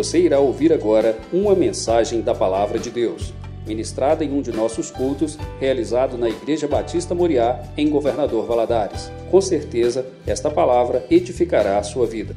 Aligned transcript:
Você 0.00 0.18
irá 0.18 0.40
ouvir 0.40 0.72
agora 0.72 1.20
uma 1.30 1.54
mensagem 1.54 2.22
da 2.22 2.34
Palavra 2.34 2.78
de 2.78 2.90
Deus, 2.90 3.34
ministrada 3.66 4.24
em 4.24 4.32
um 4.32 4.40
de 4.40 4.50
nossos 4.50 4.90
cultos, 4.90 5.36
realizado 5.60 6.16
na 6.16 6.26
Igreja 6.26 6.66
Batista 6.66 7.14
Moriá, 7.14 7.70
em 7.76 7.90
Governador 7.90 8.46
Valadares. 8.46 9.10
Com 9.30 9.42
certeza, 9.42 10.10
esta 10.26 10.50
palavra 10.50 11.06
edificará 11.10 11.76
a 11.76 11.82
sua 11.82 12.06
vida. 12.06 12.34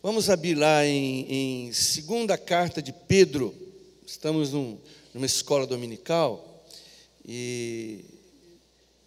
Vamos 0.00 0.30
abrir 0.30 0.54
lá 0.54 0.86
em, 0.86 1.66
em 1.66 1.72
segunda 1.72 2.38
carta 2.38 2.80
de 2.80 2.92
Pedro. 2.92 3.52
Estamos 4.06 4.52
num, 4.52 4.78
numa 5.12 5.26
escola 5.26 5.66
dominical 5.66 6.64
e, 7.26 8.04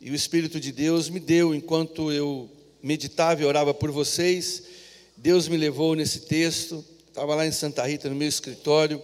e 0.01 0.11
o 0.11 0.13
Espírito 0.13 0.59
de 0.59 0.73
Deus 0.73 1.09
me 1.09 1.21
deu, 1.21 1.55
enquanto 1.55 2.11
eu 2.11 2.49
meditava 2.83 3.41
e 3.41 3.45
orava 3.45 3.73
por 3.73 3.91
vocês, 3.91 4.80
Deus 5.21 5.47
me 5.47 5.55
levou 5.55 5.93
nesse 5.93 6.21
texto. 6.21 6.83
Estava 7.07 7.35
lá 7.35 7.45
em 7.45 7.51
Santa 7.51 7.85
Rita, 7.85 8.09
no 8.09 8.15
meu 8.15 8.27
escritório, 8.27 8.99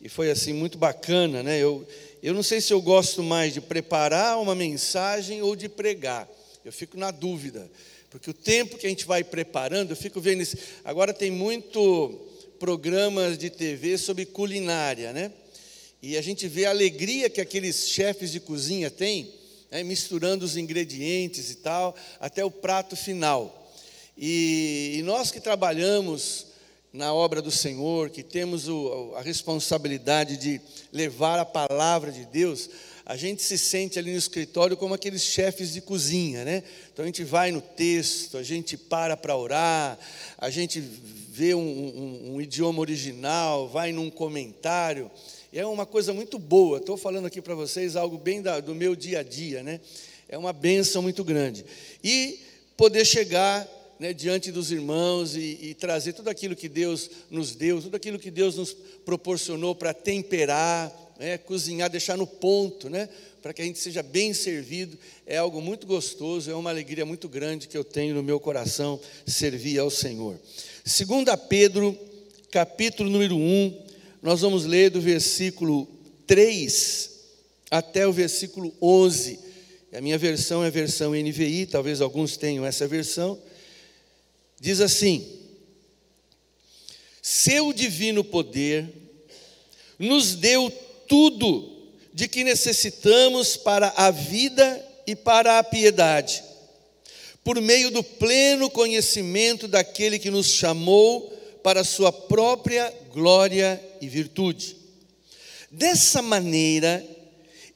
e 0.00 0.08
foi 0.08 0.30
assim 0.30 0.54
muito 0.54 0.78
bacana, 0.78 1.42
né? 1.42 1.58
Eu, 1.58 1.86
eu 2.22 2.32
não 2.32 2.42
sei 2.42 2.62
se 2.62 2.72
eu 2.72 2.80
gosto 2.80 3.22
mais 3.22 3.52
de 3.52 3.60
preparar 3.60 4.40
uma 4.40 4.54
mensagem 4.54 5.42
ou 5.42 5.54
de 5.54 5.68
pregar. 5.68 6.26
Eu 6.64 6.72
fico 6.72 6.96
na 6.96 7.10
dúvida. 7.10 7.70
Porque 8.08 8.30
o 8.30 8.32
tempo 8.32 8.78
que 8.78 8.86
a 8.86 8.88
gente 8.88 9.04
vai 9.04 9.22
preparando, 9.22 9.90
eu 9.90 9.96
fico 9.96 10.18
vendo 10.18 10.40
isso. 10.40 10.56
Agora 10.82 11.12
tem 11.12 11.30
muito 11.30 12.26
programas 12.58 13.36
de 13.36 13.50
TV 13.50 13.98
sobre 13.98 14.24
culinária, 14.24 15.12
né? 15.12 15.30
E 16.00 16.16
a 16.16 16.22
gente 16.22 16.48
vê 16.48 16.64
a 16.64 16.70
alegria 16.70 17.28
que 17.28 17.42
aqueles 17.42 17.90
chefes 17.90 18.32
de 18.32 18.40
cozinha 18.40 18.90
têm, 18.90 19.30
né? 19.70 19.82
misturando 19.82 20.42
os 20.42 20.56
ingredientes 20.56 21.50
e 21.50 21.56
tal, 21.56 21.94
até 22.18 22.42
o 22.42 22.50
prato 22.50 22.96
final. 22.96 23.60
E, 24.16 24.96
e 24.98 25.02
nós 25.02 25.30
que 25.30 25.40
trabalhamos 25.40 26.46
na 26.92 27.12
obra 27.12 27.42
do 27.42 27.50
Senhor, 27.50 28.10
que 28.10 28.22
temos 28.22 28.68
o, 28.68 29.14
a 29.16 29.20
responsabilidade 29.20 30.36
de 30.36 30.60
levar 30.92 31.40
a 31.40 31.44
palavra 31.44 32.12
de 32.12 32.24
Deus, 32.24 32.70
a 33.04 33.16
gente 33.16 33.42
se 33.42 33.58
sente 33.58 33.98
ali 33.98 34.12
no 34.12 34.16
escritório 34.16 34.76
como 34.76 34.94
aqueles 34.94 35.22
chefes 35.22 35.72
de 35.72 35.80
cozinha, 35.80 36.44
né? 36.44 36.62
Então 36.92 37.02
a 37.02 37.06
gente 37.06 37.24
vai 37.24 37.50
no 37.50 37.60
texto, 37.60 38.38
a 38.38 38.42
gente 38.42 38.76
para 38.76 39.16
para 39.16 39.36
orar, 39.36 39.98
a 40.38 40.48
gente 40.48 40.80
vê 40.80 41.52
um, 41.52 41.60
um, 41.60 42.34
um, 42.34 42.40
idioma 42.40 42.80
original, 42.80 43.68
vai 43.68 43.92
num 43.92 44.08
comentário. 44.08 45.10
É 45.52 45.66
uma 45.66 45.84
coisa 45.84 46.14
muito 46.14 46.38
boa. 46.38 46.78
Estou 46.78 46.96
falando 46.96 47.26
aqui 47.26 47.42
para 47.42 47.54
vocês 47.54 47.96
algo 47.96 48.16
bem 48.16 48.40
da, 48.40 48.60
do 48.60 48.74
meu 48.74 48.94
dia 48.94 49.18
a 49.18 49.22
dia, 49.22 49.62
né? 49.62 49.80
É 50.28 50.38
uma 50.38 50.52
benção 50.52 51.02
muito 51.02 51.24
grande. 51.24 51.66
E 52.02 52.38
poder 52.76 53.04
chegar 53.04 53.68
né, 53.98 54.12
diante 54.12 54.50
dos 54.50 54.70
irmãos 54.70 55.36
e, 55.36 55.58
e, 55.62 55.74
trazer 55.74 56.12
tudo 56.12 56.28
aquilo 56.28 56.56
que 56.56 56.68
Deus 56.68 57.10
nos 57.30 57.54
deu, 57.54 57.80
tudo 57.80 57.96
aquilo 57.96 58.18
que 58.18 58.30
Deus 58.30 58.56
nos 58.56 58.72
proporcionou 59.04 59.74
para 59.74 59.94
temperar, 59.94 60.92
né, 61.18 61.38
cozinhar, 61.38 61.88
deixar 61.88 62.16
no 62.16 62.26
ponto, 62.26 62.88
né, 62.90 63.08
para 63.40 63.52
que 63.52 63.62
a 63.62 63.64
gente 63.64 63.78
seja 63.78 64.02
bem 64.02 64.32
servido, 64.32 64.98
é 65.26 65.36
algo 65.36 65.60
muito 65.60 65.86
gostoso, 65.86 66.50
é 66.50 66.54
uma 66.54 66.70
alegria 66.70 67.04
muito 67.04 67.28
grande 67.28 67.68
que 67.68 67.76
eu 67.76 67.84
tenho 67.84 68.14
no 68.14 68.22
meu 68.22 68.40
coração 68.40 68.98
servir 69.26 69.78
ao 69.78 69.90
Senhor. 69.90 70.38
Segunda 70.84 71.36
Pedro, 71.36 71.96
capítulo 72.50 73.10
número 73.10 73.36
1, 73.36 73.84
nós 74.22 74.40
vamos 74.40 74.64
ler 74.64 74.90
do 74.90 75.00
versículo 75.00 75.86
3 76.26 77.10
até 77.70 78.06
o 78.06 78.12
versículo 78.12 78.72
11. 78.80 79.38
A 79.92 80.00
minha 80.00 80.16
versão 80.18 80.64
é 80.64 80.68
a 80.68 80.70
versão 80.70 81.12
NVI, 81.12 81.66
talvez 81.66 82.00
alguns 82.00 82.36
tenham 82.36 82.64
essa 82.64 82.88
versão. 82.88 83.38
Diz 84.64 84.80
assim: 84.80 85.22
Seu 87.20 87.70
divino 87.70 88.24
poder 88.24 88.88
nos 89.98 90.36
deu 90.36 90.72
tudo 91.06 91.90
de 92.14 92.26
que 92.26 92.42
necessitamos 92.42 93.58
para 93.58 93.92
a 93.94 94.10
vida 94.10 94.82
e 95.06 95.14
para 95.14 95.58
a 95.58 95.62
piedade, 95.62 96.42
por 97.44 97.60
meio 97.60 97.90
do 97.90 98.02
pleno 98.02 98.70
conhecimento 98.70 99.68
daquele 99.68 100.18
que 100.18 100.30
nos 100.30 100.46
chamou 100.46 101.30
para 101.62 101.82
a 101.82 101.84
sua 101.84 102.10
própria 102.10 102.90
glória 103.12 103.78
e 104.00 104.08
virtude. 104.08 104.78
Dessa 105.70 106.22
maneira, 106.22 107.04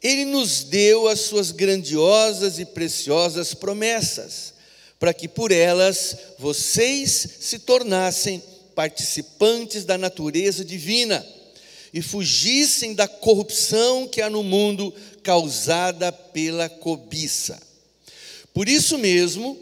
ele 0.02 0.24
nos 0.24 0.64
deu 0.64 1.06
as 1.06 1.20
suas 1.20 1.50
grandiosas 1.50 2.58
e 2.58 2.64
preciosas 2.64 3.52
promessas, 3.52 4.54
para 4.98 5.14
que 5.14 5.28
por 5.28 5.52
elas 5.52 6.16
vocês 6.38 7.36
se 7.40 7.60
tornassem 7.60 8.42
participantes 8.74 9.84
da 9.84 9.96
natureza 9.96 10.64
divina 10.64 11.24
e 11.92 12.02
fugissem 12.02 12.94
da 12.94 13.08
corrupção 13.08 14.06
que 14.06 14.20
há 14.20 14.28
no 14.28 14.42
mundo 14.42 14.92
causada 15.22 16.12
pela 16.12 16.68
cobiça. 16.68 17.60
Por 18.52 18.68
isso 18.68 18.98
mesmo, 18.98 19.58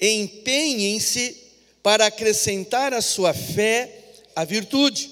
empenhem-se 0.00 1.36
para 1.82 2.06
acrescentar 2.06 2.92
à 2.92 3.02
sua 3.02 3.32
fé 3.32 3.90
a 4.34 4.44
virtude, 4.44 5.10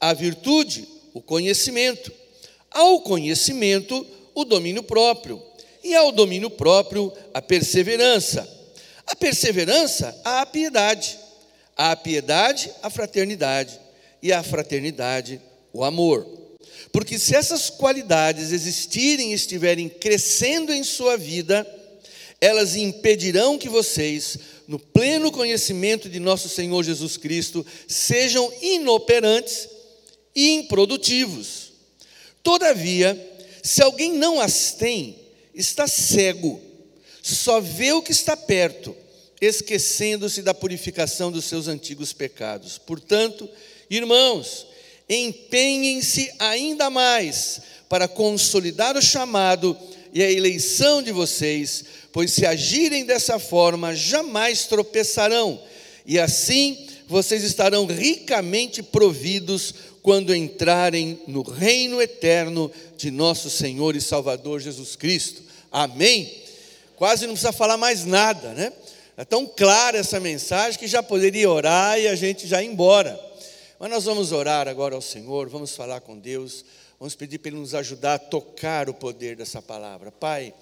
a 0.00 0.12
virtude, 0.12 0.86
o 1.12 1.20
conhecimento, 1.20 2.12
ao 2.70 3.00
conhecimento, 3.00 4.06
o 4.34 4.44
domínio 4.44 4.82
próprio, 4.82 5.42
e 5.82 5.94
ao 5.94 6.12
domínio 6.12 6.50
próprio, 6.50 7.12
a 7.34 7.42
perseverança, 7.42 8.48
a 9.10 9.16
perseverança, 9.16 10.18
a 10.24 10.46
piedade, 10.46 11.18
a 11.76 11.96
piedade, 11.96 12.70
a 12.82 12.88
fraternidade, 12.88 13.78
e 14.22 14.32
a 14.32 14.42
fraternidade, 14.42 15.40
o 15.72 15.82
amor. 15.82 16.26
Porque 16.92 17.18
se 17.18 17.34
essas 17.34 17.70
qualidades 17.70 18.52
existirem 18.52 19.32
e 19.32 19.34
estiverem 19.34 19.88
crescendo 19.88 20.72
em 20.72 20.84
sua 20.84 21.16
vida, 21.16 21.66
elas 22.40 22.76
impedirão 22.76 23.58
que 23.58 23.68
vocês, 23.68 24.38
no 24.66 24.78
pleno 24.78 25.30
conhecimento 25.30 26.08
de 26.08 26.20
nosso 26.20 26.48
Senhor 26.48 26.82
Jesus 26.82 27.16
Cristo, 27.16 27.64
sejam 27.86 28.52
inoperantes 28.60 29.68
e 30.34 30.50
improdutivos. 30.52 31.72
Todavia, 32.42 33.18
se 33.62 33.82
alguém 33.82 34.12
não 34.12 34.40
as 34.40 34.72
tem, 34.72 35.16
está 35.54 35.86
cego, 35.86 36.60
só 37.22 37.60
vê 37.60 37.92
o 37.92 38.02
que 38.02 38.12
está 38.12 38.36
perto, 38.36 38.94
esquecendo-se 39.40 40.42
da 40.42 40.54
purificação 40.54 41.30
dos 41.30 41.44
seus 41.44 41.68
antigos 41.68 42.12
pecados. 42.12 42.78
Portanto, 42.78 43.48
irmãos, 43.88 44.66
empenhem-se 45.08 46.30
ainda 46.38 46.90
mais 46.90 47.60
para 47.88 48.06
consolidar 48.06 48.96
o 48.96 49.02
chamado 49.02 49.76
e 50.12 50.22
a 50.22 50.30
eleição 50.30 51.02
de 51.02 51.12
vocês, 51.12 51.84
pois 52.12 52.32
se 52.32 52.46
agirem 52.46 53.04
dessa 53.04 53.38
forma, 53.38 53.94
jamais 53.94 54.66
tropeçarão, 54.66 55.60
e 56.04 56.18
assim 56.18 56.86
vocês 57.06 57.42
estarão 57.42 57.86
ricamente 57.86 58.82
providos 58.82 59.74
quando 60.02 60.34
entrarem 60.34 61.20
no 61.26 61.42
reino 61.42 62.00
eterno 62.00 62.70
de 62.96 63.10
nosso 63.10 63.50
Senhor 63.50 63.96
e 63.96 64.00
Salvador 64.00 64.60
Jesus 64.60 64.96
Cristo. 64.96 65.42
Amém? 65.70 66.39
Quase 67.00 67.26
não 67.26 67.32
precisa 67.32 67.50
falar 67.50 67.78
mais 67.78 68.04
nada, 68.04 68.52
né? 68.52 68.70
É 69.16 69.24
tão 69.24 69.46
clara 69.46 69.96
essa 69.96 70.20
mensagem 70.20 70.78
que 70.78 70.86
já 70.86 71.02
poderia 71.02 71.48
orar 71.48 71.98
e 71.98 72.06
a 72.06 72.14
gente 72.14 72.46
já 72.46 72.62
ir 72.62 72.66
embora. 72.66 73.18
Mas 73.78 73.88
nós 73.88 74.04
vamos 74.04 74.32
orar 74.32 74.68
agora 74.68 74.94
ao 74.94 75.00
Senhor, 75.00 75.48
vamos 75.48 75.74
falar 75.74 76.02
com 76.02 76.18
Deus, 76.18 76.62
vamos 76.98 77.14
pedir 77.14 77.38
para 77.38 77.52
Ele 77.52 77.56
nos 77.58 77.74
ajudar 77.74 78.16
a 78.16 78.18
tocar 78.18 78.90
o 78.90 78.92
poder 78.92 79.34
dessa 79.34 79.62
palavra. 79.62 80.12
Pai, 80.12 80.52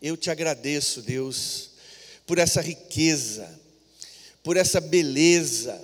eu 0.00 0.16
te 0.16 0.30
agradeço, 0.30 1.02
Deus, 1.02 1.70
por 2.24 2.38
essa 2.38 2.60
riqueza, 2.60 3.48
por 4.44 4.56
essa 4.56 4.80
beleza. 4.80 5.76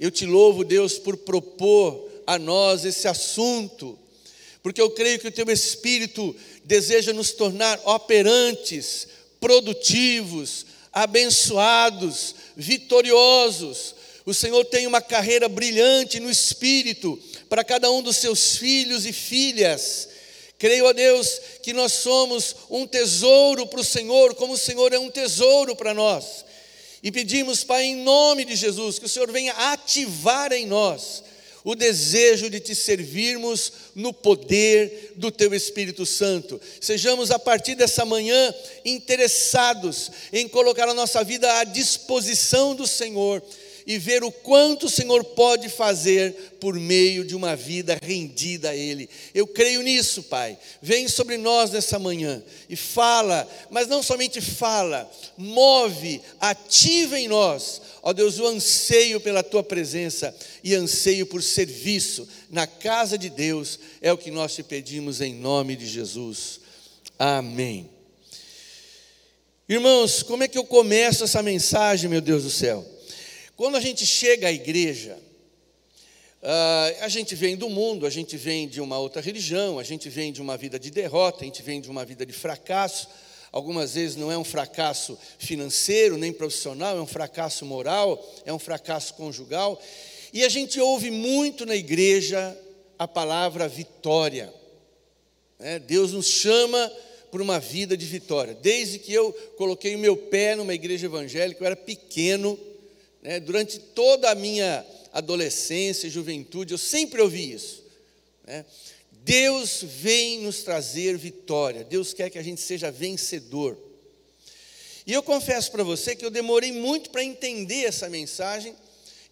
Eu 0.00 0.10
te 0.10 0.24
louvo, 0.24 0.64
Deus, 0.64 0.98
por 0.98 1.14
propor 1.14 2.10
a 2.26 2.38
nós 2.38 2.86
esse 2.86 3.06
assunto, 3.06 3.98
porque 4.62 4.80
eu 4.80 4.88
creio 4.92 5.18
que 5.18 5.28
o 5.28 5.32
Teu 5.32 5.44
Espírito 5.50 6.34
deseja 6.64 7.12
nos 7.12 7.32
tornar 7.32 7.78
operantes, 7.84 9.08
produtivos, 9.46 10.66
abençoados, 10.92 12.34
vitoriosos, 12.56 13.94
o 14.24 14.34
Senhor 14.34 14.64
tem 14.64 14.88
uma 14.88 15.00
carreira 15.00 15.48
brilhante 15.48 16.18
no 16.18 16.28
espírito 16.28 17.16
para 17.48 17.62
cada 17.62 17.88
um 17.92 18.02
dos 18.02 18.16
seus 18.16 18.56
filhos 18.56 19.06
e 19.06 19.12
filhas. 19.12 20.08
Creio 20.58 20.88
a 20.88 20.92
Deus 20.92 21.40
que 21.62 21.72
nós 21.72 21.92
somos 21.92 22.56
um 22.68 22.88
tesouro 22.88 23.68
para 23.68 23.78
o 23.78 23.84
Senhor, 23.84 24.34
como 24.34 24.54
o 24.54 24.58
Senhor 24.58 24.92
é 24.92 24.98
um 24.98 25.12
tesouro 25.12 25.76
para 25.76 25.94
nós. 25.94 26.44
E 27.00 27.12
pedimos, 27.12 27.62
Pai, 27.62 27.84
em 27.84 28.02
nome 28.02 28.44
de 28.44 28.56
Jesus, 28.56 28.98
que 28.98 29.06
o 29.06 29.08
Senhor 29.08 29.30
venha 29.30 29.52
ativar 29.52 30.52
em 30.52 30.66
nós 30.66 31.22
o 31.66 31.74
desejo 31.74 32.48
de 32.48 32.60
te 32.60 32.76
servirmos 32.76 33.72
no 33.92 34.12
poder 34.12 35.14
do 35.16 35.32
teu 35.32 35.52
Espírito 35.52 36.06
Santo. 36.06 36.60
Sejamos 36.80 37.32
a 37.32 37.40
partir 37.40 37.74
dessa 37.74 38.04
manhã 38.04 38.54
interessados 38.84 40.12
em 40.32 40.46
colocar 40.46 40.88
a 40.88 40.94
nossa 40.94 41.24
vida 41.24 41.58
à 41.58 41.64
disposição 41.64 42.72
do 42.72 42.86
Senhor 42.86 43.42
e 43.86 43.98
ver 43.98 44.24
o 44.24 44.32
quanto 44.32 44.86
o 44.86 44.90
Senhor 44.90 45.22
pode 45.22 45.68
fazer 45.68 46.56
por 46.60 46.74
meio 46.74 47.24
de 47.24 47.36
uma 47.36 47.54
vida 47.54 47.96
rendida 48.02 48.70
a 48.70 48.76
Ele. 48.76 49.08
Eu 49.32 49.46
creio 49.46 49.80
nisso, 49.80 50.24
Pai. 50.24 50.58
Vem 50.82 51.06
sobre 51.06 51.36
nós 51.36 51.70
nessa 51.70 51.96
manhã 51.98 52.42
e 52.68 52.74
fala, 52.74 53.48
mas 53.70 53.86
não 53.86 54.02
somente 54.02 54.40
fala, 54.40 55.08
move, 55.38 56.20
ativa 56.40 57.20
em 57.20 57.28
nós, 57.28 57.80
ó 58.02 58.12
Deus, 58.12 58.40
o 58.40 58.46
anseio 58.46 59.20
pela 59.20 59.44
Tua 59.44 59.62
presença 59.62 60.34
e 60.64 60.74
anseio 60.74 61.24
por 61.24 61.40
serviço 61.40 62.28
na 62.50 62.66
casa 62.66 63.16
de 63.16 63.30
Deus, 63.30 63.78
é 64.02 64.12
o 64.12 64.18
que 64.18 64.32
nós 64.32 64.52
te 64.52 64.64
pedimos 64.64 65.20
em 65.20 65.32
nome 65.32 65.76
de 65.76 65.86
Jesus. 65.86 66.60
Amém. 67.16 67.88
Irmãos, 69.68 70.22
como 70.22 70.42
é 70.42 70.48
que 70.48 70.58
eu 70.58 70.64
começo 70.64 71.24
essa 71.24 71.42
mensagem, 71.42 72.10
meu 72.10 72.20
Deus 72.20 72.42
do 72.42 72.50
céu? 72.50 72.95
Quando 73.56 73.76
a 73.76 73.80
gente 73.80 74.04
chega 74.04 74.48
à 74.48 74.52
igreja, 74.52 75.18
uh, 76.42 77.02
a 77.02 77.08
gente 77.08 77.34
vem 77.34 77.56
do 77.56 77.70
mundo, 77.70 78.04
a 78.04 78.10
gente 78.10 78.36
vem 78.36 78.68
de 78.68 78.82
uma 78.82 78.98
outra 78.98 79.22
religião, 79.22 79.78
a 79.78 79.82
gente 79.82 80.10
vem 80.10 80.30
de 80.30 80.42
uma 80.42 80.58
vida 80.58 80.78
de 80.78 80.90
derrota, 80.90 81.40
a 81.40 81.44
gente 81.46 81.62
vem 81.62 81.80
de 81.80 81.90
uma 81.90 82.04
vida 82.04 82.26
de 82.26 82.34
fracasso. 82.34 83.08
Algumas 83.50 83.94
vezes 83.94 84.14
não 84.14 84.30
é 84.30 84.36
um 84.36 84.44
fracasso 84.44 85.18
financeiro 85.38 86.18
nem 86.18 86.34
profissional, 86.34 86.98
é 86.98 87.00
um 87.00 87.06
fracasso 87.06 87.64
moral, 87.64 88.22
é 88.44 88.52
um 88.52 88.58
fracasso 88.58 89.14
conjugal. 89.14 89.80
E 90.34 90.44
a 90.44 90.50
gente 90.50 90.78
ouve 90.78 91.10
muito 91.10 91.64
na 91.64 91.74
igreja 91.74 92.54
a 92.98 93.08
palavra 93.08 93.66
vitória. 93.66 94.52
Né? 95.58 95.78
Deus 95.78 96.12
nos 96.12 96.26
chama 96.26 96.92
por 97.30 97.40
uma 97.40 97.58
vida 97.58 97.96
de 97.96 98.04
vitória. 98.04 98.52
Desde 98.52 98.98
que 98.98 99.14
eu 99.14 99.32
coloquei 99.56 99.96
o 99.96 99.98
meu 99.98 100.14
pé 100.14 100.54
numa 100.54 100.74
igreja 100.74 101.06
evangélica, 101.06 101.62
eu 101.62 101.66
era 101.66 101.76
pequeno, 101.76 102.58
né, 103.26 103.40
durante 103.40 103.80
toda 103.80 104.30
a 104.30 104.36
minha 104.36 104.86
adolescência 105.12 106.08
juventude, 106.08 106.72
eu 106.72 106.78
sempre 106.78 107.20
ouvi 107.20 107.50
isso. 107.50 107.82
Né? 108.46 108.64
Deus 109.10 109.82
vem 109.82 110.42
nos 110.42 110.62
trazer 110.62 111.18
vitória, 111.18 111.82
Deus 111.82 112.14
quer 112.14 112.30
que 112.30 112.38
a 112.38 112.42
gente 112.42 112.60
seja 112.60 112.88
vencedor. 112.88 113.76
E 115.04 115.12
eu 115.12 115.24
confesso 115.24 115.72
para 115.72 115.82
você 115.82 116.14
que 116.14 116.24
eu 116.24 116.30
demorei 116.30 116.70
muito 116.70 117.10
para 117.10 117.24
entender 117.24 117.86
essa 117.86 118.08
mensagem 118.08 118.76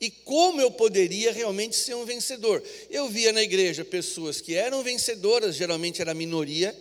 e 0.01 0.11
como 0.11 0.61
eu 0.61 0.73
poderia 0.73 1.31
realmente 1.31 1.77
ser 1.77 1.95
um 1.95 2.05
vencedor. 2.05 2.65
Eu 2.91 3.09
via 3.09 3.33
na 3.33 3.43
igreja 3.43 3.85
pessoas 3.85 4.41
que 4.41 4.57
eram 4.57 4.83
vencedoras, 4.83 5.55
geralmente 5.55 6.01
era 6.01 6.11
a 6.11 6.15
minoria, 6.15 6.77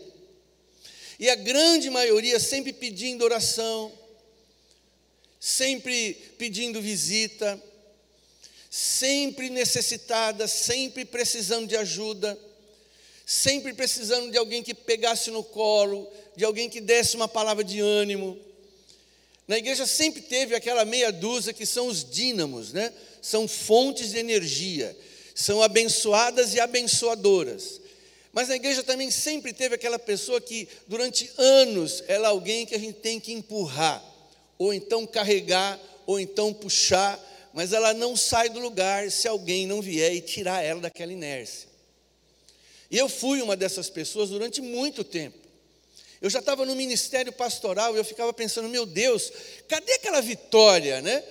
e 1.19 1.29
a 1.29 1.35
grande 1.35 1.91
maioria 1.91 2.39
sempre 2.39 2.73
pedindo 2.73 3.23
oração, 3.23 3.91
sempre 5.45 6.13
pedindo 6.37 6.81
visita, 6.81 7.61
sempre 8.69 9.49
necessitada, 9.49 10.47
sempre 10.47 11.03
precisando 11.03 11.67
de 11.67 11.75
ajuda, 11.75 12.39
sempre 13.25 13.73
precisando 13.73 14.31
de 14.31 14.37
alguém 14.37 14.63
que 14.63 14.73
pegasse 14.73 15.31
no 15.31 15.43
colo, 15.43 16.09
de 16.33 16.45
alguém 16.45 16.69
que 16.69 16.79
desse 16.79 17.17
uma 17.17 17.27
palavra 17.27 17.61
de 17.61 17.81
ânimo. 17.81 18.39
Na 19.45 19.57
igreja 19.57 19.85
sempre 19.85 20.21
teve 20.21 20.55
aquela 20.55 20.85
meia 20.85 21.11
dúzia 21.11 21.51
que 21.51 21.65
são 21.65 21.87
os 21.87 22.09
dínamos, 22.09 22.71
né? 22.71 22.93
São 23.21 23.45
fontes 23.45 24.11
de 24.11 24.19
energia, 24.19 24.97
são 25.35 25.61
abençoadas 25.61 26.53
e 26.53 26.59
abençoadoras. 26.61 27.81
Mas 28.31 28.47
na 28.47 28.55
igreja 28.55 28.81
também 28.81 29.11
sempre 29.11 29.51
teve 29.51 29.75
aquela 29.75 29.99
pessoa 29.99 30.39
que, 30.39 30.69
durante 30.87 31.29
anos, 31.37 32.01
ela 32.07 32.29
é 32.29 32.31
alguém 32.31 32.65
que 32.65 32.75
a 32.75 32.79
gente 32.79 32.99
tem 32.99 33.19
que 33.19 33.33
empurrar, 33.33 34.12
ou 34.63 34.73
então 34.73 35.05
carregar, 35.05 35.77
ou 36.05 36.19
então 36.19 36.53
puxar, 36.53 37.19
mas 37.53 37.73
ela 37.73 37.93
não 37.93 38.15
sai 38.15 38.47
do 38.47 38.59
lugar 38.59 39.11
se 39.11 39.27
alguém 39.27 39.67
não 39.67 39.81
vier 39.81 40.13
e 40.13 40.21
tirar 40.21 40.63
ela 40.63 40.79
daquela 40.79 41.11
inércia. 41.11 41.67
E 42.89 42.97
eu 42.97 43.09
fui 43.09 43.41
uma 43.41 43.57
dessas 43.57 43.89
pessoas 43.89 44.29
durante 44.29 44.61
muito 44.61 45.03
tempo. 45.03 45.37
Eu 46.21 46.29
já 46.29 46.39
estava 46.39 46.65
no 46.65 46.75
ministério 46.75 47.33
pastoral 47.33 47.93
e 47.93 47.97
eu 47.97 48.05
ficava 48.05 48.31
pensando, 48.31 48.69
meu 48.69 48.85
Deus, 48.85 49.33
cadê 49.67 49.95
aquela 49.95 50.21
vitória, 50.21 51.01
né? 51.01 51.21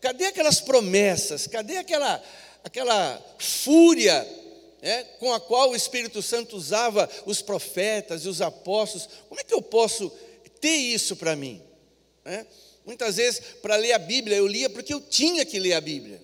Cadê 0.00 0.24
aquelas 0.24 0.60
promessas? 0.60 1.46
Cadê 1.46 1.76
aquela, 1.76 2.22
aquela 2.64 3.22
fúria 3.38 4.26
é, 4.80 5.04
com 5.18 5.30
a 5.34 5.38
qual 5.38 5.70
o 5.70 5.76
Espírito 5.76 6.22
Santo 6.22 6.56
usava 6.56 7.06
os 7.26 7.42
profetas 7.42 8.24
e 8.24 8.28
os 8.28 8.40
apóstolos, 8.40 9.08
como 9.28 9.40
é 9.40 9.44
que 9.44 9.52
eu 9.52 9.60
posso 9.60 10.10
ter 10.58 10.74
isso 10.74 11.16
para 11.16 11.36
mim? 11.36 11.62
É? 12.24 12.46
Muitas 12.88 13.14
vezes, 13.14 13.40
para 13.62 13.76
ler 13.76 13.92
a 13.92 13.98
Bíblia, 13.98 14.36
eu 14.36 14.48
lia 14.48 14.68
porque 14.68 14.92
eu 14.92 15.00
tinha 15.00 15.44
que 15.44 15.60
ler 15.60 15.74
a 15.74 15.80
Bíblia. 15.80 16.20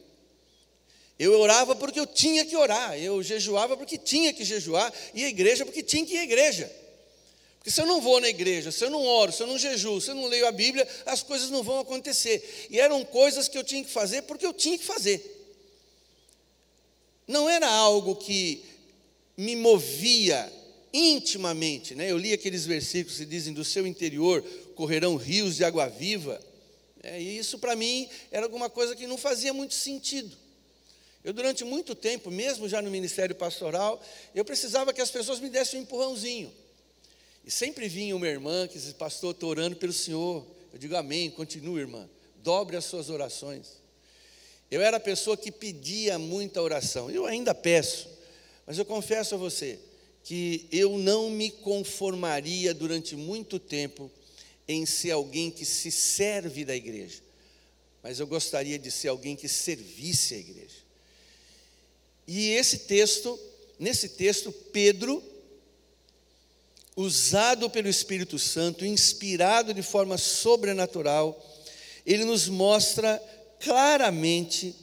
Eu 1.16 1.38
orava 1.38 1.76
porque 1.76 2.00
eu 2.00 2.06
tinha 2.06 2.44
que 2.44 2.56
orar, 2.56 2.98
eu 2.98 3.22
jejuava 3.22 3.76
porque 3.76 3.96
tinha 3.96 4.32
que 4.32 4.44
jejuar, 4.44 4.92
e 5.14 5.24
a 5.24 5.28
igreja 5.28 5.64
porque 5.64 5.82
tinha 5.82 6.04
que 6.04 6.14
ir 6.14 6.18
à 6.18 6.24
igreja. 6.24 6.68
Porque 7.58 7.70
se 7.70 7.80
eu 7.80 7.86
não 7.86 8.00
vou 8.00 8.20
na 8.20 8.28
igreja, 8.28 8.72
se 8.72 8.84
eu 8.84 8.90
não 8.90 9.04
oro, 9.04 9.30
se 9.30 9.40
eu 9.40 9.46
não 9.46 9.56
jejuo, 9.56 10.00
se 10.00 10.10
eu 10.10 10.16
não 10.16 10.26
leio 10.26 10.48
a 10.48 10.52
Bíblia, 10.52 10.88
as 11.06 11.22
coisas 11.22 11.50
não 11.50 11.62
vão 11.62 11.78
acontecer. 11.78 12.66
E 12.68 12.80
eram 12.80 13.04
coisas 13.04 13.46
que 13.46 13.56
eu 13.56 13.62
tinha 13.62 13.84
que 13.84 13.90
fazer 13.90 14.22
porque 14.22 14.44
eu 14.44 14.52
tinha 14.52 14.76
que 14.76 14.84
fazer 14.84 15.34
não 17.26 17.48
era 17.48 17.68
algo 17.68 18.16
que 18.16 18.62
me 19.36 19.56
movia 19.56 20.52
intimamente, 20.92 21.94
né? 21.94 22.10
Eu 22.10 22.18
li 22.18 22.32
aqueles 22.32 22.64
versículos 22.66 23.18
que 23.18 23.24
dizem: 23.24 23.52
do 23.52 23.64
seu 23.64 23.86
interior 23.86 24.42
correrão 24.74 25.16
rios 25.16 25.56
de 25.56 25.64
água 25.64 25.88
viva. 25.88 26.40
É, 27.04 27.20
e 27.20 27.36
isso 27.36 27.58
para 27.58 27.76
mim 27.76 28.08
era 28.32 28.46
alguma 28.46 28.70
coisa 28.70 28.96
que 28.96 29.06
não 29.06 29.18
fazia 29.18 29.52
muito 29.52 29.74
sentido. 29.74 30.34
Eu, 31.22 31.34
durante 31.34 31.62
muito 31.62 31.94
tempo, 31.94 32.30
mesmo 32.30 32.66
já 32.66 32.80
no 32.80 32.90
ministério 32.90 33.34
pastoral, 33.34 34.02
eu 34.34 34.44
precisava 34.44 34.92
que 34.92 35.02
as 35.02 35.10
pessoas 35.10 35.38
me 35.38 35.50
dessem 35.50 35.80
um 35.80 35.82
empurrãozinho. 35.82 36.50
E 37.44 37.50
sempre 37.50 37.88
vinha 37.88 38.16
uma 38.16 38.26
irmã 38.26 38.66
que 38.66 38.74
dizia: 38.74 38.94
Pastor, 38.94 39.32
estou 39.32 39.50
orando 39.50 39.76
pelo 39.76 39.92
Senhor. 39.92 40.46
Eu 40.72 40.78
digo: 40.78 40.96
Amém, 40.96 41.30
continue, 41.30 41.80
irmã. 41.80 42.08
Dobre 42.42 42.76
as 42.76 42.86
suas 42.86 43.10
orações. 43.10 43.82
Eu 44.70 44.80
era 44.80 44.96
a 44.96 45.00
pessoa 45.00 45.36
que 45.36 45.52
pedia 45.52 46.18
muita 46.18 46.62
oração. 46.62 47.10
Eu 47.10 47.26
ainda 47.26 47.54
peço, 47.54 48.08
mas 48.66 48.78
eu 48.78 48.84
confesso 48.84 49.34
a 49.34 49.38
você 49.38 49.78
que 50.22 50.66
eu 50.72 50.96
não 50.96 51.28
me 51.28 51.50
conformaria 51.50 52.72
durante 52.72 53.14
muito 53.14 53.58
tempo 53.58 54.10
em 54.66 54.86
ser 54.86 55.10
alguém 55.12 55.50
que 55.50 55.64
se 55.64 55.90
serve 55.90 56.64
da 56.64 56.74
igreja, 56.74 57.22
mas 58.02 58.20
eu 58.20 58.26
gostaria 58.26 58.78
de 58.78 58.90
ser 58.90 59.08
alguém 59.08 59.36
que 59.36 59.48
servisse 59.48 60.34
a 60.34 60.38
igreja. 60.38 60.84
E 62.26 62.50
esse 62.50 62.78
texto, 62.78 63.38
nesse 63.78 64.10
texto, 64.10 64.50
Pedro, 64.50 65.22
usado 66.96 67.68
pelo 67.68 67.88
Espírito 67.88 68.38
Santo, 68.38 68.84
inspirado 68.84 69.74
de 69.74 69.82
forma 69.82 70.16
sobrenatural, 70.16 71.42
ele 72.06 72.24
nos 72.24 72.48
mostra 72.48 73.20
claramente 73.60 74.74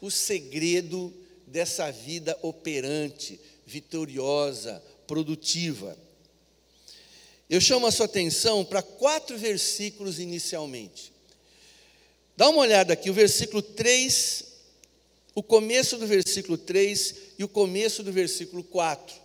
o 0.00 0.10
segredo 0.10 1.12
dessa 1.46 1.90
vida 1.90 2.38
operante, 2.42 3.40
vitoriosa, 3.66 4.82
produtiva. 5.06 5.96
Eu 7.48 7.60
chamo 7.60 7.86
a 7.86 7.90
sua 7.90 8.06
atenção 8.06 8.64
para 8.64 8.82
quatro 8.82 9.38
versículos 9.38 10.18
inicialmente. 10.18 11.12
Dá 12.36 12.48
uma 12.48 12.60
olhada 12.60 12.92
aqui, 12.92 13.10
o 13.10 13.14
versículo 13.14 13.62
3, 13.62 14.44
o 15.34 15.42
começo 15.42 15.96
do 15.96 16.06
versículo 16.06 16.58
3 16.58 17.14
e 17.38 17.44
o 17.44 17.48
começo 17.48 18.02
do 18.02 18.12
versículo 18.12 18.62
4. 18.62 19.16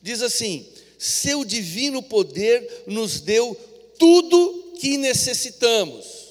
Diz 0.00 0.22
assim: 0.22 0.66
Seu 0.98 1.44
divino 1.44 2.02
poder 2.02 2.84
nos 2.86 3.20
deu 3.20 3.54
tudo 3.98 4.74
que 4.78 4.96
necessitamos 4.96 6.22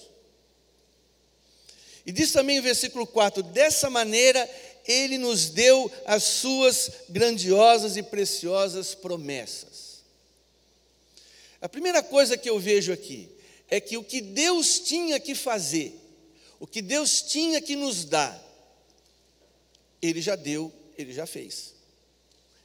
e 2.05 2.11
diz 2.11 2.31
também 2.31 2.59
o 2.59 2.63
versículo 2.63 3.05
4: 3.05 3.43
dessa 3.43 3.89
maneira 3.89 4.49
ele 4.87 5.17
nos 5.17 5.49
deu 5.49 5.91
as 6.05 6.23
suas 6.23 6.91
grandiosas 7.09 7.97
e 7.97 8.03
preciosas 8.03 8.95
promessas. 8.95 9.70
A 11.61 11.69
primeira 11.69 12.01
coisa 12.01 12.35
que 12.35 12.49
eu 12.49 12.59
vejo 12.59 12.91
aqui 12.91 13.29
é 13.69 13.79
que 13.79 13.95
o 13.95 14.03
que 14.03 14.19
Deus 14.19 14.79
tinha 14.79 15.19
que 15.19 15.35
fazer, 15.35 15.93
o 16.59 16.65
que 16.65 16.81
Deus 16.81 17.21
tinha 17.21 17.61
que 17.61 17.75
nos 17.75 18.03
dar, 18.03 18.37
Ele 20.01 20.21
já 20.21 20.35
deu, 20.35 20.73
Ele 20.97 21.13
já 21.13 21.25
fez. 21.27 21.73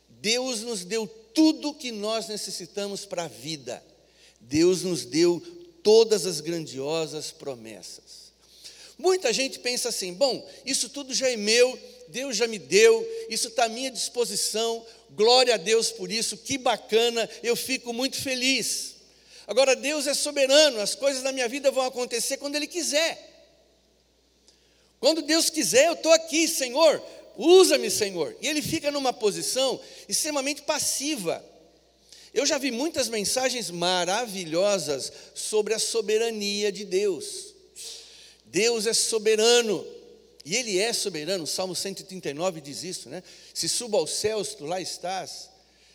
Deus 0.08 0.62
nos 0.62 0.84
deu 0.84 1.06
tudo 1.06 1.74
que 1.74 1.92
nós 1.92 2.26
necessitamos 2.26 3.04
para 3.04 3.24
a 3.24 3.28
vida. 3.28 3.84
Deus 4.40 4.82
nos 4.82 5.04
deu 5.04 5.40
todas 5.82 6.24
as 6.26 6.40
grandiosas 6.40 7.30
promessas. 7.30 8.32
Muita 8.98 9.32
gente 9.32 9.58
pensa 9.58 9.90
assim: 9.90 10.14
bom, 10.14 10.48
isso 10.64 10.88
tudo 10.88 11.12
já 11.12 11.28
é 11.28 11.36
meu, 11.36 11.78
Deus 12.08 12.36
já 12.36 12.46
me 12.46 12.58
deu, 12.58 13.06
isso 13.28 13.48
está 13.48 13.64
à 13.64 13.68
minha 13.68 13.90
disposição, 13.90 14.84
glória 15.10 15.54
a 15.54 15.58
Deus 15.58 15.90
por 15.90 16.10
isso, 16.10 16.36
que 16.36 16.58
bacana, 16.58 17.28
eu 17.42 17.56
fico 17.56 17.92
muito 17.92 18.20
feliz. 18.20 18.96
Agora, 19.46 19.76
Deus 19.76 20.06
é 20.06 20.14
soberano, 20.14 20.80
as 20.80 20.94
coisas 20.94 21.22
na 21.22 21.32
minha 21.32 21.48
vida 21.48 21.70
vão 21.70 21.84
acontecer 21.84 22.36
quando 22.36 22.56
Ele 22.56 22.66
quiser. 22.66 23.34
Quando 24.98 25.22
Deus 25.22 25.50
quiser, 25.50 25.86
eu 25.86 25.92
estou 25.92 26.12
aqui, 26.12 26.48
Senhor, 26.48 27.02
usa-me, 27.36 27.90
Senhor. 27.90 28.36
E 28.40 28.48
ele 28.48 28.62
fica 28.62 28.90
numa 28.90 29.12
posição 29.12 29.80
extremamente 30.08 30.62
passiva. 30.62 31.44
Eu 32.32 32.44
já 32.44 32.58
vi 32.58 32.70
muitas 32.70 33.08
mensagens 33.08 33.70
maravilhosas 33.70 35.12
sobre 35.34 35.74
a 35.74 35.78
soberania 35.78 36.72
de 36.72 36.84
Deus. 36.84 37.54
Deus 38.46 38.86
é 38.86 38.92
soberano. 38.92 39.86
E 40.46 40.54
Ele 40.54 40.78
é 40.78 40.92
soberano, 40.92 41.42
o 41.42 41.46
Salmo 41.46 41.74
139 41.74 42.60
diz 42.60 42.84
isso, 42.84 43.08
né? 43.08 43.20
Se 43.52 43.68
subo 43.68 43.96
aos 43.96 44.12
céus, 44.12 44.54
tu 44.54 44.64
lá 44.64 44.80
estás. 44.80 45.50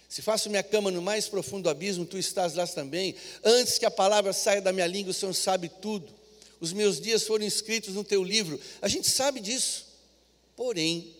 Se 0.09 0.21
faço 0.21 0.49
minha 0.49 0.61
cama 0.61 0.91
no 0.91 1.01
mais 1.01 1.29
profundo 1.29 1.69
abismo, 1.69 2.05
tu 2.05 2.17
estás 2.17 2.53
lá 2.55 2.67
também. 2.67 3.15
Antes 3.45 3.77
que 3.77 3.85
a 3.85 3.89
palavra 3.89 4.33
saia 4.33 4.61
da 4.61 4.73
minha 4.73 4.85
língua, 4.85 5.11
o 5.11 5.13
Senhor 5.13 5.33
sabe 5.33 5.69
tudo. 5.69 6.13
Os 6.59 6.73
meus 6.73 6.99
dias 6.99 7.23
foram 7.23 7.45
escritos 7.45 7.95
no 7.95 8.03
teu 8.03 8.21
livro. 8.21 8.59
A 8.81 8.89
gente 8.89 9.09
sabe 9.09 9.39
disso. 9.39 9.85
Porém, 10.53 11.15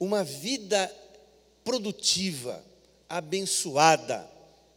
uma 0.00 0.24
vida 0.24 0.90
produtiva, 1.62 2.64
abençoada, 3.06 4.26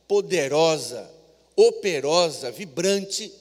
poderosa, 0.06 1.10
operosa, 1.56 2.52
vibrante, 2.52 3.32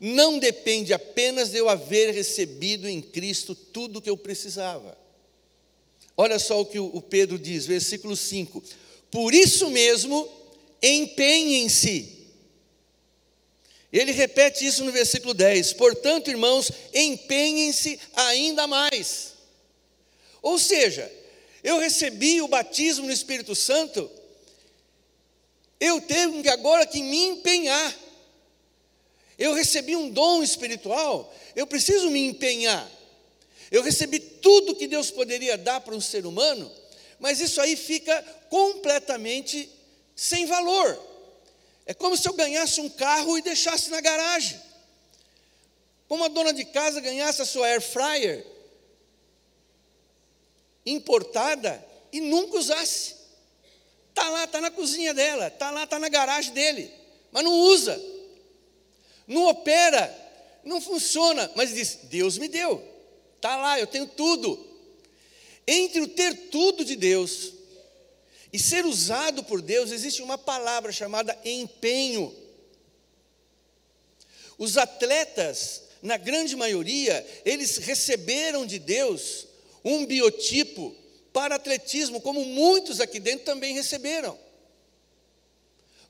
não 0.00 0.38
depende 0.38 0.92
apenas 0.92 1.50
de 1.50 1.58
eu 1.58 1.68
haver 1.68 2.14
recebido 2.14 2.88
em 2.88 3.00
Cristo 3.00 3.54
tudo 3.54 3.98
o 3.98 4.02
que 4.02 4.10
eu 4.10 4.16
precisava. 4.16 4.96
Olha 6.16 6.38
só 6.38 6.60
o 6.60 6.66
que 6.66 6.78
o 6.78 7.00
Pedro 7.00 7.38
diz, 7.38 7.66
versículo 7.66 8.16
5: 8.16 8.62
Por 9.10 9.34
isso 9.34 9.70
mesmo, 9.70 10.28
empenhem-se. 10.82 12.16
Ele 13.92 14.12
repete 14.12 14.66
isso 14.66 14.84
no 14.84 14.92
versículo 14.92 15.34
10: 15.34 15.72
Portanto, 15.74 16.28
irmãos, 16.28 16.70
empenhem-se 16.92 17.98
ainda 18.14 18.66
mais. 18.66 19.34
Ou 20.42 20.58
seja, 20.58 21.10
eu 21.62 21.78
recebi 21.78 22.40
o 22.40 22.48
batismo 22.48 23.06
no 23.06 23.12
Espírito 23.12 23.54
Santo, 23.54 24.10
eu 25.80 26.00
tenho 26.00 26.42
que 26.42 26.48
agora 26.48 26.86
que 26.86 27.02
me 27.02 27.24
empenhar 27.26 28.07
eu 29.38 29.54
recebi 29.54 29.94
um 29.94 30.10
dom 30.10 30.42
espiritual, 30.42 31.32
eu 31.54 31.66
preciso 31.66 32.10
me 32.10 32.26
empenhar. 32.26 32.90
Eu 33.70 33.82
recebi 33.82 34.18
tudo 34.18 34.74
que 34.74 34.88
Deus 34.88 35.10
poderia 35.10 35.56
dar 35.56 35.80
para 35.80 35.94
um 35.94 36.00
ser 36.00 36.26
humano, 36.26 36.70
mas 37.20 37.38
isso 37.38 37.60
aí 37.60 37.76
fica 37.76 38.20
completamente 38.50 39.70
sem 40.16 40.44
valor. 40.46 41.06
É 41.86 41.94
como 41.94 42.16
se 42.16 42.28
eu 42.28 42.32
ganhasse 42.32 42.80
um 42.80 42.88
carro 42.88 43.38
e 43.38 43.42
deixasse 43.42 43.90
na 43.90 44.00
garagem. 44.00 44.60
Como 46.08 46.24
a 46.24 46.28
dona 46.28 46.52
de 46.52 46.64
casa 46.64 47.00
ganhasse 47.00 47.40
a 47.40 47.46
sua 47.46 47.66
air 47.68 47.80
fryer 47.80 48.44
importada 50.84 51.84
e 52.10 52.20
nunca 52.20 52.58
usasse. 52.58 53.14
Está 54.08 54.28
lá, 54.30 54.44
está 54.44 54.60
na 54.60 54.70
cozinha 54.70 55.14
dela, 55.14 55.46
está 55.46 55.70
lá, 55.70 55.84
está 55.84 55.98
na 55.98 56.08
garagem 56.08 56.52
dele, 56.52 56.92
mas 57.30 57.44
não 57.44 57.52
usa 57.52 58.17
não 59.28 59.46
opera, 59.46 60.12
não 60.64 60.80
funciona, 60.80 61.50
mas 61.54 61.74
diz: 61.74 61.98
Deus 62.04 62.38
me 62.38 62.48
deu, 62.48 62.82
está 63.36 63.56
lá, 63.56 63.78
eu 63.78 63.86
tenho 63.86 64.06
tudo. 64.06 64.66
Entre 65.66 66.00
o 66.00 66.08
ter 66.08 66.34
tudo 66.50 66.82
de 66.82 66.96
Deus 66.96 67.52
e 68.50 68.58
ser 68.58 68.86
usado 68.86 69.44
por 69.44 69.60
Deus, 69.60 69.92
existe 69.92 70.22
uma 70.22 70.38
palavra 70.38 70.90
chamada 70.90 71.38
empenho. 71.44 72.34
Os 74.56 74.78
atletas, 74.78 75.82
na 76.02 76.16
grande 76.16 76.56
maioria, 76.56 77.24
eles 77.44 77.76
receberam 77.76 78.64
de 78.64 78.78
Deus 78.78 79.46
um 79.84 80.06
biotipo 80.06 80.96
para 81.32 81.56
atletismo, 81.56 82.20
como 82.20 82.44
muitos 82.44 83.00
aqui 83.00 83.20
dentro 83.20 83.44
também 83.44 83.74
receberam. 83.74 84.36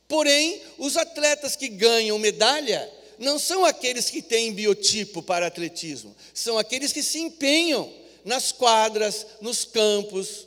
Porém, 0.06 0.62
os 0.78 0.96
atletas 0.96 1.54
que 1.54 1.68
ganham 1.68 2.18
medalha, 2.18 2.90
não 3.18 3.38
são 3.38 3.64
aqueles 3.64 4.10
que 4.10 4.22
têm 4.22 4.52
biotipo 4.52 5.22
para 5.22 5.46
atletismo, 5.46 6.14
são 6.32 6.58
aqueles 6.58 6.92
que 6.92 7.02
se 7.02 7.18
empenham 7.18 7.92
nas 8.24 8.52
quadras, 8.52 9.26
nos 9.40 9.64
campos. 9.64 10.46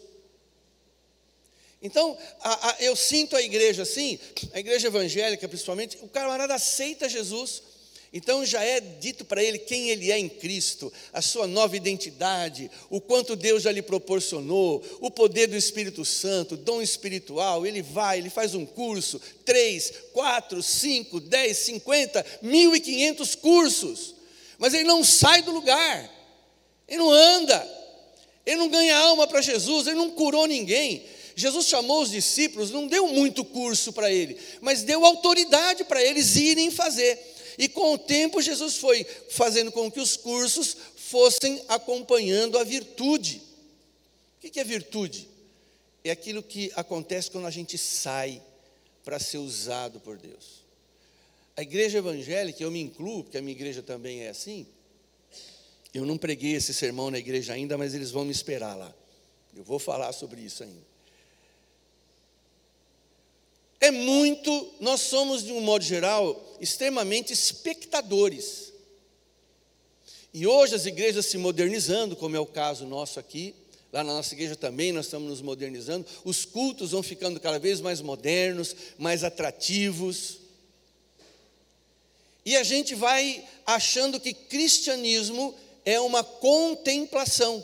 Então, 1.81 2.17
a, 2.41 2.69
a, 2.69 2.75
eu 2.79 2.95
sinto 2.95 3.35
a 3.35 3.41
igreja 3.41 3.83
assim, 3.83 4.19
a 4.53 4.59
igreja 4.59 4.87
evangélica 4.87 5.47
principalmente, 5.47 5.97
o 6.01 6.07
camarada 6.07 6.53
aceita 6.53 7.09
Jesus, 7.09 7.63
então 8.13 8.45
já 8.45 8.61
é 8.61 8.81
dito 8.81 9.23
para 9.23 9.41
ele 9.41 9.57
quem 9.57 9.89
ele 9.89 10.11
é 10.11 10.19
em 10.19 10.27
Cristo, 10.27 10.91
a 11.13 11.21
sua 11.21 11.47
nova 11.47 11.77
identidade, 11.77 12.69
o 12.89 12.99
quanto 12.99 13.37
Deus 13.37 13.63
já 13.63 13.71
lhe 13.71 13.81
proporcionou, 13.81 14.83
o 14.99 15.09
poder 15.09 15.47
do 15.47 15.55
Espírito 15.55 16.03
Santo, 16.03 16.57
dom 16.57 16.81
espiritual. 16.81 17.65
Ele 17.65 17.81
vai, 17.81 18.17
ele 18.17 18.29
faz 18.29 18.53
um 18.53 18.65
curso, 18.65 19.21
três, 19.45 19.93
quatro, 20.11 20.61
cinco, 20.61 21.21
dez, 21.21 21.59
cinquenta, 21.59 22.25
mil 22.41 22.75
e 22.75 22.81
quinhentos 22.81 23.33
cursos, 23.33 24.13
mas 24.57 24.73
ele 24.73 24.83
não 24.83 25.05
sai 25.05 25.41
do 25.41 25.51
lugar, 25.51 26.11
ele 26.89 26.99
não 26.99 27.11
anda, 27.11 27.65
ele 28.45 28.57
não 28.57 28.67
ganha 28.67 28.97
alma 28.97 29.25
para 29.25 29.41
Jesus, 29.41 29.87
ele 29.87 29.95
não 29.95 30.11
curou 30.11 30.45
ninguém. 30.47 31.01
Jesus 31.33 31.67
chamou 31.67 32.01
os 32.01 32.11
discípulos, 32.11 32.71
não 32.71 32.87
deu 32.87 33.07
muito 33.07 33.45
curso 33.45 33.93
para 33.93 34.11
ele, 34.11 34.37
mas 34.59 34.83
deu 34.83 35.05
autoridade 35.05 35.85
para 35.85 36.03
eles 36.03 36.35
irem 36.35 36.69
fazer. 36.69 37.30
E 37.57 37.67
com 37.69 37.93
o 37.93 37.97
tempo, 37.97 38.41
Jesus 38.41 38.77
foi 38.77 39.03
fazendo 39.29 39.71
com 39.71 39.91
que 39.91 39.99
os 39.99 40.17
cursos 40.17 40.75
fossem 40.95 41.61
acompanhando 41.67 42.57
a 42.57 42.63
virtude. 42.63 43.41
O 44.37 44.49
que 44.49 44.59
é 44.59 44.63
virtude? 44.63 45.27
É 46.03 46.11
aquilo 46.11 46.41
que 46.41 46.71
acontece 46.75 47.29
quando 47.29 47.47
a 47.47 47.51
gente 47.51 47.77
sai 47.77 48.41
para 49.03 49.19
ser 49.19 49.37
usado 49.37 49.99
por 49.99 50.17
Deus. 50.17 50.61
A 51.55 51.61
igreja 51.61 51.99
evangélica, 51.99 52.63
eu 52.63 52.71
me 52.71 52.81
incluo, 52.81 53.23
porque 53.23 53.37
a 53.37 53.41
minha 53.41 53.51
igreja 53.51 53.83
também 53.83 54.21
é 54.21 54.29
assim. 54.29 54.65
Eu 55.93 56.05
não 56.05 56.17
preguei 56.17 56.53
esse 56.53 56.73
sermão 56.73 57.11
na 57.11 57.19
igreja 57.19 57.53
ainda, 57.53 57.77
mas 57.77 57.93
eles 57.93 58.11
vão 58.11 58.23
me 58.23 58.31
esperar 58.31 58.75
lá. 58.75 58.93
Eu 59.55 59.63
vou 59.63 59.77
falar 59.77 60.13
sobre 60.13 60.41
isso 60.41 60.63
ainda. 60.63 60.90
É 63.81 63.89
muito, 63.89 64.73
nós 64.79 65.01
somos, 65.01 65.43
de 65.43 65.51
um 65.51 65.59
modo 65.59 65.83
geral, 65.83 66.55
extremamente 66.61 67.33
espectadores. 67.33 68.71
E 70.31 70.45
hoje 70.45 70.75
as 70.75 70.85
igrejas 70.85 71.25
se 71.25 71.37
modernizando, 71.39 72.15
como 72.15 72.35
é 72.35 72.39
o 72.39 72.45
caso 72.45 72.85
nosso 72.85 73.19
aqui, 73.19 73.55
lá 73.91 74.03
na 74.03 74.13
nossa 74.13 74.35
igreja 74.35 74.55
também 74.55 74.91
nós 74.91 75.07
estamos 75.07 75.29
nos 75.29 75.41
modernizando, 75.41 76.05
os 76.23 76.45
cultos 76.45 76.91
vão 76.91 77.01
ficando 77.01 77.39
cada 77.39 77.57
vez 77.57 77.81
mais 77.81 78.01
modernos, 78.01 78.75
mais 78.99 79.23
atrativos. 79.23 80.37
E 82.45 82.55
a 82.55 82.63
gente 82.63 82.93
vai 82.93 83.43
achando 83.65 84.19
que 84.19 84.31
cristianismo 84.31 85.55
é 85.83 85.99
uma 85.99 86.23
contemplação 86.23 87.63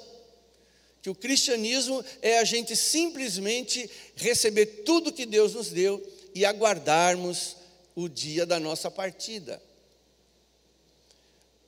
que 1.08 1.12
o 1.12 1.16
cristianismo 1.16 2.04
é 2.22 2.38
a 2.38 2.44
gente 2.44 2.76
simplesmente 2.76 3.90
receber 4.18 4.66
tudo 4.84 5.14
que 5.14 5.26
Deus 5.26 5.54
nos 5.54 5.70
deu 5.70 6.06
e 6.36 6.44
aguardarmos 6.44 7.56
o 7.96 8.10
dia 8.10 8.46
da 8.46 8.60
nossa 8.60 8.92
partida. 8.92 9.64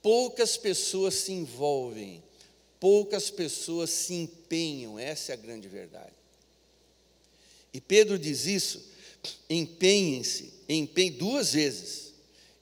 Poucas 0.02 0.58
pessoas 0.58 1.14
se 1.14 1.32
envolvem, 1.32 2.22
poucas 2.82 3.30
pessoas 3.30 3.92
se 3.92 4.14
empenham, 4.14 5.00
essa 5.00 5.32
é 5.32 5.36
a 5.36 5.38
grande 5.38 5.70
verdade. 5.70 6.12
E 7.74 7.80
Pedro 7.80 8.20
diz 8.20 8.46
isso, 8.46 8.84
empenhem-se, 9.50 10.52
empenhem 10.68 11.14
duas 11.14 11.54
vezes. 11.54 12.14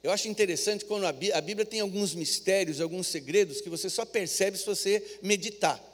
Eu 0.04 0.12
acho 0.12 0.28
interessante 0.28 0.86
quando 0.86 1.08
a 1.08 1.42
Bíblia 1.42 1.66
tem 1.66 1.80
alguns 1.80 2.14
mistérios, 2.14 2.80
alguns 2.80 3.08
segredos 3.08 3.62
que 3.62 3.70
você 3.70 3.90
só 3.90 4.06
percebe 4.06 4.60
se 4.60 4.66
você 4.68 5.18
meditar. 5.24 5.87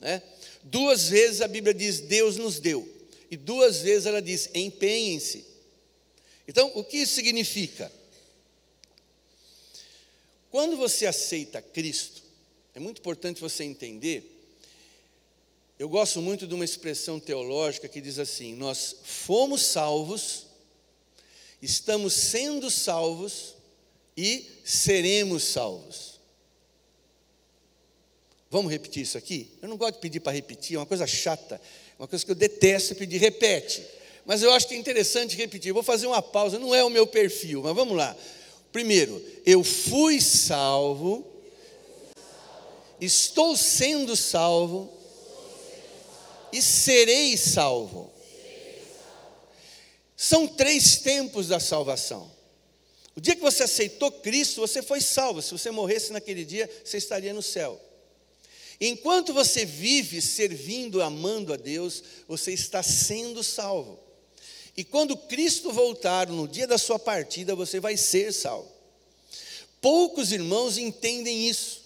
Né? 0.00 0.22
Duas 0.62 1.08
vezes 1.08 1.40
a 1.40 1.48
Bíblia 1.48 1.74
diz 1.74 2.00
Deus 2.00 2.36
nos 2.36 2.58
deu, 2.58 2.88
e 3.30 3.36
duas 3.36 3.80
vezes 3.80 4.06
ela 4.06 4.20
diz 4.20 4.48
empenhem-se. 4.54 5.44
Então, 6.48 6.72
o 6.74 6.82
que 6.82 6.98
isso 6.98 7.14
significa? 7.14 7.92
Quando 10.50 10.76
você 10.76 11.06
aceita 11.06 11.62
Cristo, 11.62 12.22
é 12.74 12.80
muito 12.80 12.98
importante 12.98 13.40
você 13.40 13.62
entender. 13.62 14.38
Eu 15.78 15.88
gosto 15.88 16.20
muito 16.20 16.46
de 16.46 16.54
uma 16.54 16.64
expressão 16.64 17.20
teológica 17.20 17.88
que 17.88 18.00
diz 18.00 18.18
assim: 18.18 18.54
Nós 18.54 18.96
fomos 19.04 19.62
salvos, 19.62 20.46
estamos 21.62 22.14
sendo 22.14 22.70
salvos 22.70 23.54
e 24.16 24.44
seremos 24.64 25.44
salvos. 25.44 26.09
Vamos 28.50 28.72
repetir 28.72 29.04
isso 29.04 29.16
aqui? 29.16 29.48
Eu 29.62 29.68
não 29.68 29.76
gosto 29.76 29.94
de 29.94 30.00
pedir 30.00 30.18
para 30.18 30.32
repetir, 30.32 30.74
é 30.74 30.80
uma 30.80 30.86
coisa 30.86 31.06
chata, 31.06 31.60
uma 31.96 32.08
coisa 32.08 32.24
que 32.24 32.30
eu 32.32 32.34
detesto 32.34 32.96
pedir. 32.96 33.18
Repete. 33.18 33.86
Mas 34.26 34.42
eu 34.42 34.52
acho 34.52 34.66
que 34.66 34.74
é 34.74 34.76
interessante 34.76 35.36
repetir. 35.36 35.72
Vou 35.72 35.84
fazer 35.84 36.06
uma 36.08 36.20
pausa, 36.20 36.58
não 36.58 36.74
é 36.74 36.82
o 36.82 36.90
meu 36.90 37.06
perfil, 37.06 37.62
mas 37.62 37.74
vamos 37.74 37.96
lá. 37.96 38.16
Primeiro, 38.72 39.24
eu 39.46 39.62
fui 39.62 40.20
salvo, 40.20 41.24
estou 43.00 43.56
sendo 43.56 44.16
salvo 44.16 44.92
e 46.52 46.60
serei 46.60 47.36
salvo. 47.36 48.12
São 50.16 50.46
três 50.46 50.98
tempos 50.98 51.48
da 51.48 51.60
salvação. 51.60 52.30
O 53.16 53.20
dia 53.20 53.34
que 53.34 53.42
você 53.42 53.62
aceitou 53.62 54.10
Cristo, 54.10 54.60
você 54.60 54.82
foi 54.82 55.00
salvo. 55.00 55.40
Se 55.40 55.52
você 55.52 55.70
morresse 55.70 56.12
naquele 56.12 56.44
dia, 56.44 56.68
você 56.84 56.98
estaria 56.98 57.32
no 57.32 57.42
céu. 57.42 57.80
Enquanto 58.80 59.34
você 59.34 59.64
vive 59.64 60.22
servindo, 60.22 61.02
amando 61.02 61.52
a 61.52 61.56
Deus, 61.56 62.02
você 62.26 62.52
está 62.52 62.82
sendo 62.82 63.44
salvo. 63.44 63.98
E 64.76 64.82
quando 64.82 65.16
Cristo 65.16 65.70
voltar, 65.70 66.28
no 66.28 66.48
dia 66.48 66.66
da 66.66 66.78
sua 66.78 66.98
partida, 66.98 67.54
você 67.54 67.78
vai 67.78 67.96
ser 67.98 68.32
salvo. 68.32 68.70
Poucos 69.80 70.32
irmãos 70.32 70.78
entendem 70.78 71.46
isso. 71.46 71.80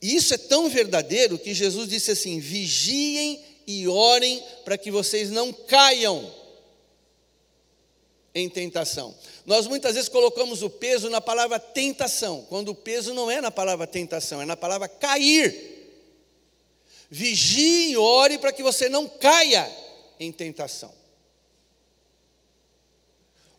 E 0.00 0.14
isso 0.14 0.32
é 0.32 0.38
tão 0.38 0.70
verdadeiro 0.70 1.38
que 1.38 1.52
Jesus 1.52 1.88
disse 1.88 2.12
assim: 2.12 2.40
vigiem 2.40 3.44
e 3.66 3.86
orem 3.86 4.42
para 4.64 4.78
que 4.78 4.90
vocês 4.90 5.30
não 5.30 5.52
caiam 5.52 6.32
em 8.34 8.48
tentação. 8.48 9.14
Nós 9.50 9.66
muitas 9.66 9.96
vezes 9.96 10.08
colocamos 10.08 10.62
o 10.62 10.70
peso 10.70 11.10
na 11.10 11.20
palavra 11.20 11.58
tentação, 11.58 12.46
quando 12.48 12.68
o 12.68 12.74
peso 12.74 13.12
não 13.12 13.28
é 13.28 13.40
na 13.40 13.50
palavra 13.50 13.84
tentação, 13.84 14.40
é 14.40 14.44
na 14.44 14.56
palavra 14.56 14.86
cair. 14.86 15.90
Vigie 17.10 17.90
e 17.90 17.96
ore 17.96 18.38
para 18.38 18.52
que 18.52 18.62
você 18.62 18.88
não 18.88 19.08
caia 19.08 19.68
em 20.20 20.30
tentação. 20.30 20.94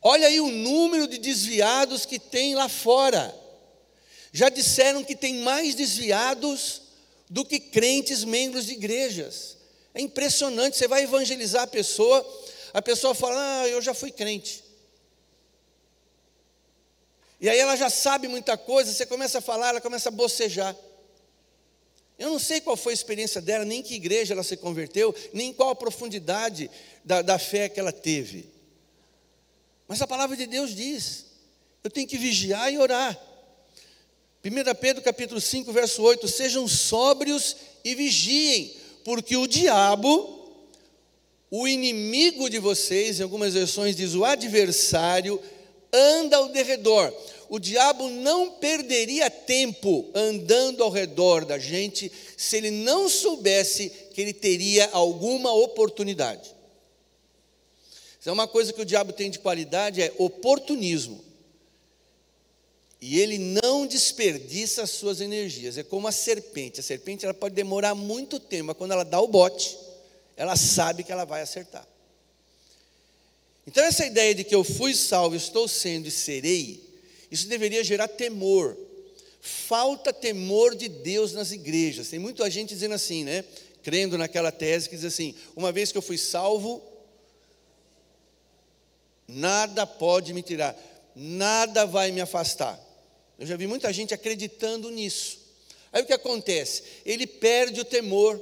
Olha 0.01 0.27
aí 0.27 0.39
o 0.39 0.49
número 0.49 1.09
de 1.09 1.17
desviados 1.17 2.05
que 2.05 2.17
tem 2.17 2.55
lá 2.55 2.69
fora. 2.69 3.37
Já 4.31 4.47
disseram 4.47 5.03
que 5.03 5.13
tem 5.13 5.41
mais 5.41 5.75
desviados 5.75 6.83
do 7.29 7.43
que 7.43 7.59
crentes 7.59 8.23
membros 8.23 8.65
de 8.65 8.71
igrejas. 8.71 9.57
É 9.93 9.99
impressionante, 9.99 10.77
você 10.77 10.87
vai 10.87 11.03
evangelizar 11.03 11.63
a 11.63 11.67
pessoa, 11.67 12.25
a 12.73 12.81
pessoa 12.81 13.13
fala: 13.13 13.35
"Ah, 13.63 13.67
eu 13.67 13.81
já 13.81 13.93
fui 13.93 14.09
crente". 14.09 14.70
E 17.41 17.49
aí 17.49 17.57
ela 17.57 17.75
já 17.75 17.89
sabe 17.89 18.27
muita 18.27 18.55
coisa, 18.55 18.93
você 18.93 19.05
começa 19.05 19.39
a 19.39 19.41
falar, 19.41 19.69
ela 19.69 19.81
começa 19.81 20.09
a 20.09 20.11
bocejar. 20.11 20.75
Eu 22.19 22.29
não 22.29 22.37
sei 22.37 22.61
qual 22.61 22.77
foi 22.77 22.93
a 22.93 22.93
experiência 22.93 23.41
dela, 23.41 23.65
nem 23.65 23.81
que 23.81 23.95
igreja 23.95 24.35
ela 24.35 24.43
se 24.43 24.55
converteu, 24.55 25.13
nem 25.33 25.51
qual 25.51 25.69
a 25.69 25.75
profundidade 25.75 26.69
da, 27.03 27.23
da 27.23 27.39
fé 27.39 27.67
que 27.67 27.79
ela 27.79 27.91
teve. 27.91 28.47
Mas 29.87 29.99
a 30.03 30.07
palavra 30.07 30.37
de 30.37 30.45
Deus 30.45 30.75
diz: 30.75 31.25
eu 31.83 31.89
tenho 31.89 32.07
que 32.07 32.17
vigiar 32.17 32.71
e 32.71 32.77
orar. 32.77 33.19
1 34.45 34.75
Pedro 34.79 35.01
capítulo 35.01 35.41
5, 35.41 35.71
verso 35.73 36.03
8: 36.03 36.27
Sejam 36.27 36.67
sóbrios 36.67 37.55
e 37.83 37.95
vigiem, 37.95 38.75
porque 39.03 39.35
o 39.35 39.47
diabo, 39.47 40.53
o 41.49 41.67
inimigo 41.67 42.51
de 42.51 42.59
vocês, 42.59 43.19
em 43.19 43.23
algumas 43.23 43.55
versões 43.55 43.95
diz 43.95 44.13
o 44.13 44.23
adversário, 44.23 45.41
anda 45.93 46.37
ao 46.37 46.49
derredor. 46.49 47.13
O 47.49 47.59
diabo 47.59 48.09
não 48.09 48.51
perderia 48.51 49.29
tempo 49.29 50.09
andando 50.15 50.83
ao 50.83 50.89
redor 50.89 51.43
da 51.43 51.59
gente 51.59 52.11
se 52.37 52.55
ele 52.55 52.71
não 52.71 53.09
soubesse 53.09 53.89
que 54.13 54.21
ele 54.21 54.33
teria 54.33 54.89
alguma 54.93 55.51
oportunidade. 55.53 56.55
É 58.25 58.31
uma 58.31 58.47
coisa 58.47 58.71
que 58.71 58.81
o 58.81 58.85
diabo 58.85 59.11
tem 59.11 59.29
de 59.29 59.39
qualidade 59.39 60.01
é 60.01 60.13
oportunismo. 60.17 61.23
E 63.01 63.19
ele 63.19 63.39
não 63.39 63.87
desperdiça 63.87 64.83
as 64.83 64.91
suas 64.91 65.19
energias. 65.19 65.75
É 65.77 65.83
como 65.83 66.07
a 66.07 66.11
serpente. 66.11 66.79
A 66.79 66.83
serpente 66.83 67.25
ela 67.25 67.33
pode 67.33 67.55
demorar 67.55 67.95
muito 67.95 68.39
tempo, 68.39 68.65
mas 68.65 68.77
quando 68.77 68.91
ela 68.91 69.03
dá 69.03 69.19
o 69.19 69.27
bote, 69.27 69.75
ela 70.37 70.55
sabe 70.55 71.03
que 71.03 71.11
ela 71.11 71.25
vai 71.25 71.41
acertar. 71.41 71.87
Então, 73.67 73.83
essa 73.83 74.05
ideia 74.05 74.33
de 74.33 74.43
que 74.43 74.55
eu 74.55 74.63
fui 74.63 74.93
salvo, 74.93 75.35
estou 75.35 75.67
sendo 75.67 76.07
e 76.07 76.11
serei, 76.11 76.83
isso 77.29 77.47
deveria 77.47 77.83
gerar 77.83 78.07
temor. 78.07 78.77
Falta 79.39 80.11
temor 80.13 80.75
de 80.75 80.87
Deus 80.87 81.33
nas 81.33 81.51
igrejas. 81.51 82.09
Tem 82.09 82.19
muita 82.19 82.49
gente 82.49 82.69
dizendo 82.69 82.93
assim, 82.93 83.23
né? 83.23 83.43
Crendo 83.83 84.17
naquela 84.17 84.51
tese 84.51 84.89
que 84.89 84.95
diz 84.95 85.05
assim: 85.05 85.33
uma 85.55 85.71
vez 85.71 85.91
que 85.91 85.97
eu 85.97 86.01
fui 86.01 86.17
salvo, 86.17 86.83
nada 89.27 89.87
pode 89.87 90.33
me 90.33 90.43
tirar, 90.43 90.77
nada 91.15 91.85
vai 91.85 92.11
me 92.11 92.21
afastar. 92.21 92.79
Eu 93.39 93.47
já 93.47 93.55
vi 93.55 93.65
muita 93.65 93.91
gente 93.91 94.13
acreditando 94.13 94.91
nisso. 94.91 95.39
Aí 95.91 96.03
o 96.03 96.05
que 96.05 96.13
acontece? 96.13 96.83
Ele 97.05 97.25
perde 97.25 97.81
o 97.81 97.85
temor. 97.85 98.39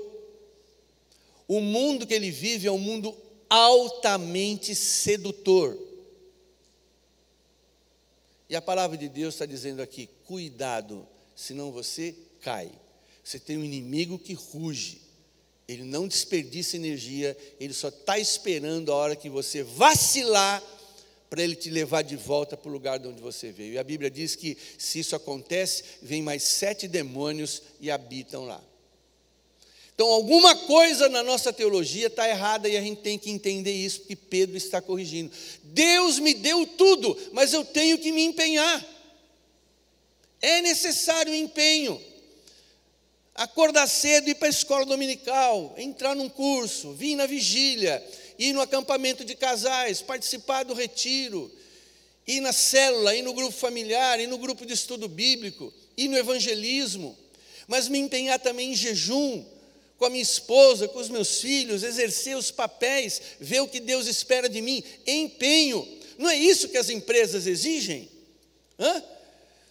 O 1.47 1.62
mundo 1.62 2.05
que 2.05 2.13
ele 2.13 2.29
vive 2.29 2.67
é 2.67 2.71
um 2.71 2.77
mundo 2.77 3.17
altamente 3.49 4.75
sedutor. 4.75 5.77
E 8.49 8.55
a 8.55 8.62
palavra 8.62 8.97
de 8.97 9.09
Deus 9.09 9.35
está 9.35 9.45
dizendo 9.45 9.81
aqui: 9.81 10.09
cuidado, 10.25 11.07
senão 11.35 11.71
você 11.71 12.15
cai. 12.41 12.71
Você 13.23 13.39
tem 13.39 13.57
um 13.57 13.63
inimigo 13.63 14.17
que 14.17 14.33
ruge, 14.33 15.01
ele 15.67 15.83
não 15.83 16.07
desperdiça 16.07 16.75
energia, 16.75 17.38
ele 17.59 17.73
só 17.73 17.89
está 17.89 18.17
esperando 18.17 18.91
a 18.91 18.95
hora 18.95 19.15
que 19.15 19.29
você 19.29 19.62
vacilar 19.62 20.63
para 21.29 21.43
ele 21.43 21.55
te 21.55 21.69
levar 21.69 22.01
de 22.01 22.15
volta 22.15 22.57
para 22.57 22.69
o 22.69 22.73
lugar 22.73 22.97
de 22.97 23.07
onde 23.07 23.21
você 23.21 23.51
veio. 23.51 23.73
E 23.73 23.77
a 23.77 23.83
Bíblia 23.83 24.09
diz 24.09 24.35
que 24.35 24.57
se 24.79 24.99
isso 24.99 25.15
acontece, 25.15 25.83
vem 26.01 26.23
mais 26.23 26.41
sete 26.41 26.88
demônios 26.88 27.62
e 27.79 27.91
habitam 27.91 28.45
lá. 28.45 28.63
Então, 29.99 30.12
alguma 30.12 30.55
coisa 30.55 31.09
na 31.09 31.21
nossa 31.21 31.51
teologia 31.51 32.07
está 32.07 32.25
errada 32.25 32.69
e 32.69 32.77
a 32.77 32.81
gente 32.81 33.01
tem 33.01 33.19
que 33.19 33.29
entender 33.29 33.73
isso, 33.73 33.99
porque 33.99 34.15
Pedro 34.15 34.55
está 34.55 34.81
corrigindo. 34.81 35.29
Deus 35.62 36.19
me 36.19 36.33
deu 36.33 36.65
tudo, 36.65 37.17
mas 37.33 37.51
eu 37.51 37.65
tenho 37.65 37.97
que 37.97 38.09
me 38.13 38.23
empenhar. 38.23 38.85
É 40.41 40.62
necessário 40.62 41.35
empenho. 41.35 42.01
Acordar 43.35 43.88
cedo, 43.88 44.29
ir 44.29 44.35
para 44.35 44.47
a 44.47 44.49
escola 44.49 44.85
dominical, 44.85 45.75
entrar 45.77 46.15
num 46.15 46.29
curso, 46.29 46.93
vir 46.93 47.17
na 47.17 47.25
vigília, 47.25 48.01
ir 48.38 48.53
no 48.53 48.62
acampamento 48.62 49.25
de 49.25 49.35
casais, 49.35 50.01
participar 50.01 50.63
do 50.63 50.73
retiro, 50.73 51.51
ir 52.25 52.39
na 52.39 52.53
célula, 52.53 53.13
ir 53.17 53.21
no 53.21 53.33
grupo 53.33 53.51
familiar, 53.51 54.17
ir 54.17 54.27
no 54.27 54.38
grupo 54.38 54.65
de 54.65 54.75
estudo 54.75 55.09
bíblico, 55.09 55.73
ir 55.97 56.07
no 56.07 56.17
evangelismo, 56.17 57.17
mas 57.67 57.89
me 57.89 57.99
empenhar 57.99 58.39
também 58.39 58.71
em 58.71 58.75
jejum, 58.77 59.43
com 59.99 60.05
a 60.05 60.09
minha 60.09 60.23
esposa, 60.23 60.88
com 60.88 60.97
os 60.97 61.09
meus 61.09 61.41
filhos, 61.41 61.83
exercer 61.83 62.38
os 62.38 62.49
papéis, 62.49 63.21
ver 63.38 63.59
o 63.59 63.67
que 63.67 63.81
Deus 63.81 64.07
espera 64.07 64.47
de 64.47 64.62
mim, 64.62 64.81
empenho. 65.05 65.85
Não 66.17 66.29
é 66.29 66.35
isso 66.38 66.69
que 66.69 66.77
as 66.77 66.89
empresas 66.89 67.45
exigem? 67.45 68.09
Hã? 68.79 69.03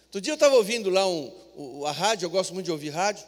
Outro 0.05 0.21
dia 0.21 0.31
eu 0.31 0.35
estava 0.35 0.55
ouvindo 0.55 0.91
lá 0.91 1.07
um, 1.07 1.83
a 1.85 1.91
rádio, 1.91 2.27
eu 2.27 2.29
gosto 2.29 2.53
muito 2.53 2.65
de 2.65 2.71
ouvir 2.71 2.89
rádio, 2.89 3.25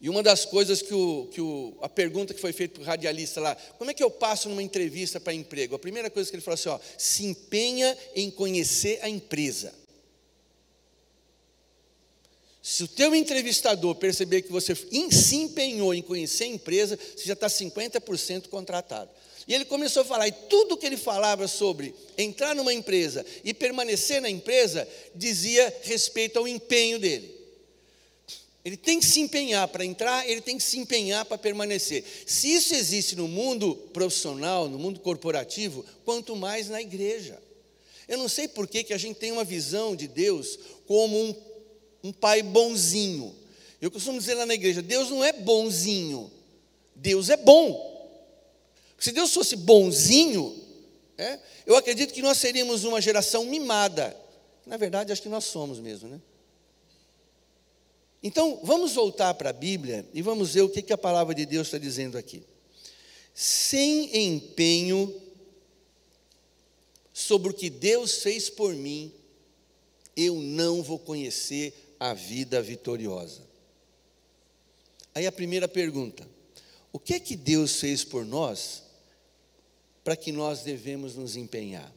e 0.00 0.08
uma 0.08 0.22
das 0.22 0.46
coisas 0.46 0.80
que, 0.80 0.94
o, 0.94 1.28
que 1.30 1.42
o, 1.42 1.76
a 1.82 1.88
pergunta 1.90 2.32
que 2.32 2.40
foi 2.40 2.54
feita 2.54 2.74
para 2.74 2.82
o 2.82 2.86
radialista 2.86 3.38
lá, 3.38 3.54
como 3.76 3.90
é 3.90 3.94
que 3.94 4.02
eu 4.02 4.10
passo 4.10 4.48
numa 4.48 4.62
entrevista 4.62 5.20
para 5.20 5.34
emprego? 5.34 5.74
A 5.74 5.78
primeira 5.78 6.08
coisa 6.08 6.30
que 6.30 6.36
ele 6.36 6.42
falou 6.42 6.54
assim, 6.54 6.70
ó, 6.70 6.78
se 6.96 7.26
empenha 7.26 7.96
em 8.14 8.30
conhecer 8.30 8.98
a 9.02 9.10
empresa. 9.10 9.74
Se 12.62 12.84
o 12.84 12.88
teu 12.88 13.14
entrevistador 13.14 13.94
perceber 13.94 14.42
que 14.42 14.52
você 14.52 14.74
se 14.74 15.36
empenhou 15.36 15.94
em 15.94 16.02
conhecer 16.02 16.44
a 16.44 16.48
empresa, 16.48 16.98
você 17.16 17.24
já 17.24 17.32
está 17.32 17.46
50% 17.46 18.48
contratado. 18.48 19.10
E 19.48 19.54
ele 19.54 19.64
começou 19.64 20.02
a 20.02 20.04
falar, 20.04 20.28
e 20.28 20.32
tudo 20.32 20.76
que 20.76 20.84
ele 20.84 20.98
falava 20.98 21.48
sobre 21.48 21.94
entrar 22.18 22.54
numa 22.54 22.72
empresa 22.72 23.24
e 23.42 23.54
permanecer 23.54 24.20
na 24.20 24.28
empresa, 24.28 24.86
dizia 25.14 25.74
respeito 25.82 26.38
ao 26.38 26.46
empenho 26.46 26.98
dele. 26.98 27.40
Ele 28.62 28.76
tem 28.76 29.00
que 29.00 29.06
se 29.06 29.20
empenhar 29.20 29.66
para 29.68 29.84
entrar, 29.84 30.28
ele 30.28 30.42
tem 30.42 30.58
que 30.58 30.62
se 30.62 30.78
empenhar 30.78 31.24
para 31.24 31.38
permanecer. 31.38 32.04
Se 32.26 32.52
isso 32.52 32.74
existe 32.74 33.16
no 33.16 33.26
mundo 33.26 33.74
profissional, 33.92 34.68
no 34.68 34.78
mundo 34.78 35.00
corporativo, 35.00 35.84
quanto 36.04 36.36
mais 36.36 36.68
na 36.68 36.80
igreja. 36.80 37.40
Eu 38.06 38.18
não 38.18 38.28
sei 38.28 38.46
por 38.46 38.68
que, 38.68 38.84
que 38.84 38.92
a 38.92 38.98
gente 38.98 39.16
tem 39.16 39.32
uma 39.32 39.44
visão 39.44 39.96
de 39.96 40.06
Deus 40.06 40.58
como 40.86 41.18
um 41.18 41.32
um 42.02 42.12
pai 42.12 42.42
bonzinho. 42.42 43.34
Eu 43.80 43.90
costumo 43.90 44.18
dizer 44.18 44.34
lá 44.34 44.46
na 44.46 44.54
igreja: 44.54 44.82
Deus 44.82 45.10
não 45.10 45.24
é 45.24 45.32
bonzinho, 45.32 46.30
Deus 46.94 47.28
é 47.28 47.36
bom. 47.36 47.88
Se 48.98 49.12
Deus 49.12 49.32
fosse 49.32 49.56
bonzinho, 49.56 50.54
é, 51.16 51.38
eu 51.64 51.74
acredito 51.76 52.12
que 52.12 52.20
nós 52.20 52.36
seríamos 52.38 52.84
uma 52.84 53.00
geração 53.00 53.44
mimada. 53.46 54.16
Na 54.66 54.76
verdade, 54.76 55.12
acho 55.12 55.22
que 55.22 55.28
nós 55.28 55.44
somos 55.44 55.80
mesmo, 55.80 56.08
né? 56.08 56.20
Então, 58.22 58.60
vamos 58.62 58.92
voltar 58.92 59.32
para 59.34 59.48
a 59.48 59.52
Bíblia 59.52 60.06
e 60.12 60.20
vamos 60.20 60.52
ver 60.52 60.60
o 60.60 60.68
que, 60.68 60.82
que 60.82 60.92
a 60.92 60.98
palavra 60.98 61.34
de 61.34 61.46
Deus 61.46 61.68
está 61.68 61.78
dizendo 61.78 62.18
aqui. 62.18 62.42
Sem 63.34 64.26
empenho 64.26 65.18
sobre 67.14 67.50
o 67.50 67.54
que 67.54 67.70
Deus 67.70 68.22
fez 68.22 68.50
por 68.50 68.74
mim, 68.74 69.12
eu 70.14 70.34
não 70.34 70.82
vou 70.82 70.98
conhecer 70.98 71.89
a 72.00 72.14
vida 72.14 72.62
vitoriosa. 72.62 73.42
Aí 75.14 75.26
a 75.26 75.32
primeira 75.32 75.68
pergunta: 75.68 76.26
o 76.90 76.98
que 76.98 77.14
é 77.14 77.20
que 77.20 77.36
Deus 77.36 77.78
fez 77.78 78.02
por 78.02 78.24
nós 78.24 78.82
para 80.02 80.16
que 80.16 80.32
nós 80.32 80.62
devemos 80.62 81.14
nos 81.14 81.36
empenhar? 81.36 81.92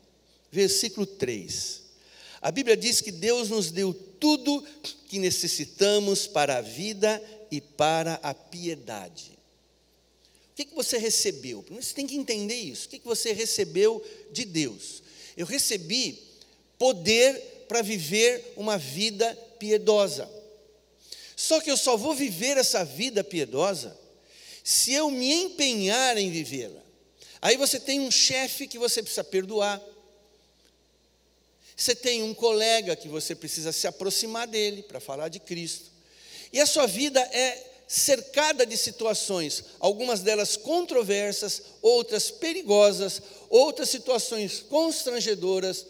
Versículo 0.51 1.07
3. 1.07 1.81
A 2.41 2.51
Bíblia 2.51 2.75
diz 2.75 2.99
que 2.99 3.11
Deus 3.11 3.49
nos 3.49 3.71
deu 3.71 3.93
tudo 3.93 4.61
que 5.07 5.17
necessitamos 5.17 6.27
para 6.27 6.57
a 6.57 6.61
vida 6.61 7.23
e 7.49 7.61
para 7.61 8.15
a 8.15 8.33
piedade. 8.33 9.31
O 10.51 10.55
que, 10.55 10.65
que 10.65 10.75
você 10.75 10.97
recebeu? 10.97 11.65
Você 11.71 11.93
tem 11.93 12.05
que 12.05 12.15
entender 12.15 12.55
isso. 12.55 12.85
O 12.85 12.89
que, 12.89 12.99
que 12.99 13.07
você 13.07 13.31
recebeu 13.31 14.05
de 14.31 14.43
Deus? 14.43 15.01
Eu 15.37 15.45
recebi 15.45 16.21
poder 16.77 17.65
para 17.67 17.81
viver 17.81 18.53
uma 18.57 18.77
vida 18.77 19.35
piedosa. 19.63 20.29
Só 21.37 21.61
que 21.61 21.71
eu 21.71 21.77
só 21.77 21.95
vou 21.95 22.13
viver 22.13 22.57
essa 22.57 22.83
vida 22.83 23.23
piedosa 23.23 23.97
se 24.61 24.91
eu 24.91 25.09
me 25.09 25.31
empenhar 25.31 26.17
em 26.17 26.29
vivê-la. 26.29 26.81
Aí 27.41 27.55
você 27.55 27.79
tem 27.79 28.01
um 28.01 28.11
chefe 28.11 28.67
que 28.67 28.77
você 28.77 29.01
precisa 29.01 29.23
perdoar. 29.23 29.81
Você 31.77 31.95
tem 31.95 32.23
um 32.23 32.33
colega 32.33 32.93
que 32.93 33.07
você 33.07 33.33
precisa 33.33 33.71
se 33.71 33.87
aproximar 33.87 34.47
dele 34.47 34.83
para 34.83 34.99
falar 34.99 35.29
de 35.29 35.39
Cristo. 35.39 35.85
E 36.51 36.59
a 36.59 36.65
sua 36.65 36.85
vida 36.85 37.21
é 37.21 37.71
cercada 37.87 38.65
de 38.65 38.75
situações, 38.75 39.63
algumas 39.79 40.19
delas 40.19 40.57
controversas, 40.57 41.61
outras 41.81 42.29
perigosas, 42.29 43.21
outras 43.49 43.89
situações 43.89 44.59
constrangedoras, 44.59 45.85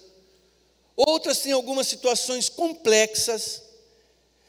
outras 0.95 1.39
têm 1.39 1.51
algumas 1.51 1.87
situações 1.87 2.49
complexas, 2.49 3.61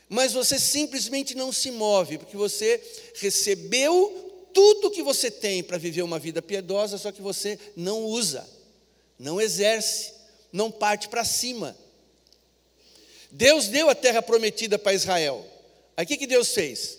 mas 0.09 0.33
você 0.33 0.59
simplesmente 0.59 1.35
não 1.35 1.52
se 1.52 1.70
move, 1.70 2.18
porque 2.18 2.37
você 2.37 2.83
recebeu 3.14 4.48
tudo 4.52 4.90
que 4.90 5.02
você 5.02 5.30
tem 5.30 5.62
para 5.62 5.78
viver 5.78 6.02
uma 6.02 6.18
vida 6.18 6.40
piedosa, 6.40 6.98
só 6.98 7.11
que 7.11 7.22
você 7.22 7.59
não 7.74 8.04
usa, 8.04 8.48
não 9.18 9.40
exerce, 9.40 10.12
não 10.52 10.70
parte 10.70 11.09
para 11.09 11.24
cima. 11.24 11.76
Deus 13.30 13.66
deu 13.66 13.90
a 13.90 13.94
terra 13.94 14.22
prometida 14.22 14.78
para 14.78 14.94
Israel. 14.94 15.44
Aí 15.96 16.04
o 16.04 16.07
que, 16.07 16.16
que 16.16 16.26
Deus 16.26 16.52
fez? 16.52 16.98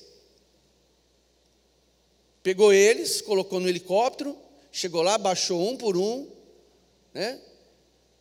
Pegou 2.44 2.74
eles, 2.74 3.22
colocou 3.22 3.60
no 3.60 3.70
helicóptero, 3.70 4.38
chegou 4.72 5.02
lá, 5.02 5.18
baixou 5.18 5.68
um 5.68 5.78
por 5.78 5.96
um, 5.96 6.28
né? 7.14 7.40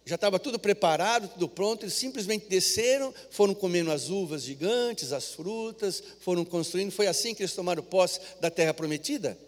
Já 0.06 0.16
estava 0.16 0.38
tudo 0.38 0.58
preparado, 0.58 1.28
tudo 1.28 1.48
pronto, 1.48 1.84
eles 1.84 1.94
simplesmente 1.94 2.46
desceram, 2.46 3.14
foram 3.30 3.54
comendo 3.54 3.90
as 3.90 4.10
uvas 4.10 4.42
gigantes, 4.42 5.12
as 5.12 5.32
frutas, 5.32 6.02
foram 6.20 6.44
construindo. 6.44 6.92
Foi 6.92 7.06
assim 7.06 7.34
que 7.34 7.42
eles 7.42 7.54
tomaram 7.54 7.82
posse 7.82 8.20
da 8.38 8.50
terra 8.50 8.74
prometida? 8.74 9.38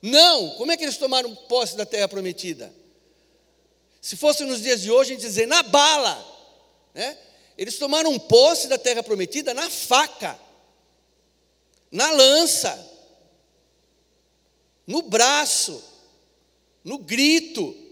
Não! 0.00 0.50
Como 0.50 0.72
é 0.72 0.76
que 0.78 0.84
eles 0.84 0.96
tomaram 0.96 1.34
posse 1.34 1.76
da 1.76 1.84
terra 1.84 2.08
prometida? 2.08 2.72
Se 4.00 4.16
fosse 4.16 4.44
nos 4.44 4.62
dias 4.62 4.80
de 4.80 4.90
hoje, 4.90 5.10
a 5.10 5.14
gente 5.14 5.26
dizer 5.26 5.46
na 5.46 5.62
bala, 5.62 6.24
né? 6.94 7.18
Eles 7.58 7.78
tomaram 7.78 8.18
posse 8.18 8.68
da 8.68 8.78
terra 8.78 9.02
prometida 9.02 9.52
na 9.52 9.68
faca, 9.68 10.38
na 11.90 12.10
lança, 12.12 12.92
no 14.86 15.02
braço, 15.02 15.82
no 16.84 16.98
grito. 16.98 17.85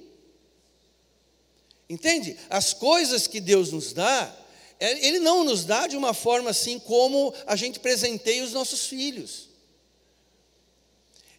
Entende? 1.88 2.36
As 2.48 2.72
coisas 2.72 3.26
que 3.26 3.40
Deus 3.40 3.72
nos 3.72 3.92
dá, 3.92 4.34
é, 4.80 5.06
Ele 5.06 5.18
não 5.18 5.44
nos 5.44 5.64
dá 5.64 5.86
de 5.86 5.96
uma 5.96 6.14
forma 6.14 6.50
assim 6.50 6.78
como 6.78 7.34
a 7.46 7.56
gente 7.56 7.80
presenteia 7.80 8.44
os 8.44 8.52
nossos 8.52 8.86
filhos. 8.86 9.48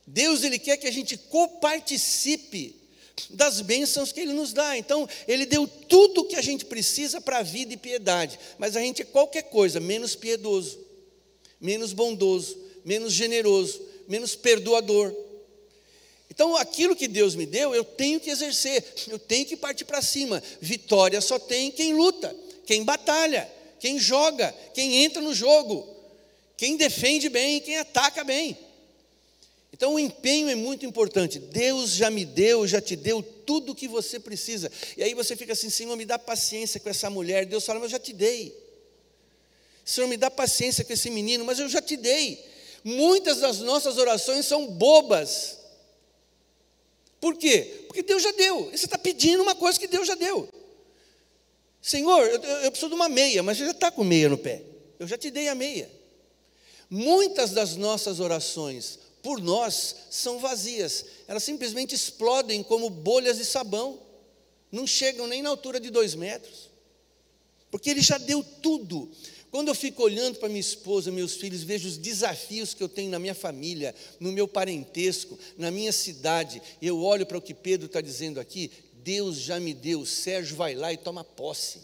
Deus, 0.05 0.43
Ele 0.43 0.60
quer 0.60 0.77
que 0.77 0.88
a 0.88 0.91
gente 0.91 1.17
coparticipe 1.17 2.75
das 3.29 3.62
bênçãos 3.62 4.12
que 4.12 4.19
Ele 4.19 4.34
nos 4.34 4.53
dá. 4.53 4.77
Então, 4.77 5.08
Ele 5.27 5.45
deu 5.45 5.67
tudo 5.67 6.21
o 6.21 6.25
que 6.25 6.36
a 6.36 6.41
gente 6.41 6.65
precisa 6.65 7.19
para 7.19 7.39
a 7.39 7.43
vida 7.43 7.73
e 7.73 7.77
piedade, 7.77 8.39
mas 8.58 8.75
a 8.75 8.81
gente 8.81 9.01
é 9.01 9.05
qualquer 9.05 9.43
coisa 9.43 9.79
menos 9.79 10.15
piedoso, 10.15 10.79
menos 11.60 11.93
bondoso, 11.93 12.58
menos 12.84 13.13
generoso, 13.13 13.81
menos 14.08 14.36
perdoador. 14.36 15.24
Então, 16.29 16.55
aquilo 16.55 16.95
que 16.95 17.07
Deus 17.07 17.35
me 17.35 17.45
deu, 17.45 17.73
eu 17.73 17.83
tenho 17.83 18.19
que 18.19 18.29
exercer, 18.29 18.83
eu 19.07 19.19
tenho 19.19 19.45
que 19.45 19.55
partir 19.55 19.85
para 19.85 20.01
cima. 20.01 20.41
Vitória 20.59 21.21
só 21.21 21.38
tem 21.38 21.71
quem 21.71 21.93
luta, 21.93 22.35
quem 22.65 22.83
batalha, 22.83 23.49
quem 23.79 23.99
joga, 23.99 24.53
quem 24.73 25.03
entra 25.03 25.21
no 25.21 25.33
jogo, 25.33 25.88
quem 26.57 26.77
defende 26.77 27.29
bem, 27.29 27.59
quem 27.59 27.77
ataca 27.77 28.23
bem. 28.23 28.57
Então, 29.71 29.95
o 29.95 29.99
empenho 29.99 30.49
é 30.49 30.55
muito 30.55 30.85
importante. 30.85 31.38
Deus 31.38 31.91
já 31.91 32.09
me 32.09 32.23
deu, 32.23 32.65
já 32.65 32.79
te 32.79 32.95
deu 32.95 33.21
tudo 33.21 33.73
o 33.73 33.75
que 33.75 33.88
você 33.88 34.19
precisa. 34.19 34.71
E 34.95 35.03
aí 35.03 35.13
você 35.13 35.35
fica 35.35 35.51
assim: 35.51 35.69
Senhor, 35.69 35.95
me 35.97 36.05
dá 36.05 36.17
paciência 36.17 36.79
com 36.79 36.89
essa 36.89 37.09
mulher. 37.09 37.45
Deus 37.45 37.65
fala, 37.65 37.79
mas 37.79 37.91
eu 37.91 37.97
já 37.97 37.99
te 37.99 38.13
dei. 38.13 38.55
Senhor, 39.83 40.07
me 40.07 40.15
dá 40.15 40.31
paciência 40.31 40.83
com 40.83 40.93
esse 40.93 41.09
menino, 41.09 41.43
mas 41.43 41.59
eu 41.59 41.67
já 41.67 41.81
te 41.81 41.97
dei. 41.97 42.43
Muitas 42.83 43.39
das 43.39 43.59
nossas 43.59 43.97
orações 43.97 44.45
são 44.45 44.65
bobas 44.67 45.57
por 47.25 47.35
quê? 47.38 47.85
Porque 47.88 48.03
Deus 48.03 48.21
já 48.21 48.31
deu. 48.33 48.69
Você 48.69 48.85
está 48.85 48.99
pedindo 48.99 49.41
uma 49.41 49.55
coisa 49.55 49.79
que 49.79 49.88
Deus 49.88 50.07
já 50.07 50.13
deu. 50.13 50.47
Senhor, 51.81 52.23
eu, 52.23 52.39
eu 52.39 52.69
preciso 52.69 52.89
de 52.89 52.93
uma 52.93 53.09
meia, 53.09 53.41
mas 53.41 53.57
você 53.57 53.65
já 53.65 53.71
está 53.71 53.89
com 53.89 54.03
meia 54.03 54.29
no 54.29 54.38
pé. 54.38 54.61
Eu 54.99 55.07
já 55.07 55.17
te 55.17 55.31
dei 55.31 55.47
a 55.47 55.55
meia. 55.55 55.89
Muitas 56.88 57.49
das 57.49 57.75
nossas 57.77 58.19
orações 58.19 58.99
por 59.23 59.41
nós 59.41 59.95
são 60.11 60.38
vazias. 60.38 61.03
Elas 61.27 61.43
simplesmente 61.43 61.95
explodem 61.95 62.61
como 62.61 62.91
bolhas 62.91 63.38
de 63.38 63.45
sabão. 63.45 63.99
Não 64.71 64.85
chegam 64.85 65.25
nem 65.25 65.41
na 65.41 65.49
altura 65.49 65.79
de 65.79 65.89
dois 65.89 66.13
metros. 66.13 66.69
Porque 67.71 67.89
Ele 67.89 68.01
já 68.01 68.19
deu 68.19 68.43
tudo. 68.61 69.09
Quando 69.55 69.69
eu 69.69 69.73
fico 69.73 70.03
olhando 70.03 70.37
para 70.37 70.49
minha 70.49 70.59
esposa, 70.59 71.09
meus 71.13 71.35
filhos, 71.35 71.63
vejo 71.63 71.87
os 71.87 71.95
desafios 71.95 72.73
que 72.73 72.83
eu 72.83 72.89
tenho 72.89 73.09
na 73.09 73.17
minha 73.17 73.33
família, 73.33 73.95
no 74.19 74.29
meu 74.33 74.49
parentesco, 74.49 75.39
na 75.57 75.71
minha 75.71 75.93
cidade, 75.93 76.61
eu 76.81 77.01
olho 77.01 77.25
para 77.25 77.37
o 77.37 77.41
que 77.41 77.53
Pedro 77.53 77.85
está 77.85 78.01
dizendo 78.01 78.37
aqui, 78.37 78.69
Deus 78.95 79.37
já 79.37 79.57
me 79.57 79.73
deu, 79.73 80.05
Sérgio 80.05 80.57
vai 80.57 80.75
lá 80.75 80.91
e 80.91 80.97
toma 80.97 81.23
posse. 81.23 81.79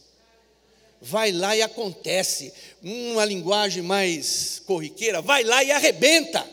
Vai 1.02 1.32
lá 1.32 1.56
e 1.56 1.62
acontece. 1.62 2.52
Uma 2.84 3.24
linguagem 3.24 3.82
mais 3.82 4.62
corriqueira, 4.66 5.22
vai 5.22 5.46
lá 5.46 5.64
e 5.64 5.72
arrebenta. 5.72 6.46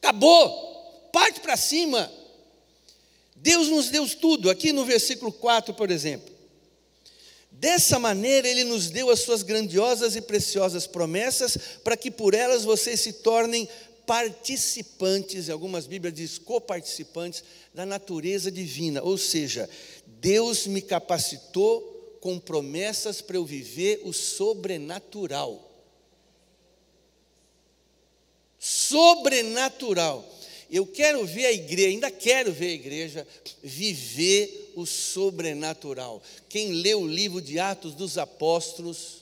Acabou. 0.00 1.10
Parte 1.12 1.40
para 1.40 1.58
cima. 1.58 2.10
Deus 3.36 3.68
nos 3.68 3.90
deu 3.90 4.08
tudo. 4.08 4.48
Aqui 4.48 4.72
no 4.72 4.86
versículo 4.86 5.30
4, 5.30 5.74
por 5.74 5.90
exemplo. 5.90 6.31
Dessa 7.62 7.96
maneira, 7.96 8.48
Ele 8.48 8.64
nos 8.64 8.90
deu 8.90 9.08
as 9.08 9.20
suas 9.20 9.44
grandiosas 9.44 10.16
e 10.16 10.20
preciosas 10.20 10.84
promessas, 10.84 11.56
para 11.84 11.96
que 11.96 12.10
por 12.10 12.34
elas 12.34 12.64
vocês 12.64 12.98
se 12.98 13.12
tornem 13.12 13.68
participantes, 14.04 15.48
em 15.48 15.52
algumas 15.52 15.86
Bíblias 15.86 16.12
diz 16.12 16.38
coparticipantes, 16.38 17.44
da 17.72 17.86
natureza 17.86 18.50
divina. 18.50 19.00
Ou 19.00 19.16
seja, 19.16 19.70
Deus 20.04 20.66
me 20.66 20.82
capacitou 20.82 22.18
com 22.20 22.36
promessas 22.36 23.20
para 23.20 23.36
eu 23.36 23.44
viver 23.44 24.00
o 24.02 24.12
sobrenatural. 24.12 25.70
Sobrenatural. 28.58 30.28
Eu 30.72 30.86
quero 30.86 31.26
ver 31.26 31.44
a 31.44 31.52
igreja, 31.52 31.88
ainda 31.88 32.10
quero 32.10 32.50
ver 32.50 32.68
a 32.68 32.72
igreja 32.72 33.28
viver 33.62 34.72
o 34.74 34.86
sobrenatural. 34.86 36.22
Quem 36.48 36.72
lê 36.72 36.94
o 36.94 37.06
livro 37.06 37.42
de 37.42 37.58
Atos 37.58 37.94
dos 37.94 38.16
Apóstolos, 38.16 39.18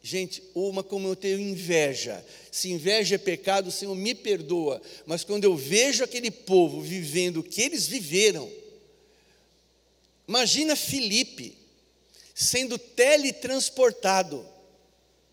gente, 0.00 0.44
uma 0.54 0.84
como 0.84 1.08
eu 1.08 1.16
tenho 1.16 1.40
inveja. 1.40 2.24
Se 2.52 2.70
inveja 2.70 3.16
é 3.16 3.18
pecado, 3.18 3.66
o 3.66 3.72
Senhor 3.72 3.96
me 3.96 4.14
perdoa. 4.14 4.80
Mas 5.06 5.24
quando 5.24 5.42
eu 5.42 5.56
vejo 5.56 6.04
aquele 6.04 6.30
povo 6.30 6.80
vivendo 6.80 7.38
o 7.38 7.42
que 7.42 7.60
eles 7.60 7.88
viveram, 7.88 8.48
imagina 10.28 10.76
Filipe 10.76 11.58
sendo 12.32 12.78
teletransportado. 12.78 14.46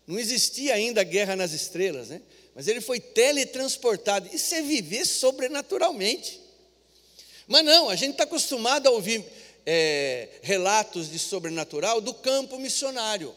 Não 0.04 0.18
existia 0.18 0.74
ainda 0.74 1.02
a 1.02 1.04
guerra 1.04 1.36
nas 1.36 1.52
estrelas, 1.52 2.08
né? 2.08 2.20
Mas 2.54 2.68
ele 2.68 2.80
foi 2.80 3.00
teletransportado. 3.00 4.28
Isso 4.32 4.54
é 4.54 4.62
viver 4.62 5.06
sobrenaturalmente. 5.06 6.40
Mas 7.46 7.64
não, 7.64 7.88
a 7.88 7.96
gente 7.96 8.12
está 8.12 8.24
acostumado 8.24 8.86
a 8.86 8.90
ouvir 8.90 9.24
é, 9.64 10.28
relatos 10.42 11.10
de 11.10 11.18
sobrenatural 11.18 12.00
do 12.00 12.14
campo 12.14 12.58
missionário. 12.58 13.34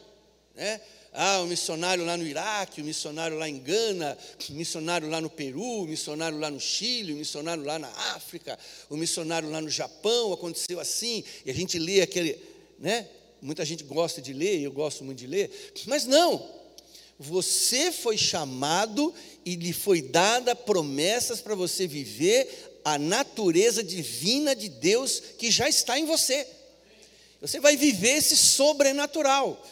Né? 0.54 0.82
Ah, 1.14 1.42
o 1.42 1.48
missionário 1.48 2.06
lá 2.06 2.18
no 2.18 2.26
Iraque, 2.26 2.82
o 2.82 2.84
missionário 2.84 3.38
lá 3.38 3.48
em 3.48 3.58
Gana, 3.58 4.18
o 4.50 4.54
missionário 4.54 5.10
lá 5.10 5.22
no 5.22 5.30
Peru, 5.30 5.84
o 5.84 5.88
missionário 5.88 6.38
lá 6.38 6.50
no 6.52 6.60
Chile, 6.60 7.14
o 7.14 7.16
missionário 7.16 7.64
lá 7.64 7.80
na 7.80 7.88
África, 7.88 8.60
o 8.90 8.98
missionário 8.98 9.50
lá 9.50 9.62
no 9.62 9.70
Japão, 9.70 10.34
aconteceu 10.34 10.78
assim, 10.78 11.24
e 11.46 11.52
a 11.52 11.54
gente 11.54 11.80
lê 11.80 12.02
aquele, 12.02 12.38
né? 12.78 13.08
Muita 13.42 13.64
gente 13.64 13.84
gosta 13.86 14.22
de 14.22 14.34
ler, 14.34 14.60
eu 14.60 14.72
gosto 14.74 15.06
muito 15.06 15.20
de 15.20 15.28
ler, 15.28 15.74
mas 15.88 16.06
não. 16.06 16.65
Você 17.18 17.92
foi 17.92 18.18
chamado 18.18 19.14
e 19.46 19.56
lhe 19.56 19.72
foi 19.72 20.02
dada 20.02 20.56
promessas 20.56 21.40
para 21.40 21.56
você 21.56 21.88
viver 21.88 22.80
a 22.84 23.00
natureza 23.00 23.84
divina 23.84 24.56
de 24.56 24.70
Deus 24.70 25.20
que 25.38 25.50
já 25.50 25.70
está 25.70 25.98
em 25.98 26.06
você. 26.06 26.46
Você 27.42 27.60
vai 27.60 27.78
viver 27.78 28.18
esse 28.18 28.36
sobrenatural. 28.36 29.64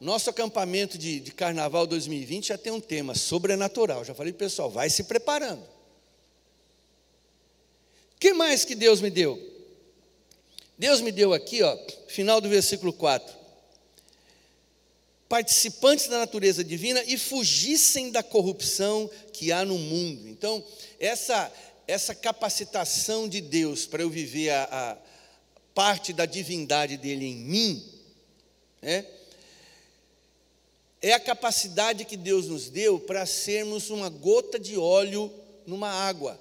Nosso 0.00 0.30
acampamento 0.30 0.98
de, 0.98 1.20
de 1.20 1.32
carnaval 1.32 1.86
2020 1.86 2.48
já 2.48 2.58
tem 2.58 2.72
um 2.72 2.80
tema 2.80 3.14
sobrenatural. 3.14 4.04
Já 4.04 4.14
falei, 4.14 4.32
pessoal, 4.32 4.70
vai 4.70 4.90
se 4.90 5.04
preparando. 5.04 5.62
O 8.14 8.18
que 8.18 8.32
mais 8.32 8.64
que 8.64 8.74
Deus 8.74 9.00
me 9.00 9.10
deu? 9.10 9.40
Deus 10.78 11.00
me 11.00 11.12
deu 11.12 11.32
aqui, 11.32 11.62
ó, 11.62 11.78
final 12.08 12.40
do 12.40 12.48
versículo 12.48 12.92
4. 12.92 13.41
Participantes 15.32 16.08
da 16.08 16.18
natureza 16.18 16.62
divina 16.62 17.02
e 17.04 17.16
fugissem 17.16 18.10
da 18.10 18.22
corrupção 18.22 19.10
que 19.32 19.50
há 19.50 19.64
no 19.64 19.78
mundo. 19.78 20.28
Então, 20.28 20.62
essa, 21.00 21.50
essa 21.88 22.14
capacitação 22.14 23.26
de 23.26 23.40
Deus 23.40 23.86
para 23.86 24.02
eu 24.02 24.10
viver 24.10 24.50
a, 24.50 24.64
a 24.64 24.98
parte 25.72 26.12
da 26.12 26.26
divindade 26.26 26.98
dele 26.98 27.24
em 27.24 27.36
mim, 27.36 27.82
né? 28.82 29.06
é 31.00 31.14
a 31.14 31.18
capacidade 31.18 32.04
que 32.04 32.18
Deus 32.18 32.48
nos 32.48 32.68
deu 32.68 33.00
para 33.00 33.24
sermos 33.24 33.88
uma 33.88 34.10
gota 34.10 34.58
de 34.58 34.76
óleo 34.76 35.32
numa 35.66 35.88
água. 35.88 36.38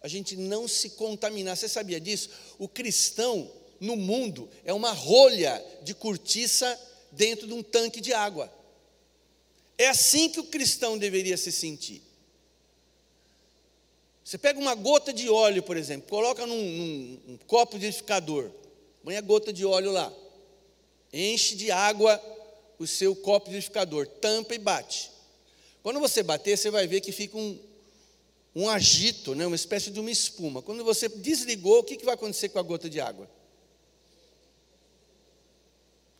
A 0.00 0.06
gente 0.06 0.36
não 0.36 0.68
se 0.68 0.90
contaminar. 0.90 1.56
Você 1.56 1.68
sabia 1.68 1.98
disso? 1.98 2.30
O 2.60 2.68
cristão 2.68 3.50
no 3.80 3.96
mundo 3.96 4.48
é 4.64 4.72
uma 4.72 4.92
rolha 4.92 5.60
de 5.82 5.92
cortiça 5.94 6.80
dentro 7.16 7.46
de 7.46 7.52
um 7.52 7.62
tanque 7.62 8.00
de 8.00 8.12
água. 8.12 8.52
É 9.76 9.88
assim 9.88 10.28
que 10.28 10.40
o 10.40 10.44
cristão 10.44 10.96
deveria 10.96 11.36
se 11.36 11.50
sentir. 11.50 12.02
Você 14.24 14.38
pega 14.38 14.58
uma 14.58 14.74
gota 14.74 15.12
de 15.12 15.28
óleo, 15.28 15.62
por 15.62 15.76
exemplo, 15.76 16.08
coloca 16.08 16.46
num, 16.46 16.56
num 16.56 17.34
um 17.34 17.38
copo 17.46 17.78
de 17.78 17.86
edificador, 17.86 18.50
põe 19.02 19.16
a 19.16 19.20
gota 19.20 19.52
de 19.52 19.66
óleo 19.66 19.92
lá, 19.92 20.12
enche 21.12 21.54
de 21.56 21.70
água 21.70 22.20
o 22.78 22.86
seu 22.86 23.14
copo 23.14 23.48
liquidificador, 23.48 24.06
tampa 24.06 24.54
e 24.54 24.58
bate. 24.58 25.10
Quando 25.82 26.00
você 26.00 26.22
bater, 26.22 26.56
você 26.56 26.70
vai 26.70 26.86
ver 26.86 27.02
que 27.02 27.12
fica 27.12 27.36
um, 27.36 27.58
um 28.56 28.68
agito, 28.68 29.34
né, 29.34 29.46
uma 29.46 29.56
espécie 29.56 29.90
de 29.90 30.00
uma 30.00 30.10
espuma. 30.10 30.62
Quando 30.62 30.82
você 30.82 31.08
desligou, 31.08 31.80
o 31.80 31.84
que, 31.84 31.96
que 31.96 32.04
vai 32.04 32.14
acontecer 32.14 32.48
com 32.48 32.58
a 32.58 32.62
gota 32.62 32.88
de 32.88 33.00
água? 33.00 33.28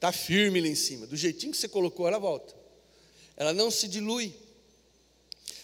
Está 0.05 0.12
firme 0.12 0.61
lá 0.61 0.69
em 0.69 0.75
cima. 0.75 1.07
Do 1.07 1.17
jeitinho 1.17 1.51
que 1.51 1.57
você 1.57 1.67
colocou, 1.67 2.07
ela 2.07 2.19
volta. 2.19 2.55
Ela 3.38 3.55
não 3.55 3.71
se 3.71 3.88
dilui. 3.88 4.35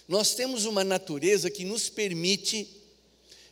Nós 0.08 0.34
temos 0.34 0.64
uma 0.64 0.82
natureza 0.82 1.50
que 1.50 1.62
nos 1.62 1.90
permite 1.90 2.66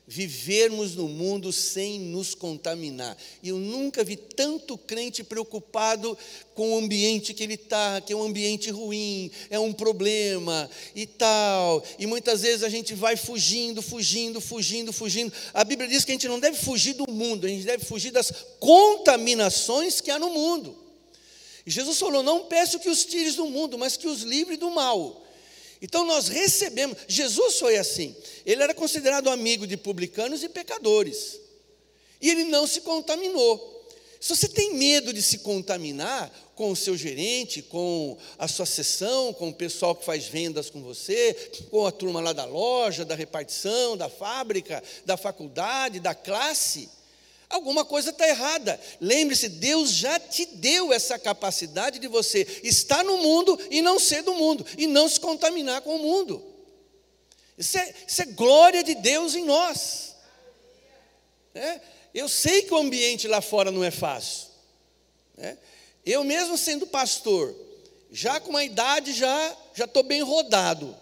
vivermos 0.09 0.97
no 0.97 1.07
mundo 1.07 1.53
sem 1.53 2.01
nos 2.01 2.35
contaminar. 2.35 3.15
E 3.43 3.51
eu 3.51 3.59
nunca 3.59 4.03
vi 4.03 4.17
tanto 4.17 4.79
crente 4.79 5.23
preocupado 5.23 6.17
com 6.55 6.75
o 6.75 6.79
ambiente 6.79 7.35
que 7.35 7.43
ele 7.43 7.55
está, 7.55 8.01
que 8.01 8.15
é 8.15 8.17
um 8.17 8.23
ambiente 8.23 8.71
ruim, 8.71 9.31
é 9.51 9.59
um 9.59 9.71
problema 9.71 10.69
e 10.95 11.05
tal. 11.05 11.85
E 11.99 12.07
muitas 12.07 12.41
vezes 12.41 12.63
a 12.63 12.71
gente 12.71 12.95
vai 12.95 13.17
fugindo, 13.17 13.83
fugindo, 13.83 14.41
fugindo, 14.41 14.95
fugindo. 14.95 15.31
A 15.53 15.63
Bíblia 15.63 15.87
diz 15.87 16.07
que 16.07 16.11
a 16.11 16.15
gente 16.15 16.27
não 16.27 16.41
deve 16.41 16.57
fugir 16.57 16.95
do 16.95 17.05
mundo, 17.13 17.47
a 17.47 17.51
gente 17.51 17.65
deve 17.65 17.85
fugir 17.85 18.11
das 18.11 18.33
contaminações 18.59 20.01
que 20.01 20.11
há 20.11 20.19
no 20.19 20.31
mundo. 20.31 20.75
E 21.67 21.71
Jesus 21.71 21.99
falou: 21.99 22.23
Não 22.23 22.47
peço 22.47 22.79
que 22.79 22.89
os 22.89 23.05
tires 23.05 23.35
do 23.35 23.45
mundo, 23.45 23.77
mas 23.77 23.95
que 23.95 24.09
os 24.09 24.23
livre 24.23 24.57
do 24.57 24.71
mal. 24.71 25.28
Então 25.81 26.05
nós 26.05 26.29
recebemos, 26.29 26.97
Jesus 27.07 27.59
foi 27.59 27.77
assim, 27.77 28.15
ele 28.45 28.63
era 28.63 28.75
considerado 28.75 29.31
amigo 29.31 29.67
de 29.67 29.77
publicanos 29.77 30.43
e 30.43 30.49
pecadores, 30.49 31.39
e 32.21 32.31
ele 32.31 32.45
não 32.45 32.67
se 32.67 32.81
contaminou. 32.81 33.77
Se 34.21 34.35
você 34.35 34.49
tem 34.49 34.75
medo 34.75 35.13
de 35.13 35.23
se 35.23 35.39
contaminar 35.39 36.33
com 36.57 36.73
o 36.73 36.77
seu 36.77 36.97
gerente, 36.97 37.63
com 37.63 38.19
a 38.37 38.49
sua 38.49 38.67
sessão, 38.67 39.33
com 39.33 39.51
o 39.51 39.55
pessoal 39.55 39.95
que 39.95 40.05
faz 40.05 40.27
vendas 40.27 40.69
com 40.69 40.83
você, 40.83 41.35
com 41.71 41.87
a 41.87 41.93
turma 41.93 42.21
lá 42.21 42.33
da 42.33 42.45
loja, 42.45 43.05
da 43.05 43.15
repartição, 43.15 43.97
da 43.97 44.09
fábrica, 44.09 44.83
da 45.07 45.17
faculdade, 45.17 46.01
da 46.01 46.17
classe, 46.17 46.89
Alguma 47.51 47.85
coisa 47.85 48.11
está 48.11 48.29
errada. 48.29 48.79
Lembre-se, 49.01 49.49
Deus 49.49 49.91
já 49.91 50.21
te 50.21 50.45
deu 50.47 50.93
essa 50.93 51.19
capacidade 51.19 51.99
de 51.99 52.07
você 52.07 52.47
estar 52.63 53.03
no 53.03 53.17
mundo 53.19 53.59
e 53.71 53.81
não 53.81 53.99
ser 53.99 54.23
do 54.23 54.35
mundo, 54.35 54.67
e 54.77 54.87
não 54.87 55.09
se 55.09 55.19
contaminar 55.19 55.81
com 55.81 55.97
o 55.97 55.99
mundo. 55.99 56.45
Isso 57.57 57.79
é, 57.79 57.95
isso 58.07 58.23
é 58.23 58.27
glória 58.27 58.85
de 58.85 58.95
Deus 58.95 59.35
em 59.35 59.45
nós. 59.45 60.15
É? 61.55 61.81
Eu 62.15 62.29
sei 62.29 62.63
que 62.63 62.75
o 62.75 62.79
ambiente 62.79 63.27
lá 63.27 63.41
fora 63.41 63.71
não 63.71 63.83
é 63.83 63.91
fácil. 63.91 64.49
É? 65.39 65.57
Eu 66.05 66.23
mesmo 66.25 66.59
sendo 66.59 66.87
pastor, 66.87 67.55
já 68.11 68.41
com 68.41 68.51
uma 68.51 68.65
idade 68.65 69.13
já 69.13 69.57
já 69.75 69.85
estou 69.87 70.03
bem 70.03 70.23
rodado. 70.23 70.95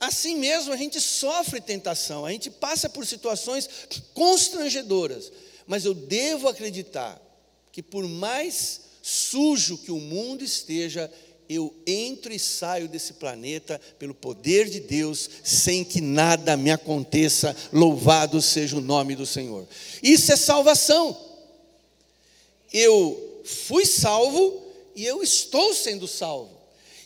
Assim 0.00 0.36
mesmo 0.36 0.72
a 0.72 0.76
gente 0.76 1.00
sofre 1.00 1.60
tentação, 1.60 2.24
a 2.24 2.30
gente 2.30 2.50
passa 2.50 2.88
por 2.88 3.04
situações 3.04 3.68
constrangedoras, 4.14 5.32
mas 5.66 5.84
eu 5.84 5.92
devo 5.92 6.48
acreditar 6.48 7.20
que 7.72 7.82
por 7.82 8.06
mais 8.06 8.82
sujo 9.02 9.78
que 9.78 9.90
o 9.90 9.98
mundo 9.98 10.44
esteja, 10.44 11.10
eu 11.48 11.74
entro 11.86 12.32
e 12.32 12.38
saio 12.38 12.88
desse 12.88 13.14
planeta 13.14 13.80
pelo 13.98 14.14
poder 14.14 14.68
de 14.68 14.80
Deus, 14.80 15.28
sem 15.42 15.82
que 15.82 16.00
nada 16.00 16.56
me 16.56 16.70
aconteça, 16.70 17.56
louvado 17.72 18.40
seja 18.42 18.76
o 18.76 18.82
nome 18.82 19.16
do 19.16 19.24
Senhor. 19.24 19.66
Isso 20.02 20.30
é 20.30 20.36
salvação. 20.36 21.18
Eu 22.72 23.42
fui 23.44 23.86
salvo 23.86 24.62
e 24.94 25.04
eu 25.06 25.22
estou 25.22 25.72
sendo 25.72 26.06
salvo. 26.06 26.57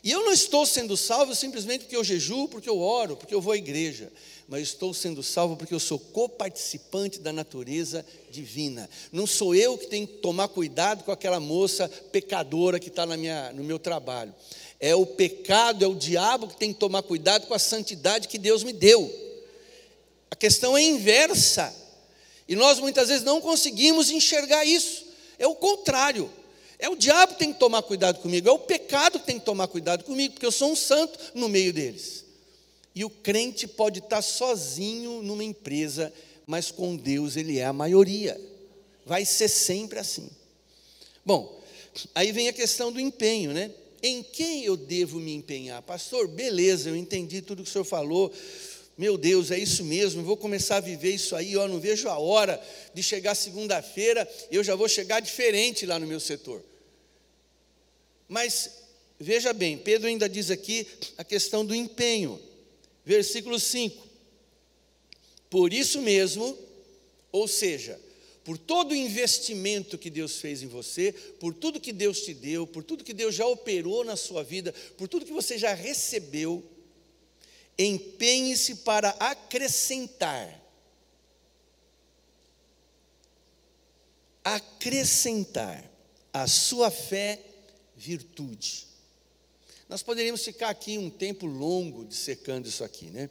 E 0.05 0.11
eu 0.11 0.25
não 0.25 0.33
estou 0.33 0.67
sendo 0.67 0.97
salvo 0.97 1.35
simplesmente 1.35 1.83
porque 1.83 1.97
eu 1.97 2.03
jejuo, 2.03 2.49
porque 2.49 2.69
eu 2.69 2.81
oro, 2.81 3.17
porque 3.17 3.35
eu 3.35 3.41
vou 3.41 3.53
à 3.53 3.57
igreja, 3.57 4.13
mas 4.49 4.63
estou 4.63 4.93
sendo 4.93 5.23
salvo 5.23 5.57
porque 5.57 5.73
eu 5.73 5.79
sou 5.79 5.99
coparticipante 5.99 7.21
da 7.21 7.33
natureza 7.33 8.05
divina. 8.29 8.91
Não 9.13 9.29
sou 9.29 9.55
eu 9.55 9.79
que 9.79 9.87
tenho 9.87 10.07
que 10.07 10.15
tomar 10.15 10.49
cuidado 10.49 11.05
com 11.05 11.13
aquela 11.13 11.39
moça 11.39 11.89
pecadora 12.11 12.81
que 12.81 12.89
está 12.89 13.07
no 13.07 13.63
meu 13.63 13.79
trabalho. 13.79 14.35
É 14.81 14.93
o 14.97 15.07
pecado, 15.07 15.85
é 15.85 15.89
o 15.89 15.95
diabo 15.95 16.49
que 16.49 16.57
tem 16.57 16.73
que 16.73 16.81
tomar 16.81 17.03
cuidado 17.03 17.47
com 17.47 17.55
a 17.55 17.59
santidade 17.59 18.27
que 18.27 18.39
Deus 18.39 18.65
me 18.65 18.73
deu. 18.73 19.09
A 20.29 20.35
questão 20.35 20.77
é 20.77 20.83
inversa. 20.83 21.73
E 22.49 22.57
nós 22.57 22.81
muitas 22.81 23.09
vezes 23.09 23.23
não 23.23 23.41
conseguimos 23.41 24.11
enxergar 24.11 24.65
isso. 24.65 25.07
É 25.39 25.47
o 25.47 25.55
contrário. 25.55 26.29
É 26.83 26.89
o 26.89 26.97
diabo 26.97 27.35
que 27.35 27.39
tem 27.39 27.53
que 27.53 27.61
tomar 27.61 27.81
cuidado 27.83 28.19
comigo, 28.19 28.49
é 28.49 28.51
o 28.51 28.59
pecado 28.59 29.21
que 29.21 29.25
tem 29.25 29.39
que 29.39 29.45
tomar 29.45 29.69
cuidado 29.69 30.03
comigo, 30.03 30.35
porque 30.35 30.45
eu 30.45 30.51
sou 30.51 30.73
um 30.73 30.75
santo 30.75 31.17
no 31.33 31.49
meio 31.49 31.73
deles. 31.73 32.25
E 32.93 33.05
o 33.05 33.09
crente 33.09 33.69
pode 33.69 34.01
estar 34.01 34.21
sozinho 34.21 35.23
numa 35.23 35.45
empresa, 35.45 36.13
mas 36.45 36.73
com 36.73 36.97
Deus 36.97 37.37
ele 37.37 37.61
é 37.61 37.67
a 37.67 37.73
maioria. 37.73 38.39
Vai 39.07 39.25
ser 39.25 39.47
sempre 39.47 40.01
assim. 40.01 40.29
Bom, 41.25 41.63
aí 42.17 42.33
vem 42.33 42.49
a 42.49 42.53
questão 42.53 42.91
do 42.91 42.99
empenho, 42.99 43.53
né? 43.53 43.71
Em 44.03 44.21
quem 44.21 44.65
eu 44.65 44.77
devo 44.77 45.21
me 45.21 45.33
empenhar? 45.33 45.81
Pastor, 45.83 46.27
beleza, 46.27 46.89
eu 46.89 46.97
entendi 46.97 47.43
tudo 47.43 47.63
que 47.63 47.69
o 47.69 47.73
senhor 47.73 47.85
falou. 47.85 48.33
Meu 48.99 49.17
Deus, 49.17 49.53
é 49.53 49.59
isso 49.59 49.85
mesmo, 49.85 50.25
vou 50.25 50.37
começar 50.37 50.79
a 50.79 50.81
viver 50.81 51.15
isso 51.15 51.37
aí, 51.37 51.57
ó, 51.57 51.69
não 51.69 51.79
vejo 51.79 52.09
a 52.09 52.19
hora 52.19 52.61
de 52.93 53.05
chegar 53.05 53.37
segunda-feira, 53.37 54.29
eu 54.51 54.65
já 54.65 54.75
vou 54.75 54.89
chegar 54.89 55.21
diferente 55.21 55.87
lá 55.87 55.97
no 56.01 56.09
meu 56.09 56.19
setor. 56.19 56.72
Mas 58.33 58.71
veja 59.21 59.53
bem, 59.53 59.77
Pedro 59.77 60.09
ainda 60.09 60.27
diz 60.27 60.51
aqui 60.51 60.87
a 61.19 61.23
questão 61.23 61.67
do 61.67 61.75
empenho. 61.75 62.41
Versículo 63.05 63.61
5. 63.61 64.09
Por 65.51 65.71
isso 65.71 66.01
mesmo, 66.01 66.57
ou 67.31 67.47
seja, 67.47 68.01
por 68.43 68.57
todo 68.57 68.93
o 68.93 68.97
investimento 68.97 69.99
que 69.99 70.09
Deus 70.09 70.39
fez 70.39 70.63
em 70.63 70.67
você, 70.67 71.13
por 71.13 71.53
tudo 71.53 71.79
que 71.79 71.93
Deus 71.93 72.23
te 72.23 72.33
deu, 72.33 72.67
por 72.67 72.83
tudo 72.83 73.05
que 73.05 73.13
Deus 73.13 73.35
já 73.35 73.47
operou 73.47 74.03
na 74.03 74.17
sua 74.17 74.43
vida, 74.43 74.75
por 74.97 75.09
tudo 75.09 75.27
que 75.27 75.33
você 75.33 75.59
já 75.59 75.75
recebeu, 75.75 76.65
empenhe-se 77.79 78.77
para 78.77 79.11
acrescentar. 79.21 80.59
Acrescentar 84.43 85.85
a 86.33 86.49
sua 86.49 86.91
fé 86.91 87.52
virtude. 88.03 88.87
Nós 89.89 90.03
poderíamos 90.03 90.45
ficar 90.45 90.71
aqui 90.71 90.99
um 90.99 91.11
tempo 91.11 91.47
longo 91.47 92.05
dissecando 92.05 92.69
isso 92.69 92.83
aqui, 92.83 93.07
né? 93.07 93.31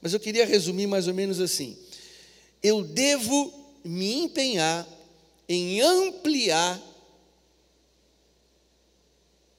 Mas 0.00 0.12
eu 0.12 0.20
queria 0.20 0.46
resumir 0.46 0.86
mais 0.86 1.08
ou 1.08 1.14
menos 1.14 1.40
assim: 1.40 1.76
eu 2.62 2.82
devo 2.82 3.52
me 3.84 4.14
empenhar 4.14 4.88
em 5.48 5.80
ampliar 5.80 6.80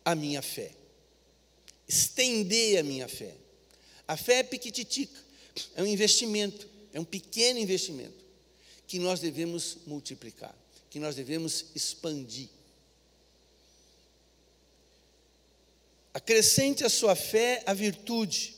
a 0.06 0.16
minha 0.16 0.42
fé. 0.42 0.72
Estender 1.88 2.80
a 2.80 2.84
minha 2.84 3.08
fé. 3.08 3.34
A 4.08 4.16
fé 4.16 4.40
é 4.40 4.44
piquititica, 4.44 5.20
é 5.76 5.84
um 5.84 5.88
investimento, 5.88 6.68
é 6.94 7.00
um 7.00 7.06
pequeno 7.06 7.60
investimento 7.60 8.24
que 8.88 9.00
nós 9.00 9.20
devemos 9.20 9.78
multiplicar, 9.88 10.56
que 10.90 11.00
nós 11.00 11.16
devemos 11.16 11.66
expandir. 11.74 12.50
Acrescente 16.14 16.86
a 16.86 16.90
sua 16.90 17.16
fé 17.16 17.64
a 17.66 17.74
virtude. 17.74 18.56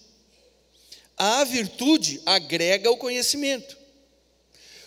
A 1.17 1.43
virtude 1.45 2.21
agrega 2.25 2.91
o 2.91 2.97
conhecimento. 2.97 3.77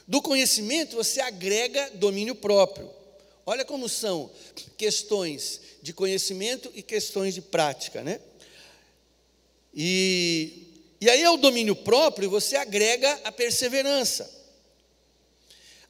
Do 0.06 0.20
conhecimento 0.20 0.96
você 0.96 1.20
agrega 1.20 1.90
domínio 1.94 2.34
próprio. 2.34 2.90
Olha 3.46 3.64
como 3.64 3.88
são 3.88 4.30
questões 4.76 5.60
de 5.80 5.92
conhecimento 5.92 6.70
e 6.74 6.82
questões 6.82 7.34
de 7.34 7.40
prática, 7.40 8.02
né? 8.02 8.20
E, 9.74 10.66
e 11.00 11.08
aí 11.08 11.24
ao 11.24 11.36
domínio 11.36 11.74
próprio 11.74 12.28
você 12.28 12.56
agrega 12.56 13.10
a 13.24 13.32
perseverança. 13.32 14.30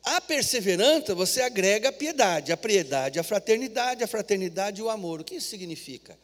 A 0.04 0.20
perseverança 0.20 1.14
você 1.14 1.42
agrega 1.42 1.88
a 1.88 1.92
piedade, 1.92 2.52
a 2.52 2.56
piedade, 2.56 3.18
a 3.18 3.24
fraternidade, 3.24 4.04
a 4.04 4.06
fraternidade 4.06 4.80
e 4.80 4.84
o 4.84 4.88
amor. 4.90 5.20
O 5.20 5.24
que 5.24 5.34
isso 5.34 5.48
significa? 5.48 6.16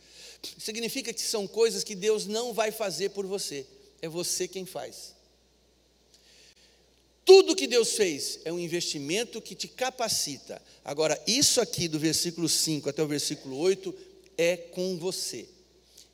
Significa 0.58 1.12
que 1.12 1.22
são 1.22 1.46
coisas 1.46 1.84
que 1.84 1.94
Deus 1.94 2.26
não 2.26 2.52
vai 2.52 2.70
fazer 2.70 3.10
por 3.10 3.26
você, 3.26 3.66
é 4.00 4.08
você 4.08 4.46
quem 4.46 4.64
faz. 4.64 5.14
Tudo 7.24 7.56
que 7.56 7.66
Deus 7.66 7.92
fez 7.92 8.40
é 8.44 8.52
um 8.52 8.58
investimento 8.58 9.40
que 9.40 9.54
te 9.54 9.66
capacita. 9.66 10.60
Agora, 10.84 11.20
isso 11.26 11.60
aqui 11.60 11.88
do 11.88 11.98
versículo 11.98 12.48
5 12.48 12.90
até 12.90 13.02
o 13.02 13.08
versículo 13.08 13.56
8 13.56 13.94
é 14.36 14.56
com 14.56 14.98
você. 14.98 15.46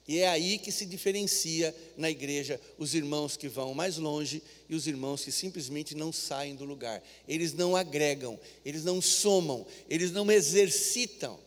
E 0.06 0.18
é 0.18 0.28
aí 0.28 0.58
que 0.58 0.72
se 0.72 0.86
diferencia 0.86 1.74
na 1.96 2.10
igreja 2.10 2.60
os 2.78 2.94
irmãos 2.94 3.36
que 3.36 3.48
vão 3.48 3.74
mais 3.74 3.96
longe 3.96 4.42
e 4.68 4.74
os 4.74 4.86
irmãos 4.86 5.24
que 5.24 5.30
simplesmente 5.30 5.94
não 5.94 6.12
saem 6.12 6.54
do 6.54 6.64
lugar. 6.64 7.02
Eles 7.28 7.52
não 7.52 7.76
agregam, 7.76 8.38
eles 8.64 8.84
não 8.84 9.00
somam, 9.00 9.66
eles 9.88 10.10
não 10.10 10.30
exercitam. 10.30 11.38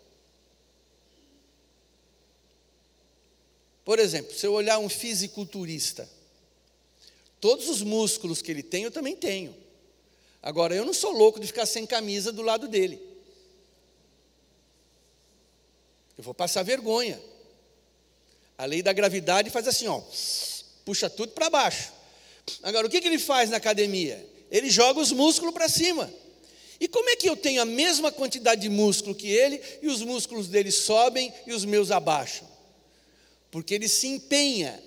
Por 3.83 3.99
exemplo, 3.99 4.33
se 4.33 4.45
eu 4.45 4.53
olhar 4.53 4.79
um 4.79 4.87
fisiculturista, 4.87 6.09
todos 7.39 7.67
os 7.67 7.81
músculos 7.81 8.41
que 8.41 8.51
ele 8.51 8.63
tem, 8.63 8.83
eu 8.83 8.91
também 8.91 9.15
tenho. 9.15 9.55
Agora, 10.41 10.75
eu 10.75 10.85
não 10.85 10.93
sou 10.93 11.11
louco 11.11 11.39
de 11.39 11.47
ficar 11.47 11.65
sem 11.65 11.85
camisa 11.85 12.31
do 12.31 12.41
lado 12.41 12.67
dele. 12.67 13.01
Eu 16.17 16.23
vou 16.23 16.33
passar 16.33 16.63
vergonha. 16.63 17.19
A 18.57 18.65
lei 18.65 18.81
da 18.81 18.93
gravidade 18.93 19.49
faz 19.49 19.67
assim, 19.67 19.87
ó, 19.87 20.01
puxa 20.85 21.09
tudo 21.09 21.31
para 21.31 21.49
baixo. 21.49 21.91
Agora, 22.61 22.87
o 22.87 22.89
que, 22.89 23.01
que 23.01 23.07
ele 23.07 23.19
faz 23.19 23.49
na 23.49 23.57
academia? 23.57 24.25
Ele 24.51 24.69
joga 24.69 24.99
os 24.99 25.11
músculos 25.11 25.53
para 25.53 25.67
cima. 25.67 26.11
E 26.79 26.87
como 26.87 27.09
é 27.09 27.15
que 27.15 27.29
eu 27.29 27.35
tenho 27.35 27.61
a 27.61 27.65
mesma 27.65 28.11
quantidade 28.11 28.61
de 28.61 28.69
músculo 28.69 29.15
que 29.15 29.27
ele 29.27 29.61
e 29.81 29.87
os 29.87 30.01
músculos 30.01 30.47
dele 30.47 30.71
sobem 30.71 31.33
e 31.47 31.53
os 31.53 31.65
meus 31.65 31.91
abaixam? 31.91 32.52
Porque 33.53 33.75
ele 33.75 33.87
se 33.87 34.07
empenha. 34.07 34.83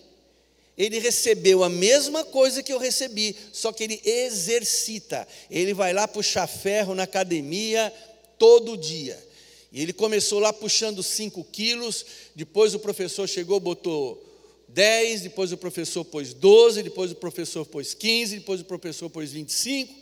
Ele 0.76 0.98
recebeu 0.98 1.62
a 1.62 1.68
mesma 1.68 2.24
coisa 2.24 2.64
que 2.64 2.72
eu 2.72 2.80
recebi, 2.80 3.36
só 3.52 3.70
que 3.72 3.84
ele 3.84 4.00
exercita. 4.04 5.26
Ele 5.48 5.72
vai 5.72 5.92
lá 5.92 6.08
puxar 6.08 6.48
ferro 6.48 6.92
na 6.92 7.04
academia 7.04 7.92
todo 8.36 8.76
dia. 8.76 9.24
E 9.70 9.80
ele 9.80 9.92
começou 9.92 10.40
lá 10.40 10.52
puxando 10.52 11.00
5 11.00 11.44
quilos, 11.44 12.04
depois 12.34 12.74
o 12.74 12.80
professor 12.80 13.28
chegou, 13.28 13.60
botou 13.60 14.20
10, 14.66 15.20
depois 15.20 15.52
o 15.52 15.56
professor 15.56 16.04
pôs 16.04 16.34
12, 16.34 16.82
depois 16.82 17.12
o 17.12 17.14
professor 17.14 17.64
pôs 17.64 17.94
15, 17.94 18.38
depois 18.40 18.60
o 18.60 18.64
professor 18.64 19.08
pôs 19.08 19.30
25, 19.30 19.94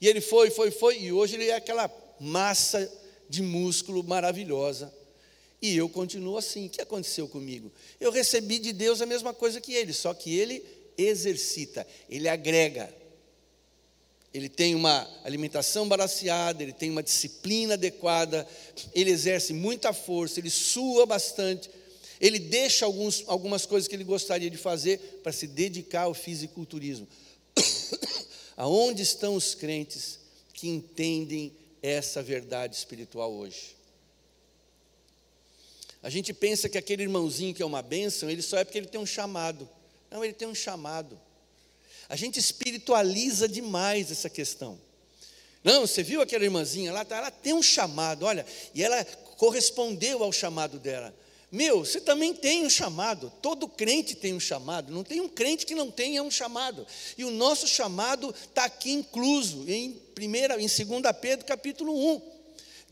e 0.00 0.08
ele 0.08 0.20
foi, 0.20 0.50
foi, 0.50 0.72
foi, 0.72 0.98
e 0.98 1.12
hoje 1.12 1.36
ele 1.36 1.46
é 1.46 1.54
aquela 1.54 1.88
massa 2.18 2.92
de 3.28 3.42
músculo 3.42 4.02
maravilhosa. 4.02 4.92
E 5.60 5.76
eu 5.76 5.88
continuo 5.88 6.36
assim. 6.36 6.66
O 6.66 6.70
que 6.70 6.80
aconteceu 6.80 7.28
comigo? 7.28 7.72
Eu 8.00 8.10
recebi 8.10 8.58
de 8.58 8.72
Deus 8.72 9.00
a 9.00 9.06
mesma 9.06 9.34
coisa 9.34 9.60
que 9.60 9.74
ele, 9.74 9.92
só 9.92 10.14
que 10.14 10.36
ele 10.36 10.64
exercita, 10.96 11.86
ele 12.08 12.28
agrega 12.28 12.92
ele 14.32 14.48
tem 14.48 14.74
uma 14.74 15.08
alimentação 15.24 15.88
balanceada, 15.88 16.62
ele 16.62 16.72
tem 16.72 16.90
uma 16.90 17.02
disciplina 17.02 17.74
adequada, 17.74 18.46
ele 18.94 19.10
exerce 19.10 19.52
muita 19.54 19.92
força, 19.92 20.38
ele 20.38 20.50
sua 20.50 21.06
bastante, 21.06 21.70
ele 22.20 22.38
deixa 22.38 22.84
alguns, 22.84 23.24
algumas 23.26 23.64
coisas 23.64 23.88
que 23.88 23.96
ele 23.96 24.04
gostaria 24.04 24.50
de 24.50 24.56
fazer 24.56 25.20
para 25.22 25.32
se 25.32 25.46
dedicar 25.46 26.02
ao 26.02 26.14
fisiculturismo. 26.14 27.08
Aonde 28.56 29.02
estão 29.02 29.34
os 29.34 29.54
crentes 29.54 30.18
que 30.52 30.68
entendem 30.68 31.52
essa 31.80 32.22
verdade 32.22 32.76
espiritual 32.76 33.32
hoje? 33.32 33.77
A 36.02 36.10
gente 36.10 36.32
pensa 36.32 36.68
que 36.68 36.78
aquele 36.78 37.02
irmãozinho 37.02 37.54
que 37.54 37.62
é 37.62 37.66
uma 37.66 37.82
bênção, 37.82 38.30
ele 38.30 38.42
só 38.42 38.58
é 38.58 38.64
porque 38.64 38.78
ele 38.78 38.86
tem 38.86 39.00
um 39.00 39.06
chamado. 39.06 39.68
Não, 40.10 40.24
ele 40.24 40.32
tem 40.32 40.46
um 40.46 40.54
chamado. 40.54 41.18
A 42.08 42.16
gente 42.16 42.38
espiritualiza 42.38 43.48
demais 43.48 44.10
essa 44.10 44.30
questão. 44.30 44.78
Não, 45.62 45.86
você 45.86 46.02
viu 46.02 46.22
aquela 46.22 46.44
irmãzinha 46.44 46.92
lá? 46.92 47.04
Tá, 47.04 47.16
ela 47.16 47.30
tem 47.30 47.52
um 47.52 47.62
chamado, 47.62 48.24
olha, 48.24 48.46
e 48.74 48.82
ela 48.82 49.04
correspondeu 49.36 50.22
ao 50.22 50.32
chamado 50.32 50.78
dela. 50.78 51.14
Meu, 51.50 51.84
você 51.84 52.00
também 52.00 52.34
tem 52.34 52.64
um 52.64 52.70
chamado, 52.70 53.32
todo 53.40 53.66
crente 53.66 54.14
tem 54.14 54.34
um 54.34 54.40
chamado, 54.40 54.92
não 54.92 55.02
tem 55.02 55.20
um 55.20 55.28
crente 55.28 55.64
que 55.64 55.74
não 55.74 55.90
tenha 55.90 56.22
um 56.22 56.30
chamado. 56.30 56.86
E 57.16 57.24
o 57.24 57.30
nosso 57.30 57.66
chamado 57.66 58.34
está 58.44 58.64
aqui 58.64 58.92
incluso 58.92 59.64
em, 59.68 59.92
primeira, 60.14 60.60
em 60.60 60.66
2 60.66 60.78
Pedro 61.20 61.46
capítulo 61.46 61.94
1. 62.14 62.37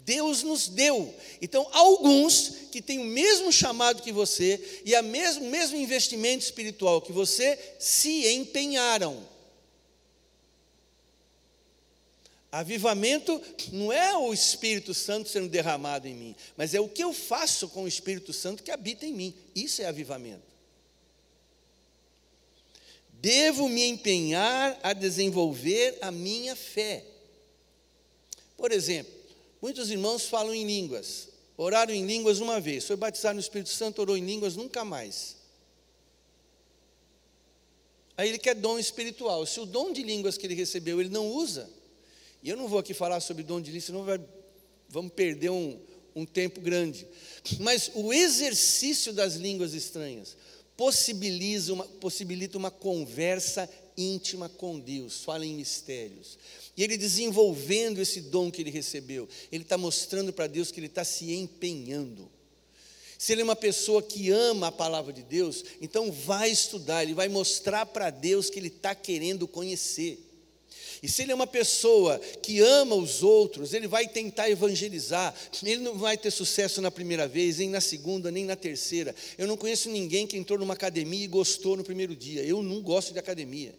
Deus 0.07 0.45
nos 0.45 0.69
deu. 0.69 1.13
Então, 1.43 1.69
alguns 1.73 2.69
que 2.71 2.81
têm 2.81 3.01
o 3.01 3.05
mesmo 3.05 3.53
chamado 3.53 4.03
que 4.03 4.13
você 4.13 4.81
e 4.85 4.95
a 4.95 5.03
mesmo, 5.03 5.45
o 5.45 5.51
mesmo 5.51 5.77
investimento 5.77 6.45
espiritual 6.45 7.03
que 7.03 7.11
você 7.11 7.59
se 7.81 8.33
empenharam. 8.33 9.29
Avivamento 12.53 13.43
não 13.73 13.93
é 13.93 14.17
o 14.17 14.33
Espírito 14.33 14.95
Santo 14.95 15.29
sendo 15.29 15.49
derramado 15.49 16.07
em 16.07 16.15
mim, 16.15 16.37
mas 16.57 16.73
é 16.73 16.81
o 16.81 16.89
que 16.89 17.03
eu 17.03 17.13
faço 17.13 17.69
com 17.69 17.83
o 17.83 17.89
Espírito 17.89 18.33
Santo 18.33 18.63
que 18.63 18.71
habita 18.71 19.05
em 19.05 19.13
mim. 19.13 19.35
Isso 19.57 19.83
é 19.83 19.87
avivamento. 19.87 20.47
Devo 23.11 23.69
me 23.69 23.85
empenhar 23.85 24.79
a 24.85 24.93
desenvolver 24.93 25.99
a 26.01 26.13
minha 26.13 26.55
fé. 26.55 27.05
Por 28.57 28.71
exemplo, 28.71 29.16
Muitos 29.67 29.91
irmãos 29.91 30.27
falam 30.27 30.55
em 30.55 30.65
línguas. 30.65 31.29
Oraram 31.57 31.93
em 31.93 32.07
línguas 32.07 32.39
uma 32.39 32.61
vez, 32.61 32.85
foi 32.85 32.95
batizado 32.95 33.35
no 33.35 33.41
Espírito 33.41 33.71
Santo, 33.71 34.01
orou 34.01 34.17
em 34.17 34.25
línguas 34.25 34.55
nunca 34.55 34.85
mais. 34.85 35.35
Aí 38.17 38.29
ele 38.29 38.39
quer 38.39 38.55
dom 38.55 38.79
espiritual. 38.79 39.45
Se 39.45 39.59
o 39.59 39.67
dom 39.67 39.93
de 39.93 40.05
línguas 40.05 40.39
que 40.39 40.47
ele 40.47 40.55
recebeu 40.55 41.01
ele 41.01 41.09
não 41.09 41.27
usa, 41.27 41.69
e 42.45 42.49
eu 42.49 42.57
não 42.57 42.69
vou 42.69 42.79
aqui 42.79 42.95
falar 42.95 43.19
sobre 43.19 43.43
dom 43.43 43.61
de 43.61 43.73
línguas, 43.73 43.87
senão 43.87 44.05
vai, 44.05 44.21
vamos 44.89 45.13
perder 45.13 45.51
um, 45.51 45.81
um 46.15 46.25
tempo 46.25 46.61
grande. 46.61 47.05
Mas 47.59 47.91
o 47.93 48.13
exercício 48.13 49.13
das 49.13 49.35
línguas 49.35 49.75
estranhas 49.75 50.37
possibilita 50.77 51.73
uma, 51.73 51.85
possibilita 51.85 52.59
uma 52.59 52.71
conversa 52.71 53.69
íntima 53.97 54.49
com 54.49 54.79
Deus, 54.79 55.25
fala 55.25 55.47
em 55.47 55.55
mistérios. 55.55 56.39
E 56.77 56.85
ele 56.85 56.99
desenvolvendo 56.99 58.01
esse 58.01 58.21
dom 58.21 58.51
que 58.51 58.61
ele 58.61 58.71
recebeu, 58.71 59.29
ele 59.51 59.63
está 59.63 59.79
mostrando 59.79 60.33
para 60.33 60.47
Deus 60.47 60.71
que 60.71 60.79
ele 60.79 60.87
está 60.87 61.05
se 61.05 61.33
empenhando. 61.33 62.29
Se 63.19 63.33
ele 63.33 63.41
é 63.41 63.45
uma 63.45 63.57
pessoa 63.57 64.03
que 64.03 64.31
ama 64.31 64.67
a 64.67 64.73
palavra 64.73 65.13
de 65.13 65.23
Deus, 65.23 65.65
então 65.81 66.13
vai 66.13 66.51
estudar, 66.51 67.03
ele 67.03 67.15
vai 67.15 67.29
mostrar 67.29 67.87
para 67.87 68.11
Deus 68.11 68.51
que 68.51 68.59
ele 68.59 68.69
está 68.69 68.95
querendo 68.95 69.49
conhecer. 69.49 70.26
E 71.03 71.09
se 71.09 71.23
ele 71.23 71.33
é 71.33 71.35
uma 71.35 71.47
pessoa 71.47 72.19
que 72.19 72.61
ama 72.61 72.95
os 72.95 73.23
outros, 73.23 73.75
ele 73.75 73.87
vai 73.87 74.09
tentar 74.09 74.49
evangelizar. 74.51 75.35
Ele 75.63 75.83
não 75.83 75.97
vai 75.97 76.17
ter 76.17 76.31
sucesso 76.31 76.81
na 76.81 76.91
primeira 76.91 77.29
vez, 77.29 77.59
nem 77.59 77.69
na 77.69 77.81
segunda, 77.81 78.31
nem 78.31 78.45
na 78.45 78.57
terceira. 78.57 79.15
Eu 79.37 79.47
não 79.47 79.57
conheço 79.57 79.91
ninguém 79.91 80.27
que 80.27 80.37
entrou 80.37 80.59
numa 80.59 80.75
academia 80.75 81.25
e 81.25 81.29
gostou 81.29 81.77
no 81.77 81.85
primeiro 81.85 82.17
dia. 82.17 82.43
Eu 82.43 82.63
não 82.63 82.81
gosto 82.81 83.13
de 83.13 83.19
academia. 83.19 83.75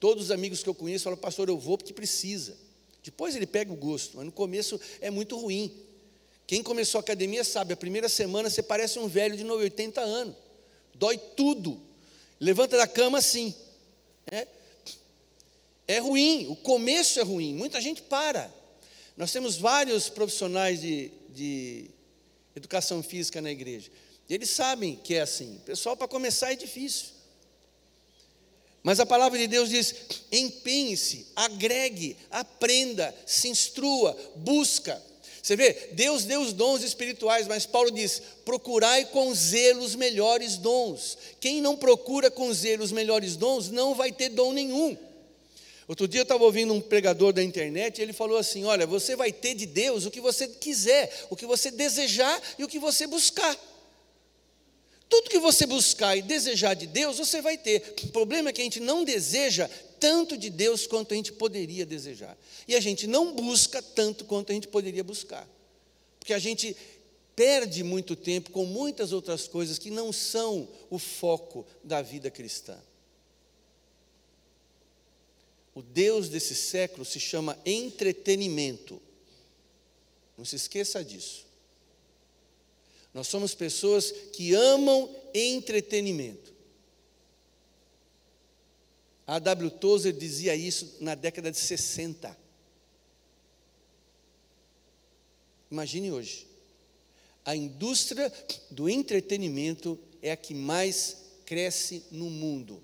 Todos 0.00 0.24
os 0.24 0.30
amigos 0.30 0.62
que 0.62 0.68
eu 0.68 0.74
conheço 0.74 1.04
falam, 1.04 1.18
pastor, 1.18 1.48
eu 1.48 1.58
vou 1.58 1.76
porque 1.76 1.92
precisa. 1.92 2.56
Depois 3.02 3.34
ele 3.34 3.46
pega 3.46 3.72
o 3.72 3.76
gosto, 3.76 4.16
mas 4.16 4.26
no 4.26 4.32
começo 4.32 4.80
é 5.00 5.10
muito 5.10 5.36
ruim. 5.36 5.72
Quem 6.46 6.62
começou 6.62 6.98
a 6.98 7.02
academia 7.02 7.44
sabe, 7.44 7.74
a 7.74 7.76
primeira 7.76 8.08
semana 8.08 8.48
você 8.48 8.62
parece 8.62 8.98
um 8.98 9.06
velho 9.06 9.36
de 9.36 9.44
80 9.44 10.00
anos. 10.00 10.34
Dói 10.94 11.18
tudo. 11.18 11.80
Levanta 12.40 12.76
da 12.76 12.86
cama 12.86 13.18
assim. 13.18 13.54
É, 15.88 15.98
ruim, 15.98 16.46
o 16.50 16.54
começo 16.54 17.18
é 17.18 17.22
ruim. 17.22 17.54
Muita 17.54 17.80
gente 17.80 18.02
para. 18.02 18.52
Nós 19.16 19.32
temos 19.32 19.56
vários 19.56 20.10
profissionais 20.10 20.82
de, 20.82 21.10
de 21.30 21.86
educação 22.54 23.02
física 23.02 23.40
na 23.40 23.50
igreja. 23.50 23.90
Eles 24.28 24.50
sabem 24.50 24.96
que 24.96 25.14
é 25.14 25.22
assim. 25.22 25.58
Pessoal, 25.64 25.96
para 25.96 26.06
começar 26.06 26.52
é 26.52 26.56
difícil. 26.56 27.06
Mas 28.82 29.00
a 29.00 29.06
palavra 29.06 29.38
de 29.38 29.46
Deus 29.46 29.70
diz: 29.70 29.94
empenhe-se, 30.30 31.26
agregue, 31.34 32.18
aprenda, 32.30 33.14
se 33.24 33.48
instrua, 33.48 34.16
busca. 34.36 35.02
Você 35.42 35.56
vê, 35.56 35.72
Deus 35.92 36.24
deu 36.24 36.42
os 36.42 36.52
dons 36.52 36.82
espirituais, 36.82 37.48
mas 37.48 37.64
Paulo 37.64 37.90
diz: 37.90 38.20
procurai 38.44 39.06
com 39.06 39.34
zelo 39.34 39.82
os 39.82 39.94
melhores 39.94 40.58
dons. 40.58 41.16
Quem 41.40 41.62
não 41.62 41.76
procura 41.76 42.30
com 42.30 42.52
zelo 42.52 42.84
os 42.84 42.92
melhores 42.92 43.36
dons, 43.36 43.70
não 43.70 43.94
vai 43.94 44.12
ter 44.12 44.28
dom 44.28 44.52
nenhum. 44.52 45.07
Outro 45.88 46.06
dia 46.06 46.20
eu 46.20 46.22
estava 46.22 46.44
ouvindo 46.44 46.74
um 46.74 46.82
pregador 46.82 47.32
da 47.32 47.42
internet 47.42 47.98
e 47.98 48.02
ele 48.02 48.12
falou 48.12 48.36
assim: 48.36 48.64
Olha, 48.64 48.86
você 48.86 49.16
vai 49.16 49.32
ter 49.32 49.54
de 49.54 49.64
Deus 49.64 50.04
o 50.04 50.10
que 50.10 50.20
você 50.20 50.46
quiser, 50.46 51.26
o 51.30 51.34
que 51.34 51.46
você 51.46 51.70
desejar 51.70 52.40
e 52.58 52.62
o 52.62 52.68
que 52.68 52.78
você 52.78 53.06
buscar. 53.06 53.56
Tudo 55.08 55.30
que 55.30 55.38
você 55.38 55.64
buscar 55.64 56.14
e 56.14 56.20
desejar 56.20 56.74
de 56.74 56.86
Deus, 56.86 57.16
você 57.16 57.40
vai 57.40 57.56
ter. 57.56 57.94
O 58.02 58.08
problema 58.08 58.50
é 58.50 58.52
que 58.52 58.60
a 58.60 58.64
gente 58.64 58.80
não 58.80 59.02
deseja 59.02 59.66
tanto 59.98 60.36
de 60.36 60.50
Deus 60.50 60.86
quanto 60.86 61.14
a 61.14 61.16
gente 61.16 61.32
poderia 61.32 61.86
desejar. 61.86 62.36
E 62.68 62.76
a 62.76 62.80
gente 62.80 63.06
não 63.06 63.32
busca 63.32 63.80
tanto 63.80 64.26
quanto 64.26 64.52
a 64.52 64.54
gente 64.54 64.68
poderia 64.68 65.02
buscar. 65.02 65.48
Porque 66.18 66.34
a 66.34 66.38
gente 66.38 66.76
perde 67.34 67.82
muito 67.82 68.14
tempo 68.14 68.50
com 68.50 68.66
muitas 68.66 69.10
outras 69.12 69.48
coisas 69.48 69.78
que 69.78 69.90
não 69.90 70.12
são 70.12 70.68
o 70.90 70.98
foco 70.98 71.64
da 71.82 72.02
vida 72.02 72.30
cristã. 72.30 72.76
O 75.78 75.82
Deus 75.82 76.28
desse 76.28 76.56
século 76.56 77.04
se 77.04 77.20
chama 77.20 77.56
entretenimento. 77.64 79.00
Não 80.36 80.44
se 80.44 80.56
esqueça 80.56 81.04
disso. 81.04 81.46
Nós 83.14 83.28
somos 83.28 83.54
pessoas 83.54 84.10
que 84.10 84.54
amam 84.54 85.08
entretenimento. 85.32 86.52
A 89.24 89.38
W. 89.38 89.70
Tozer 89.70 90.12
dizia 90.14 90.56
isso 90.56 90.96
na 90.98 91.14
década 91.14 91.48
de 91.48 91.58
60. 91.58 92.36
Imagine 95.70 96.10
hoje. 96.10 96.48
A 97.44 97.54
indústria 97.54 98.32
do 98.68 98.88
entretenimento 98.88 99.96
é 100.20 100.32
a 100.32 100.36
que 100.36 100.54
mais 100.54 101.18
cresce 101.46 102.02
no 102.10 102.28
mundo. 102.28 102.82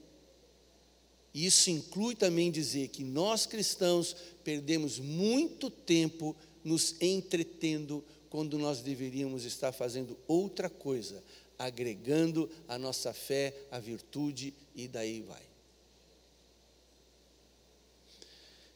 E 1.34 1.46
isso 1.46 1.68
inclui 1.68 2.14
também 2.14 2.50
dizer 2.50 2.88
que 2.88 3.02
nós 3.02 3.44
cristãos 3.44 4.14
perdemos 4.44 5.00
muito 5.00 5.68
tempo 5.68 6.36
nos 6.62 6.94
entretendo 7.00 8.04
quando 8.30 8.56
nós 8.56 8.80
deveríamos 8.80 9.44
estar 9.44 9.72
fazendo 9.72 10.16
outra 10.28 10.70
coisa, 10.70 11.22
agregando 11.58 12.48
a 12.68 12.78
nossa 12.78 13.12
fé, 13.12 13.52
a 13.70 13.80
virtude 13.80 14.54
e 14.76 14.86
daí 14.86 15.22
vai. 15.22 15.42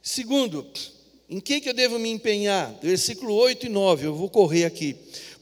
Segundo, 0.02 0.66
em 1.28 1.40
que, 1.40 1.60
que 1.60 1.68
eu 1.68 1.74
devo 1.74 1.98
me 1.98 2.08
empenhar? 2.08 2.72
Versículo 2.80 3.34
8 3.34 3.66
e 3.66 3.68
9, 3.68 4.06
eu 4.06 4.14
vou 4.14 4.30
correr 4.30 4.64
aqui. 4.64 4.96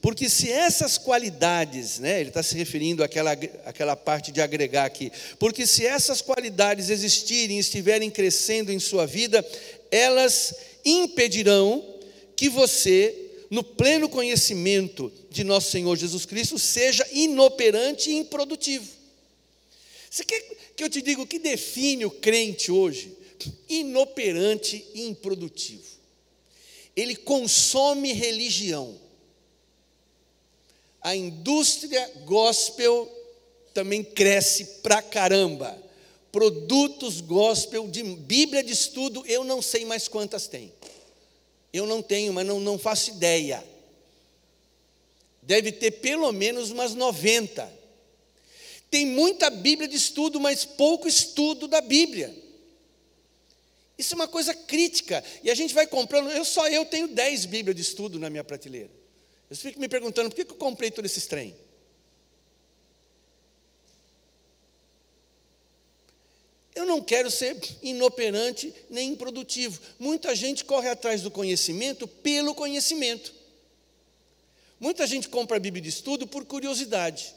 Porque 0.07 0.29
se 0.29 0.49
essas 0.49 0.97
qualidades, 0.97 1.99
né, 1.99 2.21
ele 2.21 2.29
está 2.29 2.41
se 2.41 2.55
referindo 2.55 3.03
àquela, 3.03 3.33
àquela 3.65 3.93
parte 3.93 4.31
de 4.31 4.39
agregar 4.39 4.85
aqui, 4.85 5.11
porque 5.37 5.67
se 5.67 5.85
essas 5.85 6.21
qualidades 6.21 6.89
existirem 6.89 7.57
e 7.57 7.59
estiverem 7.59 8.09
crescendo 8.09 8.71
em 8.71 8.79
sua 8.79 9.05
vida, 9.05 9.45
elas 9.91 10.55
impedirão 10.85 11.85
que 12.37 12.47
você 12.47 13.13
no 13.49 13.61
pleno 13.61 14.07
conhecimento 14.07 15.11
de 15.29 15.43
nosso 15.43 15.71
Senhor 15.71 15.97
Jesus 15.97 16.25
Cristo, 16.25 16.57
seja 16.57 17.05
inoperante 17.11 18.09
e 18.09 18.15
improdutivo. 18.15 18.87
Você 20.09 20.23
quer 20.23 20.41
que 20.73 20.85
eu 20.85 20.89
te 20.89 21.01
diga 21.01 21.21
o 21.21 21.27
que 21.27 21.37
define 21.37 22.05
o 22.05 22.11
crente 22.11 22.71
hoje? 22.71 23.11
Inoperante 23.67 24.85
e 24.93 25.01
improdutivo. 25.01 25.83
Ele 26.95 27.13
consome 27.13 28.13
religião. 28.13 29.05
A 31.07 31.15
indústria 31.15 32.11
gospel 32.25 33.09
também 33.73 34.03
cresce 34.03 34.65
pra 34.83 35.01
caramba. 35.01 35.81
Produtos 36.33 37.21
gospel 37.21 37.87
de 37.87 38.03
Bíblia 38.03 38.61
de 38.61 38.73
estudo, 38.73 39.25
eu 39.25 39.45
não 39.45 39.61
sei 39.61 39.85
mais 39.85 40.09
quantas 40.09 40.47
tem. 40.47 40.69
Eu 41.71 41.87
não 41.87 42.01
tenho, 42.01 42.33
mas 42.33 42.45
não, 42.45 42.59
não 42.59 42.77
faço 42.77 43.11
ideia. 43.11 43.63
Deve 45.41 45.71
ter 45.71 45.91
pelo 45.91 46.29
menos 46.33 46.71
umas 46.71 46.93
90. 46.93 47.73
Tem 48.91 49.05
muita 49.05 49.49
Bíblia 49.49 49.87
de 49.87 49.95
estudo, 49.95 50.41
mas 50.41 50.65
pouco 50.65 51.07
estudo 51.07 51.69
da 51.69 51.79
Bíblia. 51.79 52.35
Isso 53.97 54.13
é 54.13 54.15
uma 54.15 54.27
coisa 54.27 54.53
crítica. 54.53 55.23
E 55.41 55.49
a 55.49 55.55
gente 55.55 55.73
vai 55.73 55.87
comprando. 55.87 56.29
Eu 56.31 56.43
só 56.43 56.67
eu 56.67 56.83
tenho 56.83 57.07
10 57.07 57.45
Bíblias 57.45 57.77
de 57.77 57.81
estudo 57.81 58.19
na 58.19 58.29
minha 58.29 58.43
prateleira. 58.43 59.06
Eu 59.49 59.55
fico 59.55 59.79
me 59.79 59.87
perguntando 59.87 60.29
por 60.29 60.35
que 60.35 60.51
eu 60.51 60.55
comprei 60.57 60.91
todos 60.91 61.11
esses 61.11 61.25
trem. 61.25 61.55
Eu 66.75 66.85
não 66.85 67.01
quero 67.01 67.31
ser 67.31 67.57
inoperante 67.81 68.71
nem 68.87 69.09
improdutivo. 69.09 69.81
Muita 69.97 70.35
gente 70.35 70.63
corre 70.63 70.87
atrás 70.87 71.23
do 71.23 71.31
conhecimento 71.31 72.07
pelo 72.07 72.53
conhecimento. 72.53 73.33
Muita 74.79 75.07
gente 75.07 75.27
compra 75.27 75.57
a 75.57 75.59
Bíblia 75.59 75.81
de 75.81 75.89
estudo 75.89 76.27
por 76.27 76.45
curiosidade. 76.45 77.33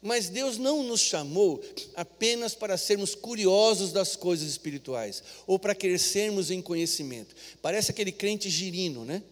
Mas 0.00 0.28
Deus 0.28 0.58
não 0.58 0.82
nos 0.82 1.00
chamou 1.00 1.62
apenas 1.94 2.56
para 2.56 2.76
sermos 2.76 3.14
curiosos 3.14 3.92
das 3.92 4.16
coisas 4.16 4.48
espirituais, 4.48 5.22
ou 5.46 5.60
para 5.60 5.76
crescermos 5.76 6.50
em 6.50 6.60
conhecimento. 6.60 7.36
Parece 7.62 7.92
aquele 7.92 8.10
crente 8.10 8.50
girino, 8.50 9.04
né? 9.04 9.22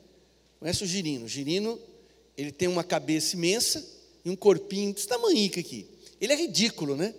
Conhece 0.61 0.84
o 0.84 0.86
girino? 0.86 1.24
O 1.24 1.28
girino, 1.28 1.78
ele 2.36 2.52
tem 2.52 2.68
uma 2.68 2.84
cabeça 2.84 3.34
imensa 3.34 3.84
e 4.22 4.28
um 4.28 4.36
corpinho 4.36 4.92
desse 4.92 5.08
tamanho 5.08 5.46
aqui. 5.46 5.86
Ele 6.20 6.34
é 6.34 6.36
ridículo, 6.36 6.94
né? 6.94 7.14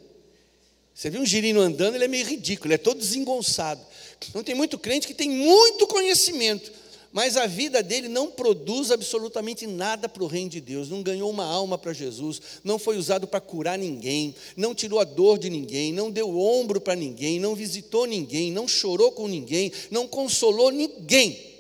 Você 0.93 1.09
viu 1.09 1.21
um 1.21 1.25
girino 1.25 1.59
andando, 1.59 1.95
ele 1.95 2.05
é 2.05 2.07
meio 2.07 2.25
ridículo, 2.25 2.67
ele 2.67 2.75
é 2.75 2.77
todo 2.77 2.99
desengonçado. 2.99 3.81
Então 4.29 4.43
tem 4.43 4.53
muito 4.53 4.77
crente 4.77 5.07
que 5.07 5.13
tem 5.15 5.29
muito 5.29 5.87
conhecimento, 5.87 6.71
mas 7.11 7.35
a 7.35 7.47
vida 7.47 7.81
dele 7.81 8.07
não 8.07 8.29
produz 8.29 8.91
absolutamente 8.91 9.65
nada 9.65 10.07
para 10.07 10.23
o 10.23 10.27
reino 10.27 10.51
de 10.51 10.61
Deus, 10.61 10.89
não 10.89 11.01
ganhou 11.01 11.31
uma 11.31 11.45
alma 11.45 11.77
para 11.77 11.93
Jesus, 11.93 12.39
não 12.63 12.77
foi 12.77 12.97
usado 12.97 13.25
para 13.25 13.41
curar 13.41 13.79
ninguém, 13.79 14.35
não 14.55 14.75
tirou 14.75 14.99
a 14.99 15.03
dor 15.03 15.39
de 15.39 15.49
ninguém, 15.49 15.91
não 15.91 16.11
deu 16.11 16.37
ombro 16.37 16.79
para 16.79 16.95
ninguém, 16.95 17.39
não 17.39 17.55
visitou 17.55 18.05
ninguém, 18.05 18.51
não 18.51 18.67
chorou 18.67 19.11
com 19.11 19.27
ninguém, 19.27 19.71
não 19.89 20.07
consolou 20.07 20.69
ninguém. 20.69 21.50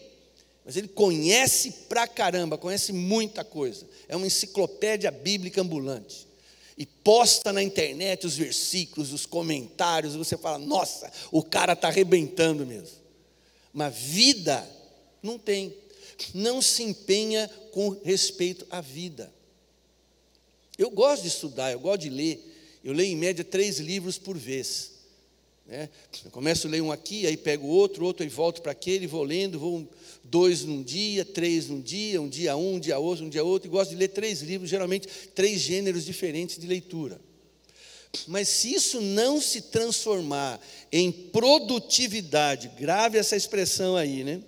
Mas 0.71 0.77
ele 0.77 0.87
conhece 0.87 1.69
pra 1.89 2.07
caramba, 2.07 2.57
conhece 2.57 2.93
muita 2.93 3.43
coisa. 3.43 3.85
É 4.07 4.15
uma 4.15 4.25
enciclopédia 4.25 5.11
bíblica 5.11 5.59
ambulante 5.59 6.25
e 6.77 6.85
posta 6.85 7.51
na 7.51 7.61
internet 7.61 8.25
os 8.25 8.37
versículos, 8.37 9.11
os 9.11 9.25
comentários, 9.25 10.15
você 10.15 10.37
fala: 10.37 10.57
nossa, 10.57 11.11
o 11.29 11.43
cara 11.43 11.73
está 11.73 11.89
arrebentando 11.89 12.65
mesmo. 12.65 12.95
Mas 13.73 13.93
vida 13.97 14.65
não 15.21 15.37
tem, 15.37 15.75
não 16.33 16.61
se 16.61 16.83
empenha 16.83 17.49
com 17.73 17.89
respeito 18.05 18.65
à 18.69 18.79
vida. 18.79 19.29
Eu 20.77 20.89
gosto 20.89 21.23
de 21.23 21.27
estudar, 21.27 21.69
eu 21.73 21.81
gosto 21.81 22.03
de 22.03 22.09
ler, 22.09 22.79
eu 22.81 22.93
leio 22.93 23.11
em 23.11 23.17
média 23.17 23.43
três 23.43 23.77
livros 23.77 24.17
por 24.17 24.37
vez. 24.37 24.91
Né? 25.67 25.89
Eu 26.23 26.31
começo 26.31 26.65
a 26.65 26.69
ler 26.69 26.81
um 26.81 26.93
aqui, 26.93 27.27
aí 27.27 27.35
pego 27.35 27.67
outro, 27.67 28.05
outro 28.05 28.25
e 28.25 28.29
volto 28.29 28.61
para 28.61 28.71
aquele, 28.71 29.05
vou 29.05 29.23
lendo, 29.23 29.59
vou 29.59 29.87
dois 30.31 30.63
num 30.63 30.81
dia, 30.81 31.25
três 31.25 31.67
num 31.67 31.81
dia, 31.81 32.21
um 32.21 32.29
dia 32.29 32.55
um, 32.55 32.75
um 32.75 32.79
dia 32.79 32.97
outro, 32.97 33.25
um 33.25 33.29
dia 33.29 33.43
outro, 33.43 33.67
e 33.67 33.69
gosto 33.69 33.89
de 33.89 33.97
ler 33.97 34.07
três 34.07 34.41
livros, 34.41 34.69
geralmente 34.69 35.07
três 35.35 35.59
gêneros 35.59 36.05
diferentes 36.05 36.57
de 36.57 36.65
leitura. 36.65 37.19
Mas 38.27 38.47
se 38.47 38.73
isso 38.73 39.01
não 39.01 39.41
se 39.41 39.63
transformar 39.63 40.59
em 40.89 41.11
produtividade, 41.11 42.69
grave 42.79 43.17
essa 43.17 43.35
expressão 43.35 43.97
aí, 43.97 44.23
né? 44.23 44.41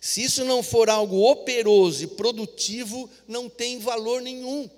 Se 0.00 0.22
isso 0.22 0.44
não 0.44 0.62
for 0.62 0.88
algo 0.88 1.30
operoso 1.30 2.04
e 2.04 2.06
produtivo, 2.06 3.08
não 3.26 3.48
tem 3.48 3.78
valor 3.78 4.20
nenhum. 4.20 4.68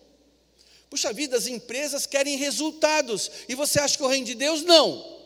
Puxa 0.89 1.13
vida, 1.13 1.37
as 1.37 1.47
empresas 1.49 2.07
querem 2.07 2.37
resultados, 2.37 3.31
e 3.49 3.55
você 3.55 3.81
acha 3.81 3.97
que 3.97 4.03
o 4.03 4.09
reino 4.09 4.27
de 4.27 4.35
Deus 4.35 4.63
não? 4.63 5.21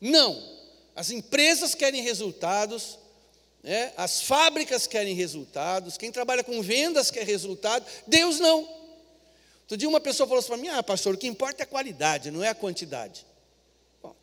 Não. 0.00 0.55
As 0.96 1.10
empresas 1.10 1.74
querem 1.74 2.02
resultados, 2.02 2.98
né? 3.62 3.92
as 3.98 4.22
fábricas 4.22 4.86
querem 4.86 5.14
resultados, 5.14 5.98
quem 5.98 6.10
trabalha 6.10 6.42
com 6.42 6.62
vendas 6.62 7.10
quer 7.10 7.26
resultado, 7.26 7.84
Deus 8.06 8.40
não. 8.40 8.60
Outro 9.60 9.76
dia 9.76 9.88
uma 9.88 10.00
pessoa 10.00 10.26
falou 10.26 10.38
assim 10.38 10.48
para 10.48 10.56
mim: 10.56 10.68
Ah, 10.68 10.82
pastor, 10.82 11.14
o 11.14 11.18
que 11.18 11.26
importa 11.26 11.62
é 11.62 11.64
a 11.64 11.66
qualidade, 11.66 12.30
não 12.30 12.42
é 12.42 12.48
a 12.48 12.54
quantidade. 12.54 13.26
Bom, 14.02 14.16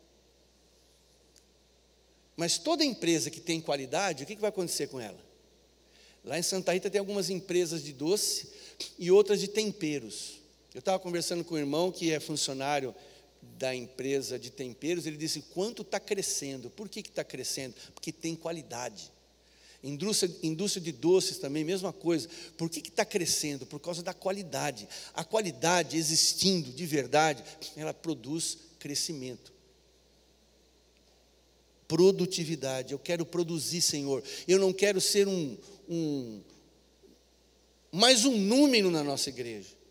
mas 2.36 2.58
toda 2.58 2.84
empresa 2.84 3.30
que 3.30 3.40
tem 3.40 3.60
qualidade, 3.60 4.24
o 4.24 4.26
que 4.26 4.34
vai 4.34 4.48
acontecer 4.48 4.88
com 4.88 4.98
ela? 4.98 5.22
Lá 6.24 6.36
em 6.38 6.42
Santa 6.42 6.72
Rita 6.72 6.90
tem 6.90 6.98
algumas 6.98 7.30
empresas 7.30 7.84
de 7.84 7.92
doce 7.92 8.50
e 8.98 9.12
outras 9.12 9.38
de 9.38 9.46
temperos. 9.46 10.40
Eu 10.74 10.80
estava 10.80 10.98
conversando 10.98 11.44
com 11.44 11.54
um 11.54 11.58
irmão 11.58 11.92
que 11.92 12.10
é 12.10 12.18
funcionário 12.18 12.92
da 13.64 13.74
empresa 13.74 14.38
de 14.38 14.50
temperos, 14.50 15.06
ele 15.06 15.16
disse: 15.16 15.40
quanto 15.40 15.80
está 15.80 15.98
crescendo? 15.98 16.68
Por 16.68 16.86
que 16.86 17.00
está 17.00 17.24
crescendo? 17.24 17.74
Porque 17.94 18.12
tem 18.12 18.36
qualidade. 18.36 19.10
Indústria, 19.82 20.30
indústria 20.42 20.82
de 20.82 20.92
doces 20.92 21.38
também, 21.38 21.64
mesma 21.64 21.90
coisa. 21.90 22.28
Por 22.58 22.68
que 22.68 22.80
está 22.80 23.06
crescendo? 23.06 23.64
Por 23.64 23.80
causa 23.80 24.02
da 24.02 24.12
qualidade. 24.12 24.86
A 25.14 25.24
qualidade 25.24 25.96
existindo 25.96 26.70
de 26.72 26.84
verdade, 26.84 27.42
ela 27.74 27.94
produz 27.94 28.58
crescimento. 28.78 29.50
Produtividade. 31.88 32.92
Eu 32.92 32.98
quero 32.98 33.24
produzir, 33.24 33.80
Senhor. 33.80 34.22
Eu 34.46 34.58
não 34.58 34.74
quero 34.74 35.00
ser 35.00 35.26
um, 35.26 35.56
um 35.88 36.42
mais 37.90 38.26
um 38.26 38.36
número 38.36 38.90
na 38.90 39.02
nossa 39.02 39.30
igreja. 39.30 39.83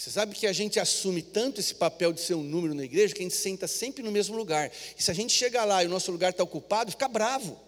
Você 0.00 0.10
sabe 0.10 0.34
que 0.34 0.46
a 0.46 0.52
gente 0.54 0.80
assume 0.80 1.20
tanto 1.20 1.60
esse 1.60 1.74
papel 1.74 2.10
de 2.10 2.22
ser 2.22 2.32
um 2.32 2.42
número 2.42 2.72
na 2.72 2.82
igreja 2.82 3.12
que 3.12 3.20
a 3.20 3.22
gente 3.22 3.36
senta 3.36 3.68
sempre 3.68 4.02
no 4.02 4.10
mesmo 4.10 4.34
lugar. 4.34 4.72
E 4.96 5.02
se 5.02 5.10
a 5.10 5.14
gente 5.14 5.30
chega 5.30 5.62
lá 5.62 5.84
e 5.84 5.86
o 5.86 5.90
nosso 5.90 6.10
lugar 6.10 6.30
está 6.30 6.42
ocupado, 6.42 6.90
fica 6.90 7.06
bravo. 7.06 7.60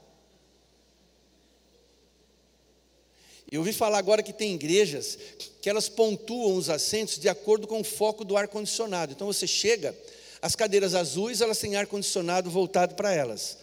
Eu 3.50 3.60
ouvi 3.60 3.74
falar 3.74 3.98
agora 3.98 4.22
que 4.22 4.32
tem 4.32 4.54
igrejas 4.54 5.18
que 5.60 5.68
elas 5.68 5.90
pontuam 5.90 6.56
os 6.56 6.70
assentos 6.70 7.18
de 7.18 7.28
acordo 7.28 7.66
com 7.66 7.82
o 7.82 7.84
foco 7.84 8.24
do 8.24 8.34
ar-condicionado. 8.34 9.12
Então 9.12 9.26
você 9.26 9.46
chega, 9.46 9.94
as 10.40 10.56
cadeiras 10.56 10.94
azuis, 10.94 11.42
elas 11.42 11.58
têm 11.58 11.76
ar-condicionado 11.76 12.48
voltado 12.50 12.94
para 12.94 13.12
elas. 13.12 13.58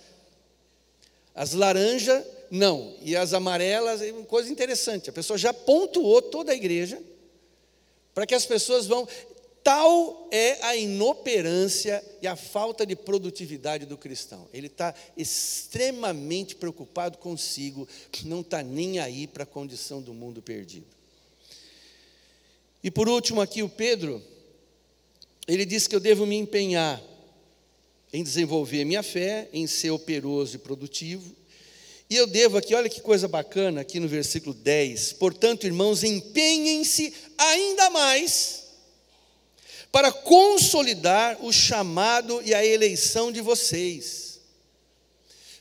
As 1.34 1.54
laranjas, 1.54 2.24
não. 2.52 2.96
E 3.02 3.16
as 3.16 3.34
amarelas, 3.34 4.00
é 4.00 4.12
coisa 4.28 4.48
interessante. 4.52 5.10
A 5.10 5.14
pessoa 5.14 5.40
já 5.40 5.52
pontuou 5.52 6.22
toda 6.22 6.52
a 6.52 6.56
igreja 6.56 7.02
para 8.20 8.28
que 8.28 8.36
as 8.36 8.46
pessoas 8.46 8.86
vão. 8.86 9.08
Tal 9.64 10.28
é 10.30 10.62
a 10.66 10.76
inoperância 10.76 12.04
e 12.22 12.28
a 12.28 12.36
falta 12.36 12.86
de 12.86 12.98
produtividade 12.98 13.86
do 13.86 13.98
cristão. 13.98 14.46
Ele 14.54 14.68
está 14.68 14.94
extremamente 15.16 16.54
preocupado 16.54 17.18
consigo, 17.18 17.88
não 18.26 18.42
está 18.42 18.62
nem 18.62 19.00
aí 19.00 19.26
para 19.26 19.44
a 19.44 19.46
condição 19.46 20.02
do 20.02 20.14
mundo 20.14 20.42
perdido. 20.42 20.88
E 22.84 22.92
por 22.92 23.08
último, 23.08 23.40
aqui 23.40 23.64
o 23.64 23.70
Pedro, 23.70 24.22
ele 25.48 25.64
diz 25.64 25.88
que 25.88 25.96
eu 25.96 26.02
devo 26.02 26.26
me 26.26 26.36
empenhar 26.36 27.02
em 28.12 28.22
desenvolver 28.22 28.84
minha 28.84 29.02
fé, 29.02 29.48
em 29.54 29.66
ser 29.66 29.92
operoso 29.92 30.58
e 30.58 30.60
produtivo. 30.60 31.34
E 32.10 32.16
eu 32.16 32.26
devo 32.26 32.58
aqui, 32.58 32.74
olha 32.74 32.90
que 32.90 33.02
coisa 33.02 33.28
bacana, 33.28 33.82
aqui 33.82 34.00
no 34.00 34.08
versículo 34.08 34.56
10. 34.56 35.14
Portanto, 35.14 35.68
irmãos, 35.68 36.04
empenhem-se 36.04 37.14
ainda 37.38 37.92
mais 37.92 38.64
para 39.92 40.12
consolidar 40.12 41.38
o 41.46 41.54
chamado 41.54 42.42
e 42.44 42.54
a 42.54 42.66
eleição 42.66 43.32
de 43.32 43.42
vocês. 43.42 44.40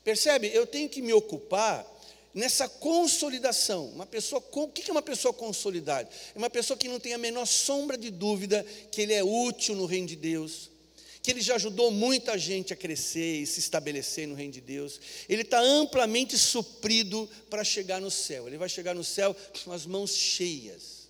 Percebe? 0.03 0.51
Eu 0.55 0.66
tenho 0.66 0.88
que 0.88 1.03
me 1.03 1.12
ocupar 1.12 1.86
nessa 2.32 2.66
consolidação. 2.66 3.86
Uma 3.88 4.07
pessoa, 4.07 4.42
o 4.51 4.68
que 4.68 4.88
é 4.88 4.92
uma 4.92 5.03
pessoa 5.03 5.34
consolidada? 5.34 6.09
É 6.34 6.38
uma 6.38 6.49
pessoa 6.49 6.78
que 6.78 6.88
não 6.88 6.99
tem 6.99 7.12
a 7.12 7.18
menor 7.18 7.46
sombra 7.46 7.99
de 7.99 8.11
dúvida 8.11 8.64
que 8.90 9.03
ele 9.03 9.12
é 9.12 9.22
útil 9.22 9.74
no 9.74 9.84
reino 9.84 10.07
de 10.07 10.16
Deus, 10.16 10.70
que 11.29 11.33
ele 11.33 11.43
já 11.43 11.57
ajudou 11.57 11.91
muita 11.91 12.39
gente 12.39 12.72
a 12.72 12.76
crescer 12.76 13.43
e 13.43 13.47
se 13.47 13.61
estabelecer 13.61 14.26
no 14.26 14.35
reino 14.35 14.55
de 14.55 14.62
Deus. 14.62 14.99
Ele 15.29 15.43
está 15.43 15.61
amplamente 15.61 16.39
suprido 16.39 17.29
para 17.51 17.62
chegar 17.62 18.01
no 18.01 18.11
céu. 18.11 18.47
Ele 18.47 18.57
vai 18.57 18.66
chegar 18.66 18.95
no 18.95 19.05
céu 19.05 19.37
com 19.62 19.70
as 19.70 19.85
mãos 19.85 20.11
cheias. 20.14 21.07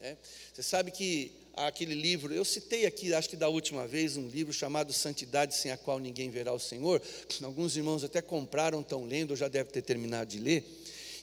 É? 0.00 0.16
Você 0.52 0.64
sabe 0.64 0.90
que 0.90 1.30
aquele 1.54 1.94
livro, 1.94 2.34
eu 2.34 2.44
citei 2.44 2.84
aqui, 2.84 3.14
acho 3.14 3.28
que 3.28 3.36
da 3.36 3.48
última 3.48 3.86
vez, 3.86 4.16
um 4.16 4.26
livro 4.26 4.52
chamado 4.52 4.92
Santidade 4.92 5.54
sem 5.54 5.70
a 5.70 5.76
qual 5.76 6.00
ninguém 6.00 6.28
verá 6.28 6.52
o 6.52 6.58
Senhor. 6.58 7.00
Alguns 7.44 7.76
irmãos 7.76 8.02
até 8.02 8.20
compraram, 8.20 8.80
estão 8.80 9.04
lendo, 9.04 9.30
ou 9.30 9.36
já 9.36 9.46
deve 9.46 9.70
ter 9.70 9.82
terminado 9.82 10.32
de 10.32 10.40
ler. 10.40 10.64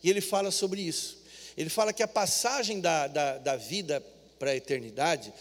E 0.02 0.10
ele 0.10 0.22
fala 0.22 0.52
sobre 0.52 0.80
isso. 0.80 1.18
Ele 1.58 1.70
fala 1.70 1.92
que 1.92 2.02
a 2.02 2.08
passagem 2.08 2.80
da, 2.80 3.08
da, 3.08 3.38
da 3.40 3.58
vida 3.58 4.02
para 4.40 4.52
a 4.52 4.56
eternidade, 4.56 5.34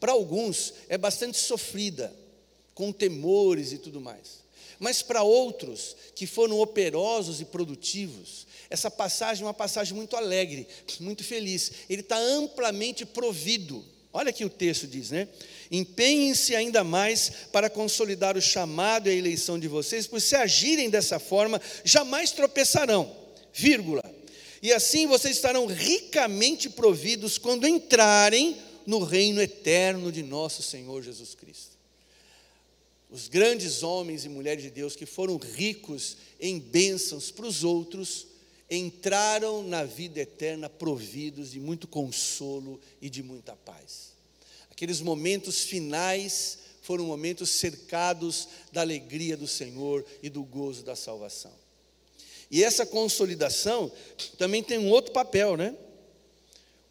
para 0.00 0.12
alguns 0.12 0.74
é 0.88 0.98
bastante 0.98 1.38
sofrida, 1.38 2.14
com 2.74 2.92
temores 2.92 3.72
e 3.72 3.78
tudo 3.78 4.00
mais. 4.00 4.38
Mas 4.78 5.02
para 5.02 5.22
outros 5.22 5.96
que 6.14 6.26
foram 6.26 6.60
operosos 6.60 7.40
e 7.40 7.44
produtivos, 7.44 8.46
essa 8.70 8.90
passagem 8.90 9.42
é 9.42 9.46
uma 9.46 9.54
passagem 9.54 9.94
muito 9.94 10.16
alegre, 10.16 10.66
muito 11.00 11.24
feliz. 11.24 11.72
Ele 11.88 12.02
está 12.02 12.18
amplamente 12.18 13.04
provido. 13.04 13.84
Olha 14.12 14.30
aqui 14.30 14.44
o 14.44 14.50
texto 14.50 14.86
diz, 14.86 15.10
né? 15.10 15.28
Empenhem-se 15.70 16.54
ainda 16.54 16.84
mais 16.84 17.30
para 17.52 17.68
consolidar 17.68 18.36
o 18.36 18.42
chamado 18.42 19.08
e 19.08 19.10
a 19.10 19.14
eleição 19.14 19.58
de 19.58 19.68
vocês, 19.68 20.06
pois 20.06 20.24
se 20.24 20.36
agirem 20.36 20.88
dessa 20.88 21.18
forma, 21.18 21.60
jamais 21.84 22.30
tropeçarão. 22.30 23.14
Vírgula 23.52 24.17
e 24.62 24.72
assim 24.72 25.06
vocês 25.06 25.36
estarão 25.36 25.66
ricamente 25.66 26.68
providos 26.68 27.38
quando 27.38 27.66
entrarem 27.66 28.56
no 28.86 29.02
reino 29.02 29.40
eterno 29.40 30.10
de 30.10 30.22
nosso 30.22 30.62
Senhor 30.62 31.02
Jesus 31.02 31.34
Cristo. 31.34 31.78
Os 33.10 33.28
grandes 33.28 33.82
homens 33.82 34.24
e 34.24 34.28
mulheres 34.28 34.62
de 34.62 34.70
Deus 34.70 34.94
que 34.94 35.06
foram 35.06 35.36
ricos 35.36 36.16
em 36.40 36.58
bênçãos 36.58 37.30
para 37.30 37.46
os 37.46 37.64
outros, 37.64 38.26
entraram 38.70 39.62
na 39.62 39.84
vida 39.84 40.20
eterna 40.20 40.68
providos 40.68 41.52
de 41.52 41.60
muito 41.60 41.88
consolo 41.88 42.78
e 43.00 43.08
de 43.08 43.22
muita 43.22 43.56
paz. 43.56 44.12
Aqueles 44.70 45.00
momentos 45.00 45.62
finais 45.62 46.58
foram 46.82 47.04
momentos 47.04 47.50
cercados 47.50 48.48
da 48.72 48.82
alegria 48.82 49.36
do 49.36 49.46
Senhor 49.46 50.04
e 50.22 50.28
do 50.28 50.42
gozo 50.42 50.82
da 50.82 50.94
salvação. 50.94 51.52
E 52.50 52.64
essa 52.64 52.86
consolidação 52.86 53.90
também 54.38 54.62
tem 54.62 54.78
um 54.78 54.88
outro 54.88 55.12
papel, 55.12 55.56
né? 55.56 55.74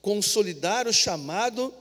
Consolidar 0.01 0.87
o 0.87 0.93
chamado, 0.93 1.73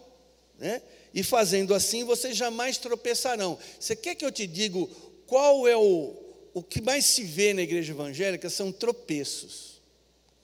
né? 0.59 0.81
E 1.13 1.23
fazendo 1.23 1.75
assim, 1.75 2.05
vocês 2.05 2.37
jamais 2.37 2.79
tropeçarão. 2.79 3.59
Você 3.79 3.97
quer 3.97 4.15
que 4.15 4.25
eu 4.25 4.33
te 4.33 4.47
diga 4.47 4.87
qual 5.27 5.67
é 5.67 5.77
o, 5.77 6.15
o 6.55 6.63
que 6.63 6.81
mais 6.81 7.05
se 7.05 7.23
vê 7.23 7.53
na 7.53 7.63
igreja 7.63 7.93
evangélica? 7.93 8.49
São 8.49 8.71
tropeços. 8.71 9.81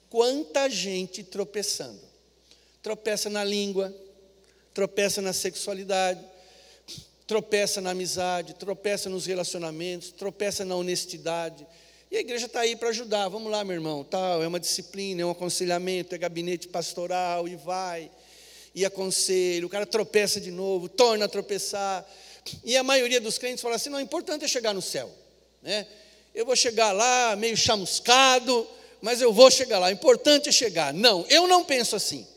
Quanta 0.09 0.69
gente 0.69 1.23
tropeçando. 1.23 2.01
Tropeça 2.81 3.29
na 3.29 3.43
língua, 3.43 3.95
tropeça 4.73 5.21
na 5.21 5.31
sexualidade, 5.31 6.23
tropeça 7.25 7.79
na 7.79 7.91
amizade, 7.91 8.53
tropeça 8.55 9.09
nos 9.09 9.25
relacionamentos, 9.25 10.11
tropeça 10.11 10.65
na 10.65 10.75
honestidade, 10.75 11.65
e 12.13 12.17
a 12.17 12.19
igreja 12.19 12.45
está 12.45 12.59
aí 12.59 12.75
para 12.75 12.89
ajudar. 12.89 13.27
Vamos 13.27 13.51
lá, 13.51 13.63
meu 13.63 13.73
irmão. 13.73 14.03
Tal, 14.03 14.43
é 14.43 14.47
uma 14.47 14.59
disciplina, 14.59 15.23
é 15.23 15.25
um 15.25 15.31
aconselhamento, 15.31 16.13
é 16.13 16.17
gabinete 16.19 16.67
pastoral 16.67 17.47
e 17.47 17.55
vai. 17.55 18.11
E 18.75 18.85
aconselho. 18.85 19.65
O 19.65 19.69
cara 19.69 19.83
tropeça 19.83 20.39
de 20.39 20.51
novo, 20.51 20.87
torna 20.87 21.25
a 21.25 21.27
tropeçar. 21.27 22.07
E 22.63 22.77
a 22.77 22.83
maioria 22.83 23.19
dos 23.19 23.39
crentes 23.39 23.63
fala 23.63 23.77
assim: 23.77 23.89
não, 23.89 23.97
o 23.97 24.01
importante 24.01 24.45
é 24.45 24.47
chegar 24.47 24.75
no 24.75 24.81
céu. 24.81 25.09
Né? 25.59 25.87
Eu 26.35 26.45
vou 26.45 26.55
chegar 26.55 26.91
lá 26.91 27.35
meio 27.35 27.57
chamuscado, 27.57 28.67
mas 29.01 29.19
eu 29.19 29.33
vou 29.33 29.49
chegar 29.49 29.79
lá. 29.79 29.87
O 29.87 29.91
importante 29.91 30.49
é 30.49 30.51
chegar. 30.51 30.93
Não, 30.93 31.25
eu 31.29 31.47
não 31.47 31.63
penso 31.63 31.95
assim. 31.95 32.27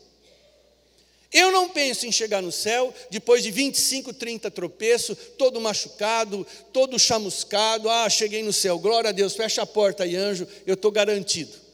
Eu 1.31 1.51
não 1.51 1.69
penso 1.69 2.05
em 2.05 2.11
chegar 2.11 2.41
no 2.41 2.51
céu 2.51 2.93
depois 3.09 3.43
de 3.43 3.51
25, 3.51 4.13
30 4.13 4.49
tropeços, 4.49 5.17
todo 5.37 5.59
machucado, 5.59 6.47
todo 6.71 6.97
chamuscado. 6.97 7.89
Ah, 7.89 8.09
cheguei 8.09 8.41
no 8.43 8.53
céu, 8.53 8.79
glória 8.79 9.09
a 9.09 9.13
Deus, 9.13 9.35
fecha 9.35 9.61
a 9.61 9.65
porta 9.65 10.03
aí, 10.03 10.15
anjo, 10.15 10.47
eu 10.65 10.75
estou 10.75 10.91
garantido. 10.91 11.67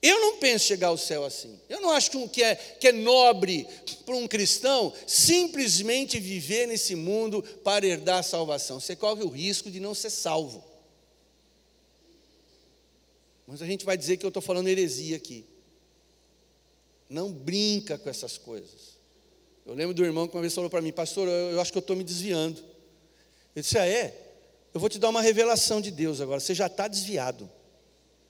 Eu 0.00 0.20
não 0.20 0.36
penso 0.36 0.66
chegar 0.66 0.88
ao 0.88 0.96
céu 0.96 1.24
assim. 1.24 1.58
Eu 1.68 1.80
não 1.80 1.90
acho 1.90 2.28
que 2.28 2.42
é, 2.42 2.54
que 2.54 2.88
é 2.88 2.92
nobre 2.92 3.66
para 4.06 4.14
um 4.14 4.28
cristão 4.28 4.92
simplesmente 5.06 6.20
viver 6.20 6.68
nesse 6.68 6.94
mundo 6.94 7.42
para 7.64 7.84
herdar 7.84 8.18
a 8.18 8.22
salvação. 8.22 8.78
Você 8.78 8.94
corre 8.94 9.24
o 9.24 9.28
risco 9.28 9.68
de 9.68 9.80
não 9.80 9.94
ser 9.94 10.10
salvo. 10.10 10.64
Mas 13.44 13.60
a 13.60 13.66
gente 13.66 13.84
vai 13.84 13.96
dizer 13.96 14.18
que 14.18 14.24
eu 14.24 14.28
estou 14.28 14.42
falando 14.42 14.68
heresia 14.68 15.16
aqui. 15.16 15.44
Não 17.08 17.32
brinca 17.32 17.96
com 17.96 18.08
essas 18.10 18.36
coisas. 18.36 18.98
Eu 19.64 19.74
lembro 19.74 19.94
do 19.94 20.04
irmão 20.04 20.26
que 20.26 20.34
uma 20.34 20.40
vez 20.40 20.54
falou 20.54 20.70
para 20.70 20.80
mim, 20.80 20.92
pastor, 20.92 21.28
eu, 21.28 21.52
eu 21.52 21.60
acho 21.60 21.72
que 21.72 21.78
eu 21.78 21.80
estou 21.80 21.96
me 21.96 22.04
desviando. 22.04 22.62
Eu 23.54 23.62
disse, 23.62 23.78
ah, 23.78 23.86
é? 23.86 24.28
Eu 24.72 24.80
vou 24.80 24.88
te 24.88 24.98
dar 24.98 25.08
uma 25.08 25.22
revelação 25.22 25.80
de 25.80 25.90
Deus 25.90 26.20
agora. 26.20 26.40
Você 26.40 26.54
já 26.54 26.66
está 26.66 26.88
desviado. 26.88 27.50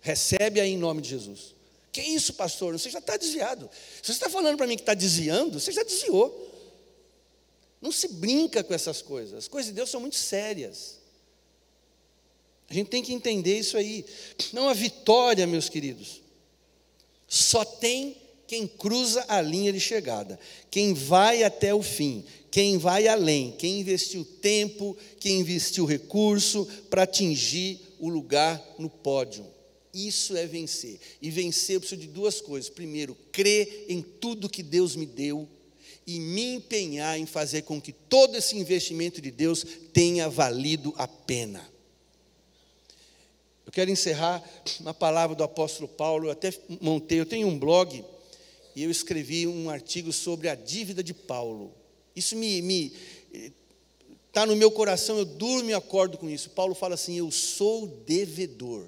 Recebe 0.00 0.60
aí 0.60 0.72
em 0.72 0.78
nome 0.78 1.00
de 1.02 1.08
Jesus. 1.10 1.54
Que 1.92 2.00
isso, 2.00 2.34
pastor? 2.34 2.78
Você 2.78 2.90
já 2.90 2.98
está 2.98 3.16
desviado. 3.16 3.68
Se 4.02 4.06
você 4.06 4.12
está 4.12 4.30
falando 4.30 4.56
para 4.56 4.66
mim 4.66 4.76
que 4.76 4.82
está 4.82 4.94
desviando, 4.94 5.58
você 5.58 5.72
já 5.72 5.82
desviou. 5.82 6.46
Não 7.80 7.92
se 7.92 8.08
brinca 8.08 8.62
com 8.62 8.74
essas 8.74 9.02
coisas. 9.02 9.34
As 9.34 9.48
coisas 9.48 9.70
de 9.70 9.76
Deus 9.76 9.90
são 9.90 10.00
muito 10.00 10.16
sérias. 10.16 10.98
A 12.68 12.74
gente 12.74 12.88
tem 12.88 13.02
que 13.02 13.12
entender 13.12 13.58
isso 13.58 13.76
aí. 13.76 14.04
Não 14.52 14.68
a 14.68 14.74
vitória, 14.74 15.46
meus 15.46 15.68
queridos, 15.68 16.20
só 17.26 17.64
tem 17.64 18.16
quem 18.48 18.66
cruza 18.66 19.22
a 19.28 19.42
linha 19.42 19.70
de 19.70 19.78
chegada, 19.78 20.40
quem 20.70 20.94
vai 20.94 21.44
até 21.44 21.74
o 21.74 21.82
fim, 21.82 22.24
quem 22.50 22.78
vai 22.78 23.06
além, 23.06 23.52
quem 23.52 23.80
investiu 23.80 24.24
tempo, 24.24 24.96
quem 25.20 25.40
investiu 25.40 25.84
recurso 25.84 26.66
para 26.88 27.02
atingir 27.02 27.78
o 28.00 28.08
lugar 28.08 28.60
no 28.78 28.88
pódio. 28.88 29.46
Isso 29.92 30.34
é 30.34 30.46
vencer. 30.46 30.98
E 31.20 31.30
vencer 31.30 31.76
eu 31.76 31.80
preciso 31.80 32.00
de 32.00 32.06
duas 32.06 32.40
coisas. 32.40 32.70
Primeiro, 32.70 33.14
crer 33.30 33.84
em 33.86 34.00
tudo 34.00 34.48
que 34.48 34.62
Deus 34.62 34.96
me 34.96 35.04
deu 35.04 35.46
e 36.06 36.18
me 36.18 36.54
empenhar 36.54 37.18
em 37.18 37.26
fazer 37.26 37.62
com 37.62 37.78
que 37.78 37.92
todo 37.92 38.34
esse 38.34 38.56
investimento 38.56 39.20
de 39.20 39.30
Deus 39.30 39.66
tenha 39.92 40.26
valido 40.30 40.94
a 40.96 41.06
pena. 41.06 41.68
Eu 43.66 43.72
quero 43.72 43.90
encerrar 43.90 44.42
uma 44.80 44.94
palavra 44.94 45.36
do 45.36 45.44
apóstolo 45.44 45.86
Paulo, 45.86 46.28
eu 46.28 46.30
até 46.30 46.50
montei, 46.80 47.20
eu 47.20 47.26
tenho 47.26 47.46
um 47.46 47.58
blog 47.58 48.02
e 48.78 48.84
eu 48.84 48.92
escrevi 48.92 49.44
um 49.44 49.68
artigo 49.68 50.12
sobre 50.12 50.48
a 50.48 50.54
dívida 50.54 51.02
de 51.02 51.12
Paulo. 51.12 51.74
Isso 52.14 52.36
me, 52.36 52.92
está 54.28 54.46
no 54.46 54.54
meu 54.54 54.70
coração, 54.70 55.18
eu 55.18 55.24
durmo 55.24 55.68
e 55.70 55.74
acordo 55.74 56.16
com 56.16 56.30
isso. 56.30 56.50
Paulo 56.50 56.76
fala 56.76 56.94
assim: 56.94 57.18
Eu 57.18 57.28
sou 57.32 57.88
devedor. 57.88 58.86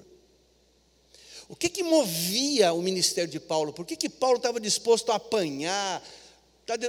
O 1.49 1.57
que, 1.57 1.67
que 1.67 1.83
movia 1.83 2.71
o 2.71 2.81
ministério 2.81 3.29
de 3.29 3.37
Paulo? 3.37 3.73
Por 3.73 3.85
que, 3.85 3.97
que 3.97 4.07
Paulo 4.07 4.37
estava 4.37 4.61
disposto 4.61 5.11
a 5.11 5.15
apanhar, 5.15 6.01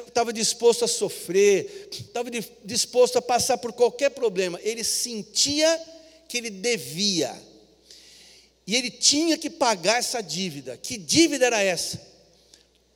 estava 0.07 0.33
disposto 0.33 0.85
a 0.85 0.89
sofrer, 0.89 1.89
estava 1.91 2.31
disposto 2.65 3.19
a 3.19 3.23
passar 3.23 3.59
por 3.59 3.73
qualquer 3.73 4.11
problema? 4.11 4.61
Ele 4.63 4.85
sentia 4.85 5.77
que 6.29 6.39
ele 6.39 6.51
devia, 6.51 7.37
e 8.65 8.77
ele 8.77 8.93
tinha 8.93 9.37
que 9.37 9.51
pagar 9.51 9.99
essa 9.99 10.21
dívida. 10.23 10.77
Que 10.77 10.97
dívida 10.97 11.47
era 11.47 11.61
essa? 11.61 12.12